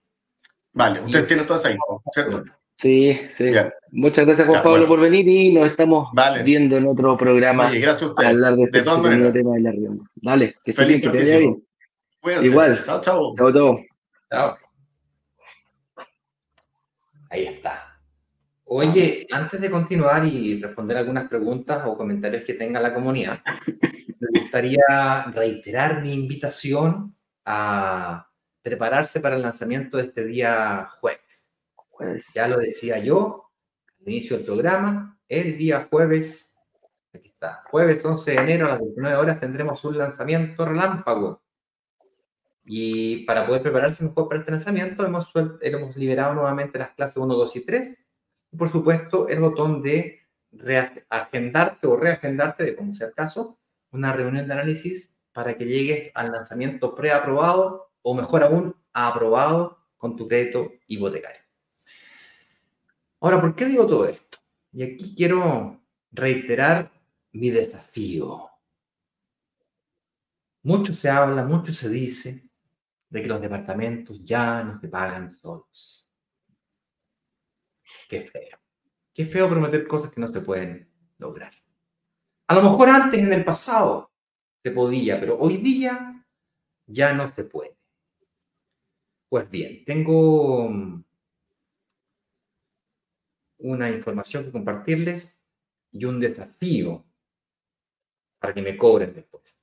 Vale, 0.72 1.00
ustedes 1.00 1.26
tienen 1.26 1.46
toda 1.46 1.58
esa 1.58 1.70
info, 1.70 2.02
¿cierto? 2.12 2.44
Sí, 2.78 3.20
sí. 3.30 3.52
Muchas 3.90 4.24
gracias, 4.24 4.46
Juan 4.46 4.62
Pablo, 4.62 4.86
por 4.86 5.00
venir 5.00 5.26
y 5.28 5.52
nos 5.52 5.66
estamos 5.66 6.10
viendo 6.44 6.76
en 6.76 6.86
otro 6.86 7.16
programa. 7.16 7.70
gracias 7.70 8.02
a 8.02 8.06
usted. 8.06 8.24
hablar 8.24 8.54
de, 8.54 8.62
este 8.64 8.82
todas 8.82 9.02
maneras. 9.02 9.32
tema 9.32 9.54
de 9.56 9.60
la 9.60 9.72
Dale, 10.14 10.54
que 10.64 10.70
esté 10.70 10.84
bien, 10.84 11.00
que 11.00 11.10
te 11.10 11.18
vaya 11.18 11.38
bien. 11.38 11.64
Igual. 12.42 12.84
Chao, 12.84 13.00
chao. 13.00 13.34
Chao, 13.36 13.52
chao. 13.52 13.80
Chao. 14.30 14.56
Ahí 17.30 17.46
está. 17.46 18.00
Oye, 18.64 19.26
antes 19.30 19.60
de 19.60 19.70
continuar 19.70 20.24
y 20.26 20.60
responder 20.60 20.98
algunas 20.98 21.28
preguntas 21.28 21.82
o 21.86 21.96
comentarios 21.96 22.44
que 22.44 22.54
tenga 22.54 22.80
la 22.80 22.94
comunidad, 22.94 23.40
me 24.20 24.40
gustaría 24.40 25.24
reiterar 25.34 26.02
mi 26.02 26.12
invitación 26.12 27.16
a 27.44 28.28
prepararse 28.62 29.20
para 29.20 29.36
el 29.36 29.42
lanzamiento 29.42 29.96
de 29.96 30.04
este 30.04 30.24
día 30.24 30.86
jueves. 31.00 31.47
Ya 32.34 32.48
lo 32.48 32.58
decía 32.58 32.98
yo 32.98 33.50
al 34.00 34.08
inicio 34.08 34.36
del 34.36 34.46
programa, 34.46 35.18
el 35.28 35.56
día 35.56 35.88
jueves, 35.90 36.54
aquí 37.12 37.28
está, 37.28 37.64
jueves 37.70 38.04
11 38.04 38.30
de 38.30 38.36
enero 38.36 38.66
a 38.66 38.70
las 38.70 38.80
19 38.80 39.16
horas 39.16 39.40
tendremos 39.40 39.84
un 39.84 39.98
lanzamiento 39.98 40.64
relámpago 40.64 41.42
y 42.70 43.24
para 43.24 43.46
poder 43.46 43.62
prepararse 43.62 44.04
mejor 44.04 44.28
para 44.28 44.40
este 44.40 44.52
lanzamiento, 44.52 45.06
hemos, 45.06 45.30
hemos 45.62 45.96
liberado 45.96 46.34
nuevamente 46.34 46.78
las 46.78 46.90
clases 46.90 47.16
1, 47.16 47.34
2 47.34 47.56
y 47.56 47.60
3. 47.64 47.98
Y 48.52 48.56
por 48.58 48.70
supuesto, 48.70 49.26
el 49.26 49.40
botón 49.40 49.82
de 49.82 50.20
agendarte 51.08 51.86
o 51.86 51.96
reagendarte, 51.96 52.64
de 52.64 52.76
como 52.76 52.94
sea 52.94 53.06
el 53.06 53.14
caso, 53.14 53.58
una 53.90 54.12
reunión 54.12 54.46
de 54.46 54.52
análisis 54.52 55.16
para 55.32 55.56
que 55.56 55.64
llegues 55.64 56.12
al 56.14 56.30
lanzamiento 56.30 56.94
preaprobado 56.94 57.90
o 58.02 58.14
mejor 58.14 58.42
aún, 58.42 58.76
aprobado 58.92 59.78
con 59.96 60.16
tu 60.16 60.28
crédito 60.28 60.70
hipotecario. 60.88 61.47
Ahora, 63.20 63.40
¿por 63.40 63.54
qué 63.54 63.66
digo 63.66 63.86
todo 63.86 64.06
esto? 64.06 64.38
Y 64.72 64.82
aquí 64.82 65.14
quiero 65.16 65.82
reiterar 66.10 66.92
mi 67.32 67.50
desafío. 67.50 68.48
Mucho 70.62 70.92
se 70.92 71.08
habla, 71.08 71.44
mucho 71.44 71.72
se 71.72 71.88
dice, 71.88 72.48
de 73.08 73.22
que 73.22 73.28
los 73.28 73.40
departamentos 73.40 74.22
ya 74.22 74.62
no 74.62 74.78
se 74.78 74.88
pagan 74.88 75.30
solos. 75.30 76.08
Qué 78.08 78.22
feo. 78.22 78.58
Qué 79.12 79.26
feo 79.26 79.48
prometer 79.48 79.86
cosas 79.86 80.10
que 80.12 80.20
no 80.20 80.28
se 80.28 80.40
pueden 80.40 80.92
lograr. 81.18 81.52
A 82.46 82.54
lo 82.54 82.62
mejor 82.62 82.88
antes, 82.88 83.20
en 83.20 83.32
el 83.32 83.44
pasado, 83.44 84.12
se 84.62 84.70
podía, 84.70 85.18
pero 85.18 85.38
hoy 85.38 85.58
día 85.58 86.24
ya 86.86 87.12
no 87.14 87.28
se 87.28 87.44
puede. 87.44 87.76
Pues 89.28 89.50
bien, 89.50 89.84
tengo 89.84 90.70
una 93.58 93.90
información 93.90 94.44
que 94.44 94.52
compartirles 94.52 95.32
y 95.90 96.04
un 96.04 96.20
desafío 96.20 97.04
para 98.38 98.54
que 98.54 98.62
me 98.62 98.76
cobren 98.76 99.14
después. 99.14 99.56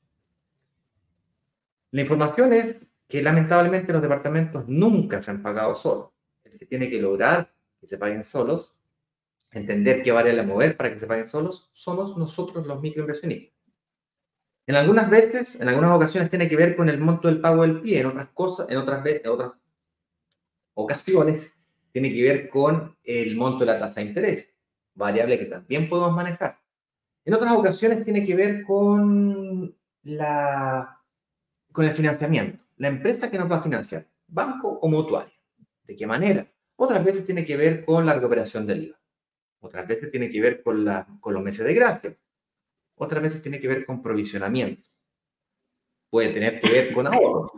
La 1.92 2.02
información 2.02 2.54
es 2.54 2.86
que 3.08 3.22
lamentablemente 3.22 3.94
los 3.94 4.02
departamentos 4.02 4.68
nunca 4.68 5.22
se 5.22 5.32
han 5.32 5.42
pagado 5.42 5.76
solos. 5.76 6.12
El 6.44 6.58
que 6.58 6.66
tiene 6.66 6.90
que 6.90 7.02
lograr 7.02 7.54
que 7.80 7.88
se 7.88 7.98
paguen 7.98 8.24
solos, 8.24 8.76
entender 9.52 10.04
que 10.04 10.12
vale 10.12 10.34
la 10.34 10.44
mover 10.44 10.76
para 10.76 10.92
que 10.92 11.00
se 11.00 11.08
paguen 11.08 11.28
solos, 11.28 11.70
somos 11.72 12.18
nosotros 12.18 12.68
los 12.68 12.82
microinversionistas. 12.82 13.56
En 14.68 14.76
algunas 14.76 15.10
veces, 15.10 15.62
en 15.62 15.70
algunas 15.70 15.96
ocasiones 15.96 16.30
tiene 16.30 16.50
que 16.50 16.56
ver 16.56 16.76
con 16.76 16.90
el 16.90 17.00
monto 17.00 17.28
del 17.28 17.40
pago 17.40 17.62
del 17.62 17.82
pie, 17.82 18.00
en 18.00 18.08
otras 18.08 18.30
cosas, 18.30 18.68
en 18.70 18.78
otras, 18.78 19.06
en 19.06 19.30
otras 19.30 19.54
ocasiones 20.74 21.55
tiene 21.96 22.14
que 22.14 22.24
ver 22.24 22.50
con 22.50 22.98
el 23.06 23.38
monto 23.38 23.60
de 23.60 23.68
la 23.68 23.80
tasa 23.80 24.02
de 24.02 24.08
interés, 24.08 24.50
variable 24.96 25.40
que 25.40 25.46
también 25.46 25.88
podemos 25.88 26.14
manejar. 26.14 26.60
En 27.24 27.34
otras 27.34 27.54
ocasiones 27.54 28.04
tiene 28.04 28.26
que 28.26 28.36
ver 28.36 28.66
con 28.66 29.74
la 30.04 31.02
con 31.72 31.86
el 31.86 31.94
financiamiento 31.94 32.60
la 32.76 32.90
empresa 32.90 33.32
que 33.32 33.38
nos 33.38 33.50
va 33.50 33.60
a 33.60 33.64
financiar, 33.64 34.10
banco 34.28 34.78
o 34.82 34.90
mutuario. 34.90 35.32
¿De 35.86 35.96
qué 35.96 36.06
manera? 36.06 36.46
Otras 36.76 37.02
veces 37.02 37.26
tiene 37.26 37.46
que 37.46 37.56
ver 37.56 37.86
con 37.86 38.06
la 38.06 38.14
recuperación 38.14 38.68
del 38.68 38.88
IVA. 38.88 39.00
Otras 39.62 39.88
veces 39.88 40.12
tiene 40.12 40.30
que 40.30 40.42
ver 40.42 40.62
con, 40.62 40.84
la, 40.84 41.08
con 41.22 41.34
los 41.34 41.42
meses 41.42 41.66
de 41.66 41.74
gracia. 41.76 42.18
Otras 42.96 43.24
veces 43.24 43.42
tiene 43.42 43.62
que 43.62 43.70
ver 43.70 43.86
con 43.86 44.04
provisionamiento. 44.04 44.90
Puede 46.10 46.34
tener 46.34 46.60
que 46.60 46.70
ver 46.70 46.94
con 46.94 47.08
ahorro. 47.08 47.54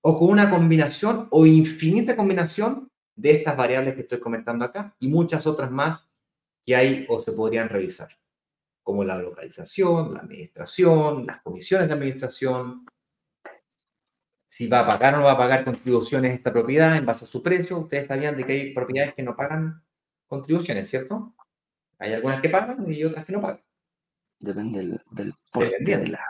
O 0.00 0.18
con 0.18 0.30
una 0.30 0.48
combinación 0.48 1.28
o 1.30 1.44
infinita 1.44 2.16
combinación 2.16 2.90
de 3.16 3.32
estas 3.32 3.56
variables 3.56 3.94
que 3.94 4.02
estoy 4.02 4.20
comentando 4.20 4.64
acá 4.64 4.94
y 5.00 5.08
muchas 5.08 5.46
otras 5.46 5.70
más 5.70 6.08
que 6.64 6.76
hay 6.76 7.06
o 7.08 7.22
se 7.22 7.32
podrían 7.32 7.68
revisar. 7.68 8.10
como 8.82 9.02
la 9.02 9.18
localización, 9.18 10.14
la 10.14 10.20
administración, 10.20 11.26
las 11.26 11.42
comisiones 11.42 11.88
de 11.88 11.94
administración, 11.94 12.86
si 14.46 14.68
va 14.68 14.80
a 14.80 14.86
pagar 14.86 15.14
o 15.14 15.18
no 15.18 15.24
va 15.24 15.32
a 15.32 15.38
pagar 15.38 15.64
contribuciones 15.64 16.34
esta 16.34 16.52
propiedad 16.52 16.96
en 16.96 17.04
base 17.04 17.24
a 17.24 17.28
su 17.28 17.42
precio. 17.42 17.78
Ustedes 17.78 18.06
sabían 18.06 18.36
de 18.36 18.46
que 18.46 18.52
hay 18.52 18.72
propiedades 18.72 19.14
que 19.14 19.24
no 19.24 19.34
pagan 19.34 19.82
contribuciones, 20.28 20.88
¿cierto? 20.88 21.34
Hay 21.98 22.12
algunas 22.12 22.40
que 22.40 22.48
pagan 22.48 22.90
y 22.92 23.02
otras 23.02 23.26
que 23.26 23.32
no 23.32 23.40
pagan. 23.40 23.62
Depende 24.38 24.78
del, 24.78 25.02
del 25.10 25.34
de 25.80 26.08
la... 26.08 26.24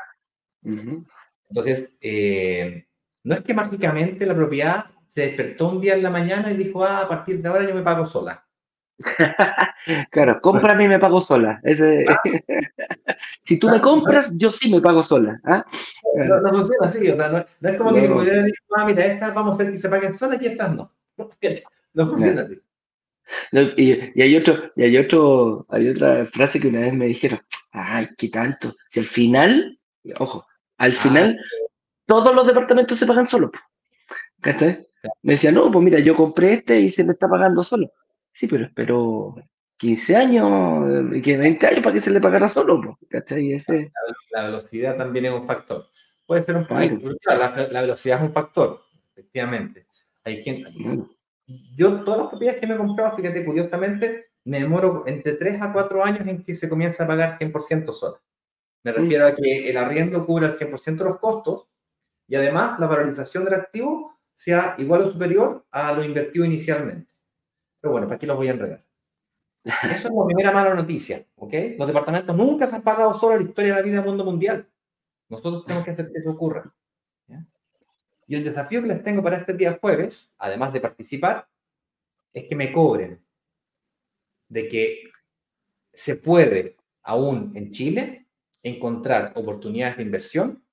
Entonces, 1.48 1.90
eh, 2.00 2.86
no 3.22 3.34
es 3.34 3.42
que 3.42 3.52
mágicamente 3.54 4.24
la 4.24 4.34
propiedad 4.34 4.86
se 5.16 5.22
despertó 5.22 5.70
un 5.70 5.80
día 5.80 5.94
en 5.94 6.02
la 6.02 6.10
mañana 6.10 6.52
y 6.52 6.58
dijo, 6.58 6.84
ah, 6.84 7.00
a 7.00 7.08
partir 7.08 7.40
de 7.40 7.48
ahora 7.48 7.66
yo 7.66 7.74
me 7.74 7.80
pago 7.80 8.04
sola. 8.04 8.46
claro, 10.10 10.38
cómprame 10.42 10.84
y 10.84 10.88
me 10.88 10.98
pago 10.98 11.22
sola. 11.22 11.58
Ah. 11.64 12.22
si 13.40 13.58
tú 13.58 13.66
me 13.70 13.80
compras, 13.80 14.36
yo 14.36 14.52
sí 14.52 14.70
me 14.70 14.82
pago 14.82 15.02
sola. 15.02 15.40
¿ah? 15.44 15.64
No, 16.16 16.40
no, 16.42 16.48
funciona 16.50 16.86
así, 16.86 17.08
o 17.08 17.16
sea, 17.16 17.46
no, 17.60 17.70
es 17.70 17.76
como 17.78 17.94
que 17.94 18.02
mi 18.02 18.08
mujer 18.08 18.44
diga, 18.44 18.58
ah, 18.76 18.84
mira, 18.84 19.06
estas 19.06 19.34
vamos 19.34 19.52
a 19.52 19.54
hacer 19.54 19.72
que 19.72 19.78
se 19.78 19.88
paguen 19.88 20.18
solas 20.18 20.42
y 20.42 20.46
estas 20.48 20.76
no. 20.76 20.92
No 21.94 22.10
funciona 22.10 22.42
así. 22.42 22.60
y, 23.78 24.20
hay 24.20 24.36
otro, 24.36 24.70
y 24.76 24.82
hay 24.82 24.98
otro, 24.98 25.64
hay 25.70 25.88
otra 25.88 26.26
frase 26.26 26.60
que 26.60 26.68
una 26.68 26.80
vez 26.80 26.92
me 26.92 27.06
dijeron, 27.06 27.40
ay, 27.72 28.06
qué 28.18 28.28
tanto. 28.28 28.76
Si 28.90 29.00
al 29.00 29.06
final, 29.06 29.80
ojo, 30.18 30.46
al 30.76 30.92
ah, 30.92 30.94
final 30.94 31.40
todos 32.04 32.34
los 32.34 32.46
departamentos 32.46 32.98
se 32.98 33.06
pagan 33.06 33.24
solos. 33.24 33.52
Me 35.22 35.34
decía, 35.34 35.52
no, 35.52 35.70
pues 35.70 35.84
mira, 35.84 35.98
yo 36.00 36.16
compré 36.16 36.54
este 36.54 36.80
y 36.80 36.90
se 36.90 37.04
me 37.04 37.12
está 37.12 37.28
pagando 37.28 37.62
solo. 37.62 37.90
Sí, 38.30 38.46
pero 38.46 38.64
espero 38.64 39.34
15 39.78 40.16
años, 40.16 41.14
y 41.14 41.22
que 41.22 41.36
20 41.36 41.66
años 41.66 41.82
para 41.82 41.94
que 41.94 42.00
se 42.00 42.10
le 42.10 42.20
pagara 42.20 42.48
solo. 42.48 42.98
Ese... 43.10 43.92
La, 44.30 44.44
velocidad 44.44 44.96
también 44.96 45.26
es 45.26 45.32
un 45.32 45.46
factor. 45.46 45.86
Puede 46.24 46.44
ser 46.44 46.56
un 46.56 46.66
factor. 46.66 47.16
La, 47.70 47.80
velocidad 47.82 48.18
es 48.18 48.28
un 48.28 48.32
factor, 48.32 48.80
efectivamente. 49.12 49.86
Hay 50.24 50.42
gente. 50.42 50.70
Yo, 51.76 52.02
todas 52.02 52.20
las 52.20 52.28
propiedades 52.28 52.60
que 52.60 52.66
me 52.66 52.74
he 52.74 52.78
comprado, 52.78 53.16
fíjate, 53.16 53.44
curiosamente, 53.44 54.26
me 54.44 54.60
demoro 54.60 55.04
entre 55.06 55.34
3 55.34 55.62
a 55.62 55.72
4 55.72 56.04
años 56.04 56.26
en 56.26 56.42
que 56.42 56.54
se 56.54 56.68
comienza 56.68 57.04
a 57.04 57.06
pagar 57.06 57.38
100% 57.38 57.92
sola. 57.92 58.20
Me 58.82 58.92
refiero 58.92 59.26
a 59.26 59.34
que 59.34 59.68
el 59.68 59.76
arriendo 59.76 60.24
cubra 60.24 60.46
el 60.46 60.56
100% 60.56 60.96
de 60.96 61.10
los 61.10 61.18
costos 61.18 61.66
y 62.28 62.36
además 62.36 62.78
la 62.78 62.86
valorización 62.86 63.44
del 63.44 63.54
activo 63.54 64.15
sea 64.36 64.76
igual 64.78 65.00
o 65.02 65.10
superior 65.10 65.66
a 65.70 65.92
lo 65.92 66.04
invertido 66.04 66.44
inicialmente. 66.44 67.10
Pero 67.80 67.92
bueno, 67.92 68.06
para 68.06 68.16
aquí 68.16 68.26
los 68.26 68.36
voy 68.36 68.48
a 68.48 68.52
enredar. 68.52 68.84
Eso 69.64 70.08
es 70.08 70.14
la 70.14 70.26
primera 70.26 70.52
mala 70.52 70.74
noticia, 70.74 71.26
¿ok? 71.34 71.52
Los 71.76 71.88
departamentos 71.88 72.36
nunca 72.36 72.68
se 72.68 72.76
han 72.76 72.82
pagado 72.82 73.18
solo 73.18 73.36
la 73.36 73.42
historia 73.42 73.74
de 73.74 73.80
la 73.80 73.84
vida 73.84 73.96
del 73.96 74.04
mundo 74.04 74.24
mundial. 74.24 74.68
Nosotros 75.28 75.64
tenemos 75.64 75.84
que 75.84 75.90
hacer 75.90 76.12
que 76.12 76.18
eso 76.18 76.30
ocurra. 76.30 76.72
Y 78.28 78.34
el 78.34 78.44
desafío 78.44 78.82
que 78.82 78.88
les 78.88 79.02
tengo 79.02 79.22
para 79.22 79.38
este 79.38 79.54
día 79.54 79.78
jueves, 79.80 80.32
además 80.38 80.72
de 80.72 80.80
participar, 80.80 81.48
es 82.32 82.48
que 82.48 82.56
me 82.56 82.72
cobren 82.72 83.24
de 84.48 84.68
que 84.68 85.10
se 85.92 86.16
puede, 86.16 86.76
aún 87.02 87.52
en 87.54 87.70
Chile, 87.70 88.26
encontrar 88.62 89.32
oportunidades 89.36 89.96
de 89.96 90.02
inversión 90.02 90.64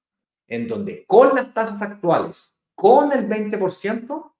en 0.47 0.67
donde 0.67 1.05
con 1.05 1.35
las 1.35 1.53
tasas 1.53 1.81
actuales, 1.81 2.52
con 2.83 3.13
el 3.13 3.29
20%, 3.29 4.33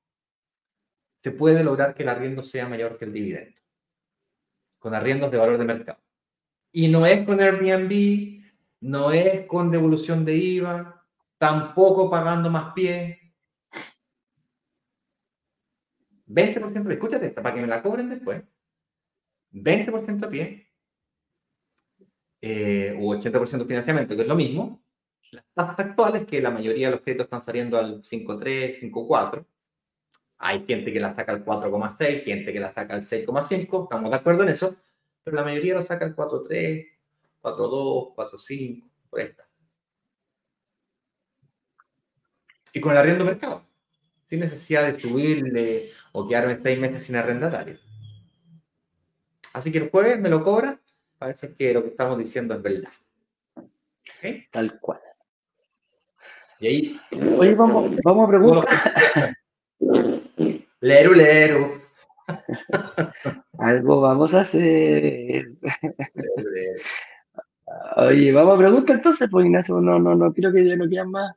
se 1.15 1.31
puede 1.31 1.63
lograr 1.63 1.95
que 1.95 2.03
el 2.03 2.09
arriendo 2.09 2.43
sea 2.43 2.67
mayor 2.67 2.97
que 2.97 3.05
el 3.05 3.13
dividendo, 3.13 3.57
con 4.79 4.93
arriendos 4.93 5.31
de 5.31 5.37
valor 5.37 5.57
de 5.57 5.63
mercado. 5.63 6.03
Y 6.73 6.89
no 6.89 7.05
es 7.05 7.25
con 7.25 7.39
Airbnb, 7.39 8.43
no 8.81 9.13
es 9.13 9.47
con 9.47 9.71
devolución 9.71 10.25
de 10.25 10.35
IVA, 10.35 11.07
tampoco 11.37 12.11
pagando 12.11 12.51
más 12.51 12.73
pie. 12.73 13.33
20%, 16.27 16.91
escúchate 16.91 17.27
esta, 17.27 17.41
para 17.41 17.55
que 17.55 17.61
me 17.61 17.67
la 17.67 17.81
cobren 17.81 18.09
después. 18.09 18.43
20% 19.53 20.25
a 20.25 20.29
pie, 20.29 20.69
eh, 22.41 22.93
o 22.99 23.15
80% 23.15 23.59
de 23.59 23.65
financiamiento, 23.65 24.17
que 24.17 24.23
es 24.23 24.27
lo 24.27 24.35
mismo, 24.35 24.82
las 25.33 25.45
tasas 25.53 25.79
actuales, 25.79 26.25
que 26.25 26.41
la 26.41 26.51
mayoría 26.51 26.87
de 26.87 26.91
los 26.95 27.01
créditos 27.01 27.25
están 27.25 27.43
saliendo 27.43 27.77
al 27.77 28.01
5.3, 28.01 28.79
5.4. 28.79 29.45
Hay 30.37 30.65
gente 30.65 30.91
que 30.91 30.99
la 30.99 31.15
saca 31.15 31.31
al 31.31 31.45
4,6, 31.45 32.23
gente 32.23 32.53
que 32.53 32.59
la 32.59 32.71
saca 32.73 32.93
al 32.93 33.01
6,5, 33.01 33.83
estamos 33.83 34.09
de 34.09 34.15
acuerdo 34.15 34.43
en 34.43 34.49
eso, 34.49 34.75
pero 35.23 35.35
la 35.35 35.43
mayoría 35.43 35.75
lo 35.75 35.83
saca 35.83 36.05
al 36.05 36.15
4.3, 36.15 36.87
4.2, 37.41 38.15
4.5, 38.15 38.89
por 39.09 39.19
esta. 39.19 39.47
Y 42.73 42.81
con 42.81 42.91
el 42.91 42.97
arriendo 42.97 43.23
mercado, 43.23 43.63
sin 44.29 44.39
necesidad 44.39 44.91
de 44.91 44.99
subirle 44.99 45.91
o 46.11 46.27
quedarme 46.27 46.59
seis 46.61 46.79
meses 46.79 47.05
sin 47.05 47.15
arrendatario. 47.15 47.77
Así 49.53 49.71
que 49.71 49.77
el 49.77 49.89
jueves 49.91 50.19
me 50.19 50.29
lo 50.29 50.43
cobra, 50.43 50.81
parece 51.19 51.53
que 51.53 51.73
lo 51.73 51.83
que 51.83 51.89
estamos 51.89 52.17
diciendo 52.17 52.55
es 52.55 52.61
verdad. 52.61 52.91
Tal 54.51 54.79
cual. 54.79 54.99
Y 56.63 56.67
ahí. 56.67 57.01
Oye, 57.37 57.55
vamos, 57.55 57.93
vamos 58.05 58.23
a 58.23 58.27
preguntar. 58.29 59.35
Leru, 60.79 61.13
leru. 61.13 61.81
Algo 63.59 63.99
vamos 63.99 64.33
a 64.33 64.41
hacer. 64.41 65.51
Oye, 67.97 68.31
vamos 68.31 68.55
a 68.55 68.57
preguntar 68.59 68.95
entonces, 68.95 69.27
pues 69.29 69.45
Ignacio, 69.45 69.81
no, 69.81 69.99
no, 69.99 70.15
no, 70.15 70.33
creo 70.33 70.53
que 70.53 70.65
ya 70.65 70.77
no 70.77 70.87
quedan 70.87 71.11
más, 71.11 71.35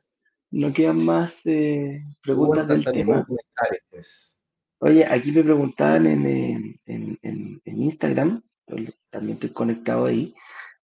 no 0.51 0.71
quedan 0.71 1.03
más 1.03 1.41
eh, 1.45 2.05
preguntas 2.23 2.65
del 2.69 2.85
tema. 2.85 3.27
Pues. 3.89 4.33
Oye, 4.79 5.05
aquí 5.05 5.33
me 5.33 5.43
preguntaban 5.43 6.05
en, 6.05 6.79
en, 6.85 7.19
en, 7.21 7.61
Instagram, 7.65 8.41
también 9.09 9.33
estoy 9.33 9.49
conectado 9.49 10.05
ahí, 10.05 10.33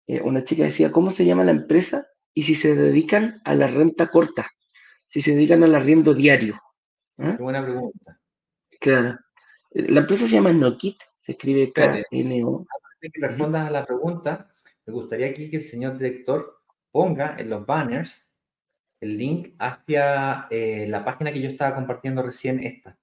eh, 0.06 0.20
una 0.20 0.44
chica 0.44 0.64
decía, 0.64 0.92
¿cómo 0.92 1.12
se 1.12 1.24
llama 1.24 1.46
la 1.46 1.52
empresa 1.52 2.06
y 2.34 2.44
si 2.44 2.56
se 2.56 2.76
dedican 2.76 3.42
a 3.46 3.56
la 3.56 3.68
renta 3.68 4.08
corta, 4.08 4.50
si 5.08 5.22
se 5.22 5.36
dedican 5.36 5.64
al 5.64 5.76
arriendo 5.76 6.14
diario. 6.14 6.60
¿Ah? 7.18 7.36
Qué 7.38 7.44
buena 7.44 7.62
pregunta. 7.62 8.20
Claro. 8.80 9.20
La 9.72 10.02
empresa 10.02 10.28
se 10.28 10.34
llama 10.34 10.52
Nokit, 10.52 10.98
se 11.18 11.34
escribe 11.34 11.72
K-N-O. 11.72 12.66
Antes 12.96 13.12
que 13.14 13.28
respondas 13.28 13.68
a 13.68 13.72
la 13.72 13.86
pregunta, 13.86 14.50
me 14.86 14.94
gustaría 14.94 15.28
aquí 15.28 15.50
que 15.50 15.58
el 15.58 15.64
señor 15.64 15.98
director 15.98 16.62
ponga 16.92 17.36
en 17.38 17.50
los 17.50 17.66
banners 17.66 18.24
el 19.00 19.18
link 19.18 19.56
hacia 19.60 20.48
eh, 20.50 20.88
la 20.88 21.04
página 21.04 21.34
que 21.34 21.42
yo 21.42 21.50
estaba 21.50 21.76
compartiendo 21.76 22.24
recién, 22.24 22.64
esta, 22.64 22.98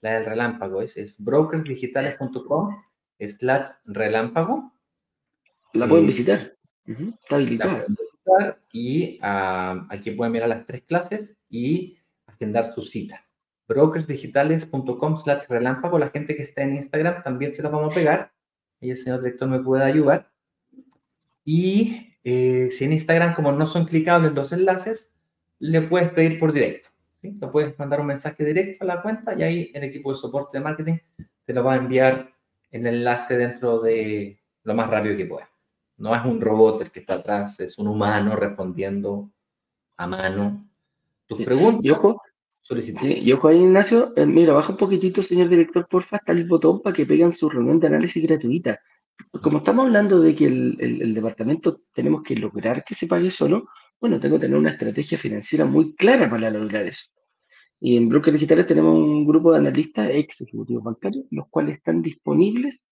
la 0.00 0.14
del 0.14 0.26
relámpago, 0.26 0.82
es, 0.82 0.96
es 0.96 1.22
brokersdigitales.com 1.22 2.74
slash 3.20 3.70
relámpago. 3.84 4.72
La 5.74 5.88
pueden 5.88 6.06
visitar, 6.06 6.56
está 6.86 7.36
habilitada 7.36 7.86
y 8.72 9.18
ah, 9.22 9.86
aquí 9.90 10.10
pueden 10.10 10.32
mirar 10.32 10.48
las 10.48 10.66
tres 10.66 10.82
clases 10.82 11.36
y 11.48 11.98
agendar 12.26 12.72
su 12.72 12.82
cita. 12.82 13.24
Brokersdigitales.com 13.68 15.18
slash 15.18 15.46
relámpago. 15.48 15.98
La 15.98 16.10
gente 16.10 16.36
que 16.36 16.42
está 16.42 16.62
en 16.62 16.76
Instagram 16.76 17.22
también 17.22 17.54
se 17.54 17.62
los 17.62 17.72
vamos 17.72 17.92
a 17.92 17.94
pegar. 17.94 18.32
El 18.80 18.96
señor 18.96 19.22
director 19.22 19.48
me 19.48 19.60
puede 19.60 19.84
ayudar. 19.84 20.30
Y 21.44 22.16
eh, 22.24 22.68
si 22.70 22.84
en 22.84 22.92
Instagram, 22.92 23.34
como 23.34 23.52
no 23.52 23.66
son 23.66 23.86
clicables 23.86 24.32
los 24.32 24.52
enlaces, 24.52 25.12
le 25.58 25.82
puedes 25.82 26.10
pedir 26.10 26.38
por 26.38 26.52
directo. 26.52 26.90
¿sí? 27.22 27.30
Puedes 27.52 27.78
mandar 27.78 28.00
un 28.00 28.06
mensaje 28.06 28.44
directo 28.44 28.84
a 28.84 28.86
la 28.86 29.02
cuenta 29.02 29.34
y 29.34 29.42
ahí 29.42 29.70
el 29.74 29.84
equipo 29.84 30.12
de 30.12 30.18
soporte 30.18 30.58
de 30.58 30.64
marketing 30.64 30.96
te 31.44 31.52
lo 31.52 31.64
va 31.64 31.74
a 31.74 31.76
enviar 31.76 32.32
el 32.70 32.86
enlace 32.86 33.36
dentro 33.36 33.80
de 33.80 34.38
lo 34.64 34.74
más 34.74 34.90
rápido 34.90 35.16
que 35.16 35.26
pueda. 35.26 35.48
No 36.04 36.14
es 36.14 36.22
un 36.22 36.38
robot 36.38 36.82
el 36.82 36.90
que 36.90 37.00
está 37.00 37.14
atrás, 37.14 37.58
es 37.60 37.78
un 37.78 37.88
humano 37.88 38.36
respondiendo 38.36 39.30
a 39.96 40.06
mano 40.06 40.68
tus 41.26 41.42
preguntas. 41.42 41.82
Y 41.82 41.88
ojo, 41.88 42.20
y 43.00 43.32
ojo 43.32 43.48
ahí, 43.48 43.60
Ignacio, 43.60 44.12
eh, 44.14 44.26
mira, 44.26 44.52
baja 44.52 44.72
un 44.72 44.76
poquitito, 44.76 45.22
señor 45.22 45.48
director, 45.48 45.88
porfa, 45.88 46.18
está 46.18 46.32
el 46.32 46.46
botón 46.46 46.82
para 46.82 46.94
que 46.94 47.06
peguen 47.06 47.32
su 47.32 47.48
reunión 47.48 47.80
de 47.80 47.86
análisis 47.86 48.22
gratuita. 48.22 48.82
Como 49.42 49.58
estamos 49.58 49.86
hablando 49.86 50.20
de 50.20 50.34
que 50.34 50.44
el, 50.44 51.14
departamento 51.14 51.80
tenemos 51.94 52.22
que 52.22 52.36
lograr 52.36 52.84
que 52.84 52.94
se 52.94 53.06
pague 53.06 53.30
solo, 53.30 53.68
bueno, 53.98 54.20
tengo 54.20 54.36
que 54.36 54.42
tener 54.42 54.58
una 54.58 54.72
estrategia 54.72 55.16
financiera 55.16 55.64
muy 55.64 55.94
clara 55.94 56.28
para 56.28 56.50
lograr 56.50 56.86
eso. 56.86 57.12
Y 57.80 57.96
en 57.96 58.10
Brokers 58.10 58.34
Digitales 58.34 58.66
tenemos 58.66 58.94
un 58.94 59.26
grupo 59.26 59.52
de 59.52 59.58
analistas 59.60 60.10
ex 60.10 60.42
ejecutivos 60.42 60.84
bancarios, 60.84 61.24
los 61.30 61.48
cuales 61.48 61.78
están 61.78 62.02
disponibles 62.02 62.86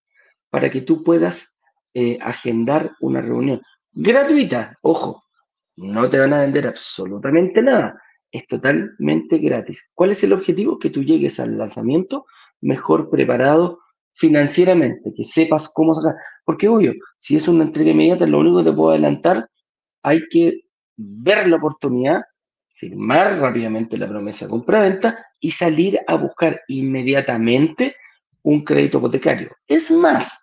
para 0.49 0.71
que 0.71 0.81
tú 0.81 1.03
puedas 1.03 1.53
eh, 1.93 2.17
agendar 2.21 2.91
una 3.01 3.21
reunión 3.21 3.61
gratuita. 3.91 4.77
Ojo, 4.81 5.23
no 5.75 6.09
te 6.09 6.19
van 6.19 6.33
a 6.33 6.41
vender 6.41 6.67
absolutamente 6.67 7.61
nada. 7.61 7.99
Es 8.31 8.47
totalmente 8.47 9.37
gratis. 9.37 9.91
¿Cuál 9.93 10.11
es 10.11 10.23
el 10.23 10.33
objetivo? 10.33 10.79
Que 10.79 10.89
tú 10.89 11.03
llegues 11.03 11.39
al 11.39 11.57
lanzamiento 11.57 12.25
mejor 12.61 13.09
preparado 13.09 13.79
financieramente, 14.15 15.13
que 15.15 15.23
sepas 15.23 15.71
cómo 15.73 15.95
sacar. 15.95 16.15
Porque, 16.45 16.67
obvio, 16.67 16.93
si 17.17 17.35
es 17.35 17.47
una 17.47 17.63
entrega 17.63 17.91
inmediata, 17.91 18.25
lo 18.25 18.39
único 18.39 18.59
que 18.59 18.69
te 18.69 18.75
puedo 18.75 18.91
adelantar, 18.91 19.47
hay 20.03 20.21
que 20.29 20.61
ver 20.95 21.47
la 21.47 21.57
oportunidad, 21.57 22.21
firmar 22.75 23.39
rápidamente 23.39 23.97
la 23.97 24.07
promesa 24.07 24.45
de 24.45 24.51
compra-venta 24.51 25.25
y 25.39 25.51
salir 25.51 25.99
a 26.07 26.15
buscar 26.15 26.61
inmediatamente 26.67 27.95
un 28.43 28.63
crédito 28.63 28.97
hipotecario. 28.97 29.49
Es 29.67 29.89
más, 29.91 30.42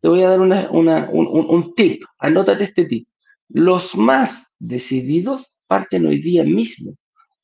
te 0.00 0.08
voy 0.08 0.22
a 0.22 0.30
dar 0.30 0.40
un, 0.40 0.48
un 0.48 1.74
tip, 1.74 2.02
anótate 2.18 2.64
este 2.64 2.84
tip. 2.84 3.08
Los 3.48 3.96
más 3.96 4.54
decididos 4.58 5.56
parten 5.66 6.06
hoy 6.06 6.22
día 6.22 6.44
mismo 6.44 6.96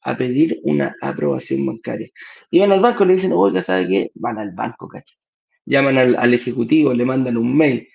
a 0.02 0.16
pedir 0.16 0.60
una 0.62 0.94
aprobación 1.02 1.66
bancaria. 1.66 2.08
Y 2.50 2.60
van 2.60 2.70
al 2.70 2.80
banco 2.80 3.02
y 3.02 3.08
le 3.08 3.14
dicen, 3.14 3.32
oiga, 3.32 3.60
¿sabe 3.60 3.88
qué? 3.88 4.10
Van 4.14 4.38
al 4.38 4.52
banco, 4.52 4.88
¿cachai? 4.88 5.18
Llaman 5.64 5.98
al, 5.98 6.32
ejecutivo, 6.32 6.94
le 6.94 7.04
mandan 7.04 7.36
un 7.36 7.56
mail. 7.56 7.88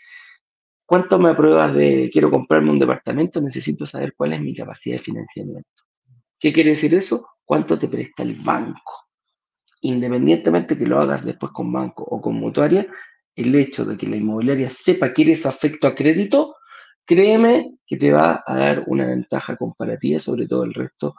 ¿Cuánto 0.86 1.18
me 1.20 1.30
apruebas 1.30 1.74
de 1.74 2.10
quiero 2.12 2.30
comprarme 2.30 2.70
un 2.70 2.80
departamento? 2.80 3.40
Necesito 3.40 3.86
saber 3.86 4.14
cuál 4.14 4.34
es 4.34 4.42
mi 4.42 4.54
capacidad 4.54 4.98
de 4.98 5.04
financiamiento. 5.04 5.70
¿Qué 6.38 6.52
quiere 6.52 6.72
decir 6.72 6.94
eso? 6.94 7.26
¿Cuánto 7.46 7.80
te 7.80 7.88
presta 7.88 8.24
el 8.24 8.36
banco? 8.36 9.08
Independientemente 9.84 10.78
que 10.78 10.86
lo 10.86 11.00
hagas 11.00 11.24
después 11.24 11.54
con 11.54 11.72
banco 11.72 12.04
o 12.04 12.22
con 12.22 12.36
mutuaria, 12.36 12.86
el 13.36 13.56
hecho 13.56 13.86
de 13.86 13.98
que 13.98 14.08
la 14.08 14.18
inmobiliaria 14.18 14.70
sepa 14.70 15.14
que 15.14 15.24
eres 15.24 15.46
afecto 15.46 15.88
a 15.88 15.96
crédito, 15.96 16.56
créeme 17.06 17.76
que 17.86 17.98
te 17.98 18.12
va 18.12 18.44
a 18.46 18.56
dar 18.56 18.84
una 18.88 19.06
ventaja 19.08 19.56
comparativa 19.56 20.20
sobre 20.20 20.48
todo 20.48 20.64
el 20.64 20.74
resto 20.74 21.16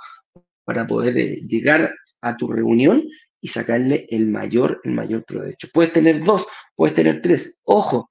para 0.65 0.87
poder 0.87 1.19
eh, 1.19 1.41
llegar 1.47 1.93
a 2.21 2.37
tu 2.37 2.49
reunión 2.49 3.05
y 3.41 3.49
sacarle 3.49 4.07
el 4.11 4.27
mayor, 4.27 4.81
el 4.85 4.93
mayor 4.93 5.25
provecho. 5.25 5.69
Puedes 5.73 5.93
tener 5.93 6.23
dos, 6.25 6.47
puedes 6.77 6.95
tener 6.95 7.21
tres. 7.21 7.59
Ojo, 7.65 8.09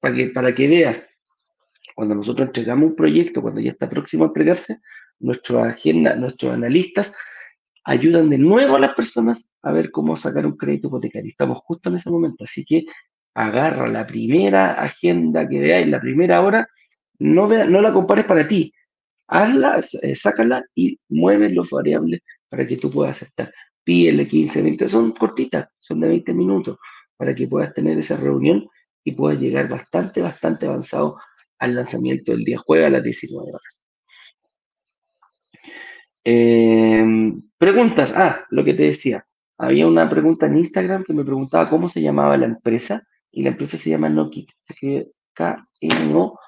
para 0.00 0.14
que, 0.14 0.26
para 0.30 0.54
que 0.54 0.66
veas, 0.66 1.06
cuando 1.94 2.14
nosotros 2.14 2.48
entregamos 2.48 2.90
un 2.90 2.96
proyecto, 2.96 3.42
cuando 3.42 3.60
ya 3.60 3.70
está 3.70 3.88
próximo 3.88 4.24
a 4.24 4.28
entregarse, 4.28 4.78
nuestra 5.20 5.66
agenda, 5.66 6.16
nuestros 6.16 6.54
analistas 6.54 7.14
ayudan 7.84 8.30
de 8.30 8.38
nuevo 8.38 8.76
a 8.76 8.80
las 8.80 8.94
personas 8.94 9.38
a 9.62 9.72
ver 9.72 9.90
cómo 9.90 10.16
sacar 10.16 10.46
un 10.46 10.56
crédito 10.56 10.88
hipotecario. 10.88 11.30
Estamos 11.30 11.58
justo 11.64 11.88
en 11.88 11.96
ese 11.96 12.10
momento, 12.10 12.44
así 12.44 12.64
que 12.64 12.84
agarra 13.34 13.88
la 13.88 14.06
primera 14.06 14.72
agenda 14.74 15.48
que 15.48 15.60
veáis, 15.60 15.88
la 15.88 16.00
primera 16.00 16.40
hora, 16.42 16.66
no, 17.18 17.48
no 17.48 17.80
la 17.82 17.92
compares 17.92 18.26
para 18.26 18.46
ti, 18.46 18.72
hazla, 19.28 19.80
eh, 20.02 20.14
sácala 20.14 20.64
y 20.74 20.98
mueve 21.08 21.50
los 21.50 21.70
variables 21.70 22.20
para 22.48 22.66
que 22.66 22.76
tú 22.76 22.90
puedas 22.90 23.22
estar. 23.22 23.52
Pídele 23.84 24.26
15, 24.26 24.62
20, 24.62 24.88
son 24.88 25.12
cortitas, 25.12 25.68
son 25.78 26.00
de 26.00 26.08
20 26.08 26.32
minutos, 26.34 26.78
para 27.16 27.34
que 27.34 27.48
puedas 27.48 27.72
tener 27.74 27.98
esa 27.98 28.16
reunión 28.16 28.68
y 29.04 29.12
puedas 29.12 29.40
llegar 29.40 29.68
bastante, 29.68 30.20
bastante 30.20 30.66
avanzado 30.66 31.16
al 31.58 31.74
lanzamiento 31.74 32.32
del 32.32 32.44
día 32.44 32.58
jueves 32.58 32.86
a 32.86 32.90
las 32.90 33.02
19 33.02 33.48
horas. 33.48 33.84
Em, 36.24 37.42
preguntas. 37.58 38.14
Ah, 38.16 38.44
lo 38.50 38.64
que 38.64 38.74
te 38.74 38.84
decía. 38.84 39.26
Había 39.58 39.86
una 39.86 40.08
pregunta 40.08 40.46
en 40.46 40.58
Instagram 40.58 41.04
que 41.04 41.12
me 41.12 41.24
preguntaba 41.24 41.68
cómo 41.68 41.88
se 41.88 42.00
llamaba 42.02 42.36
la 42.36 42.46
empresa 42.46 43.02
y 43.32 43.42
la 43.42 43.48
empresa 43.50 43.76
se 43.76 43.90
llama 43.90 44.08
Nokit. 44.08 44.50
Se 44.62 44.74
escribe 44.74 45.10
K-N-O-C 45.34 46.42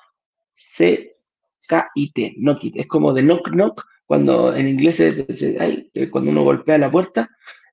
K-I-T, 1.67 2.35
Knock 2.39 2.65
Es 2.75 2.87
como 2.87 3.13
de 3.13 3.23
knock 3.23 3.51
knock, 3.51 3.85
cuando 4.07 4.55
en 4.55 4.69
inglés 4.69 5.01
hay, 5.01 5.91
eh, 5.95 6.11
cuando 6.11 6.31
uno 6.31 6.45
golpea 6.45 6.79
la 6.79 6.91
puerta, 6.91 7.31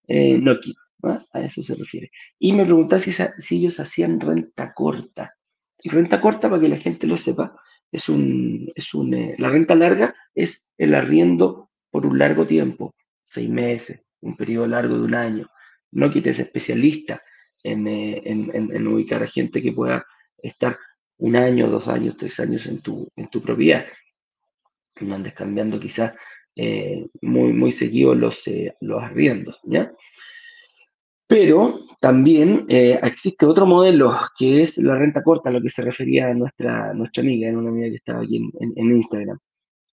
eh, 0.07 0.38
knock 0.38 0.64
A 1.34 1.41
eso 1.41 1.64
se 1.64 1.76
refiere. 1.76 2.12
Y 2.39 2.53
me 2.53 2.66
preguntaba 2.66 3.01
si, 3.01 3.12
si, 3.12 3.57
ellos 3.57 3.80
hacían 3.80 4.20
renta 4.20 4.74
corta. 4.74 5.36
Y 5.84 5.89
renta 5.89 6.22
corta, 6.22 6.49
para 6.49 6.62
que 6.62 6.70
la 6.70 6.78
gente 6.78 7.07
lo 7.07 7.18
sepa, 7.18 7.55
es 7.91 8.07
un, 8.07 8.72
es 8.76 8.93
un 8.93 9.14
eh, 9.14 9.36
la 9.38 9.49
renta 9.49 9.76
larga 9.76 10.16
es 10.34 10.72
el 10.78 10.95
arriendo 10.95 11.70
por 11.89 12.05
un 12.05 12.18
largo 12.18 12.45
tiempo, 12.45 12.95
seis 13.26 13.49
meses, 13.49 14.01
un 14.22 14.38
periodo 14.38 14.68
largo 14.68 14.97
de 14.97 15.03
un 15.03 15.16
año. 15.16 15.49
Knockit 15.91 16.28
es 16.28 16.39
especialista 16.39 17.22
en, 17.64 17.88
eh, 17.88 18.22
en, 18.26 18.88
ubicar 18.88 19.24
a 19.24 19.28
gente 19.28 19.62
que 19.62 19.72
pueda 19.72 20.05
estar 20.38 20.78
un 21.18 21.36
año, 21.36 21.70
dos 21.70 21.88
años, 21.88 22.18
tres 22.18 22.39
años 22.39 22.66
en 22.66 22.80
tu, 22.80 23.07
en 23.16 23.28
tu 23.30 23.41
propiedad. 23.41 23.86
No 24.99 25.16
andes 25.16 25.34
cambiando 25.34 25.80
quizás 25.80 26.16
eh, 26.55 27.07
muy, 27.22 27.53
muy 27.53 27.72
seguido 27.72 28.14
los, 28.16 28.47
eh, 28.47 28.76
los 28.82 29.01
arriendos, 29.01 29.59
¿ya? 29.64 29.91
Pero 31.28 31.80
también 32.01 32.66
existe 32.68 33.45
otro 33.45 33.66
modelo 33.66 34.20
que 34.38 34.64
es 34.64 34.78
la 34.78 34.95
renta 34.97 35.24
corta, 35.24 35.47
a 35.47 35.53
lo 35.53 35.62
que 35.62 35.70
se 35.70 35.82
refería 35.82 36.34
nuestra, 36.34 36.93
nuestra 36.93 37.24
amiga, 37.24 37.47
en 37.47 37.55
una 37.55 37.70
amiga 37.70 37.88
que 37.88 37.95
estaba 37.95 38.22
aquí 38.22 38.36
en, 38.59 38.91
Instagram, 38.91 39.39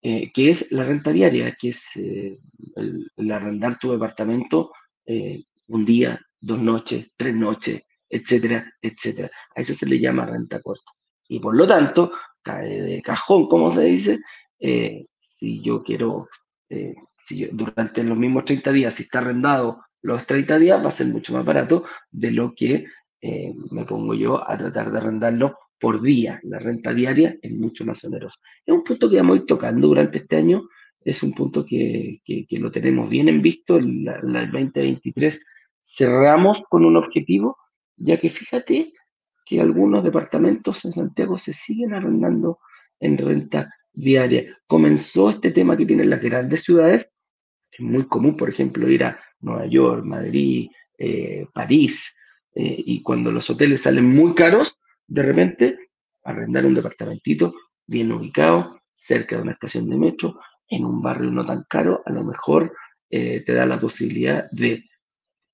que 0.01 0.49
es 0.49 0.73
la 0.73 0.83
renta 0.83 1.13
diaria, 1.13 1.55
que 1.57 1.69
es 1.69 1.95
el, 1.95 3.31
arrendar 3.31 3.79
tu 3.79 3.93
departamento 3.93 4.73
un 5.69 5.85
día, 5.85 6.19
dos 6.39 6.59
noches, 6.59 7.11
tres 7.15 7.35
noches, 7.35 7.83
etcétera, 8.09 8.73
etcétera. 8.81 9.29
A 9.55 9.61
eso 9.61 9.73
se 9.73 9.85
le 9.85 9.99
llama 9.99 10.25
renta 10.25 10.61
corta 10.61 10.91
y 11.29 11.39
por 11.39 11.55
lo 11.55 11.65
tanto, 11.65 12.11
cae 12.41 12.81
de 12.81 13.01
cajón, 13.01 13.47
como 13.47 13.71
se 13.71 13.83
dice, 13.83 14.19
eh, 14.59 15.05
si 15.19 15.61
yo 15.63 15.83
quiero, 15.83 16.27
eh, 16.69 16.95
si 17.23 17.45
durante 17.45 18.03
los 18.03 18.17
mismos 18.17 18.45
30 18.45 18.71
días, 18.71 18.95
si 18.95 19.03
está 19.03 19.19
arrendado 19.19 19.83
los 20.01 20.25
30 20.25 20.57
días, 20.57 20.83
va 20.83 20.89
a 20.89 20.91
ser 20.91 21.07
mucho 21.07 21.31
más 21.33 21.45
barato 21.45 21.85
de 22.09 22.31
lo 22.31 22.53
que 22.55 22.87
eh, 23.21 23.53
me 23.69 23.85
pongo 23.85 24.15
yo 24.15 24.49
a 24.49 24.57
tratar 24.57 24.91
de 24.91 24.97
arrendarlo 24.97 25.55
por 25.79 26.01
día. 26.01 26.39
La 26.43 26.57
renta 26.57 26.93
diaria 26.93 27.37
es 27.41 27.51
mucho 27.51 27.85
más 27.85 28.03
onerosa. 28.03 28.39
Es 28.65 28.73
un 28.73 28.83
punto 28.83 29.07
que 29.07 29.17
vamos 29.17 29.35
a 29.35 29.41
ir 29.41 29.45
tocando 29.45 29.87
durante 29.87 30.17
este 30.17 30.37
año, 30.37 30.67
es 31.01 31.21
un 31.21 31.33
punto 31.33 31.63
que, 31.63 32.21
que, 32.25 32.59
lo 32.59 32.71
tenemos 32.71 33.07
bien 33.07 33.29
en 33.29 33.41
visto, 33.41 33.77
en 33.77 34.07
el 34.07 34.51
2023 34.51 35.41
cerramos 35.95 36.59
con 36.69 36.85
un 36.85 36.97
objetivo, 36.97 37.57
ya 37.97 38.17
que 38.17 38.29
fíjate 38.29 38.93
que 39.45 39.59
algunos 39.59 40.03
departamentos 40.03 40.85
en 40.85 40.91
Santiago 40.91 41.37
se 41.37 41.53
siguen 41.53 41.93
arrendando 41.93 42.59
en 42.99 43.17
renta 43.17 43.73
diaria. 43.91 44.57
Comenzó 44.67 45.29
este 45.31 45.51
tema 45.51 45.75
que 45.75 45.85
tienen 45.85 46.09
las 46.09 46.21
grandes 46.21 46.63
ciudades, 46.63 47.11
es 47.71 47.79
muy 47.79 48.07
común, 48.07 48.37
por 48.37 48.49
ejemplo, 48.49 48.89
ir 48.89 49.03
a 49.03 49.19
Nueva 49.39 49.65
York, 49.65 50.03
Madrid, 50.03 50.69
eh, 50.97 51.47
París, 51.53 52.17
eh, 52.53 52.83
y 52.85 53.01
cuando 53.01 53.31
los 53.31 53.49
hoteles 53.49 53.81
salen 53.81 54.05
muy 54.05 54.33
caros, 54.35 54.79
de 55.07 55.23
repente 55.23 55.77
arrendar 56.23 56.65
un 56.65 56.73
departamentito 56.73 57.53
bien 57.85 58.11
ubicado, 58.11 58.79
cerca 58.93 59.35
de 59.35 59.41
una 59.41 59.53
estación 59.53 59.89
de 59.89 59.97
metro, 59.97 60.39
en 60.67 60.85
un 60.85 61.01
barrio 61.01 61.31
no 61.31 61.45
tan 61.45 61.63
caro, 61.69 62.03
a 62.05 62.11
lo 62.11 62.23
mejor 62.23 62.73
eh, 63.09 63.41
te 63.45 63.53
da 63.53 63.65
la 63.65 63.79
posibilidad 63.79 64.49
de 64.51 64.88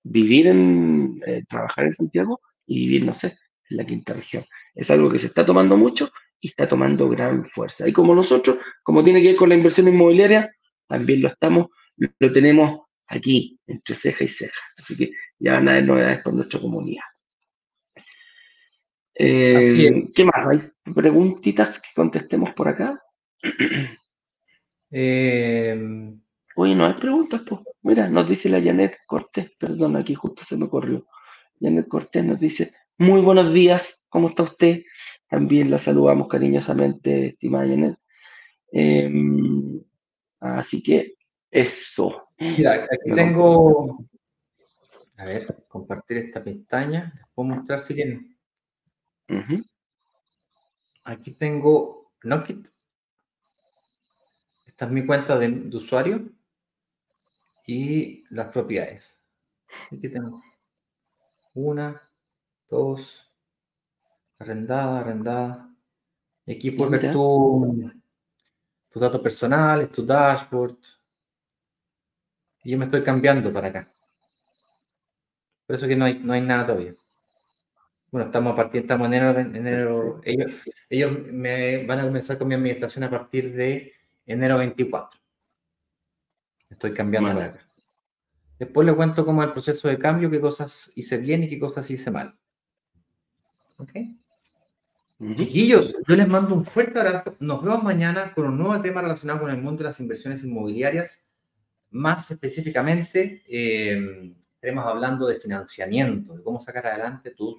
vivir 0.05 0.47
en, 0.47 1.19
trabajar 1.49 1.85
en 1.85 1.93
Santiago 1.93 2.39
y 2.65 2.79
vivir, 2.85 3.05
no 3.05 3.13
sé, 3.13 3.37
en 3.69 3.77
la 3.77 3.85
quinta 3.85 4.13
región. 4.13 4.45
Es 4.73 4.89
algo 4.91 5.09
que 5.11 5.19
se 5.19 5.27
está 5.27 5.45
tomando 5.45 5.75
mucho 5.75 6.11
y 6.39 6.49
está 6.49 6.67
tomando 6.67 7.09
gran 7.09 7.49
fuerza. 7.49 7.87
Y 7.87 7.91
como 7.91 8.13
nosotros, 8.13 8.57
como 8.83 9.03
tiene 9.03 9.21
que 9.21 9.29
ver 9.29 9.35
con 9.35 9.49
la 9.49 9.55
inversión 9.55 9.87
inmobiliaria, 9.87 10.55
también 10.87 11.21
lo 11.21 11.27
estamos, 11.27 11.67
lo 11.97 12.31
tenemos 12.31 12.81
aquí, 13.07 13.59
entre 13.65 13.95
ceja 13.95 14.23
y 14.23 14.27
ceja. 14.27 14.59
Así 14.77 14.95
que 14.95 15.11
ya 15.39 15.53
van 15.53 15.67
a 15.67 15.71
haber 15.71 15.85
novedades 15.85 16.21
por 16.21 16.33
nuestra 16.33 16.59
comunidad. 16.59 17.03
Eh, 19.15 20.07
¿Qué 20.13 20.25
más? 20.25 20.47
¿Hay 20.47 20.93
preguntitas 20.93 21.81
que 21.81 21.89
contestemos 21.95 22.53
por 22.53 22.67
acá? 22.67 23.01
Eh, 24.91 26.15
Oye, 26.55 26.73
no 26.73 26.85
hay 26.85 26.93
preguntas, 26.93 27.41
pues. 27.47 27.61
Mira, 27.81 28.09
nos 28.09 28.27
dice 28.27 28.49
la 28.49 28.61
Janet 28.61 28.99
Cortés, 29.05 29.51
perdón, 29.59 29.97
aquí 29.97 30.15
justo 30.15 30.43
se 30.43 30.57
me 30.57 30.69
corrió. 30.69 31.05
Janet 31.59 31.87
Cortés 31.87 32.23
nos 32.23 32.39
dice, 32.39 32.73
muy 32.97 33.21
buenos 33.21 33.53
días, 33.53 34.05
¿cómo 34.07 34.29
está 34.29 34.43
usted? 34.43 34.83
También 35.27 35.69
la 35.69 35.77
saludamos 35.77 36.29
cariñosamente, 36.29 37.27
estimada 37.27 37.67
Janet. 37.67 37.97
Em, 38.71 39.83
así 40.39 40.81
que 40.81 41.15
eso. 41.51 42.29
Mira, 42.39 42.87
aquí 42.89 43.11
tengo. 43.13 44.07
A 45.17 45.25
ver, 45.25 45.65
compartir 45.67 46.17
esta 46.17 46.43
pestaña. 46.43 47.13
Les 47.15 47.25
puedo 47.33 47.49
mostrar 47.49 47.81
si 47.81 47.95
quieren. 47.95 48.37
Aquí 51.03 51.33
tengo 51.33 52.13
Nokit. 52.23 52.67
Esta 54.65 54.85
es 54.85 54.91
mi 54.91 55.05
cuenta 55.05 55.37
de, 55.37 55.49
de 55.49 55.77
usuario 55.77 56.34
y 57.65 58.23
las 58.29 58.47
propiedades. 58.49 59.21
Aquí 59.91 60.09
tengo 60.09 60.41
una, 61.53 62.01
dos, 62.67 63.31
arrendada, 64.37 64.99
arrendada. 64.99 65.75
Y 66.45 66.53
aquí 66.53 66.71
puedes 66.71 67.01
ver 67.01 67.13
tu, 67.13 67.91
tus 68.89 69.01
datos 69.01 69.21
personales, 69.21 69.91
tu 69.91 70.05
dashboard. 70.05 70.77
Y 72.63 72.71
yo 72.71 72.77
me 72.77 72.85
estoy 72.85 73.03
cambiando 73.03 73.51
para 73.51 73.67
acá. 73.67 73.91
Por 75.65 75.75
eso 75.75 75.87
que 75.87 75.95
no 75.95 76.05
hay, 76.05 76.19
no 76.19 76.33
hay 76.33 76.41
nada 76.41 76.67
todavía. 76.67 76.95
Bueno, 78.11 78.27
estamos 78.27 78.53
a 78.53 78.55
partir, 78.55 78.81
estamos 78.81 79.07
en 79.07 79.13
enero, 79.13 79.39
enero 79.39 80.21
ellos, 80.23 80.51
ellos 80.89 81.11
me 81.31 81.85
van 81.85 81.99
a 81.99 82.03
comenzar 82.03 82.37
con 82.37 82.47
mi 82.47 82.53
administración 82.55 83.03
a 83.03 83.09
partir 83.09 83.51
de 83.53 83.93
enero 84.25 84.57
24. 84.57 85.24
Estoy 86.69 86.93
cambiando 86.93 87.33
para 87.33 87.45
acá. 87.45 87.69
Después 88.57 88.85
les 88.85 88.95
cuento 88.95 89.25
cómo 89.25 89.41
es 89.41 89.47
el 89.47 89.53
proceso 89.53 89.87
de 89.87 89.99
cambio, 89.99 90.31
qué 90.31 90.39
cosas 90.39 90.91
hice 90.95 91.17
bien 91.17 91.43
y 91.43 91.49
qué 91.49 91.59
cosas 91.59 91.89
hice 91.91 92.09
mal. 92.09 92.37
¿Ok? 93.77 93.91
Chiquillos, 95.33 95.95
yo 96.07 96.15
les 96.15 96.27
mando 96.27 96.55
un 96.55 96.65
fuerte 96.65 96.99
abrazo. 96.99 97.35
Nos 97.39 97.63
vemos 97.63 97.83
mañana 97.83 98.33
con 98.33 98.47
un 98.47 98.57
nuevo 98.57 98.81
tema 98.81 99.01
relacionado 99.01 99.41
con 99.41 99.49
el 99.49 99.61
mundo 99.61 99.83
de 99.83 99.89
las 99.89 99.99
inversiones 99.99 100.43
inmobiliarias. 100.43 101.25
Más 101.91 102.29
específicamente, 102.31 103.43
eh, 103.47 104.33
estaremos 104.55 104.85
hablando 104.85 105.27
de 105.27 105.39
financiamiento, 105.39 106.35
de 106.35 106.43
cómo 106.43 106.59
sacar 106.61 106.87
adelante 106.87 107.31
tus, 107.31 107.55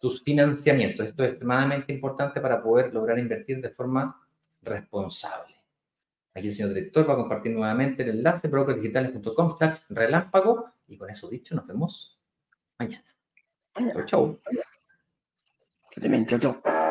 tus 0.00 0.22
financiamientos. 0.22 1.06
Esto 1.06 1.24
es 1.24 1.30
extremadamente 1.30 1.92
importante 1.92 2.40
para 2.40 2.62
poder 2.62 2.92
lograr 2.92 3.18
invertir 3.18 3.60
de 3.60 3.70
forma 3.70 4.20
responsable. 4.62 5.51
Aquí 6.34 6.48
el 6.48 6.54
señor 6.54 6.72
director 6.72 7.08
va 7.08 7.14
a 7.14 7.16
compartir 7.16 7.52
nuevamente 7.52 8.02
el 8.02 8.10
enlace 8.10 8.48
brokerdigitales.com 8.48 9.56
relámpago 9.90 10.72
y 10.88 10.96
con 10.96 11.10
eso 11.10 11.28
dicho 11.28 11.54
nos 11.54 11.66
vemos 11.66 12.18
mañana. 12.78 13.04
Chau, 13.74 14.04
chau. 14.04 14.40
Chao, 16.26 16.38
chao. 16.40 16.81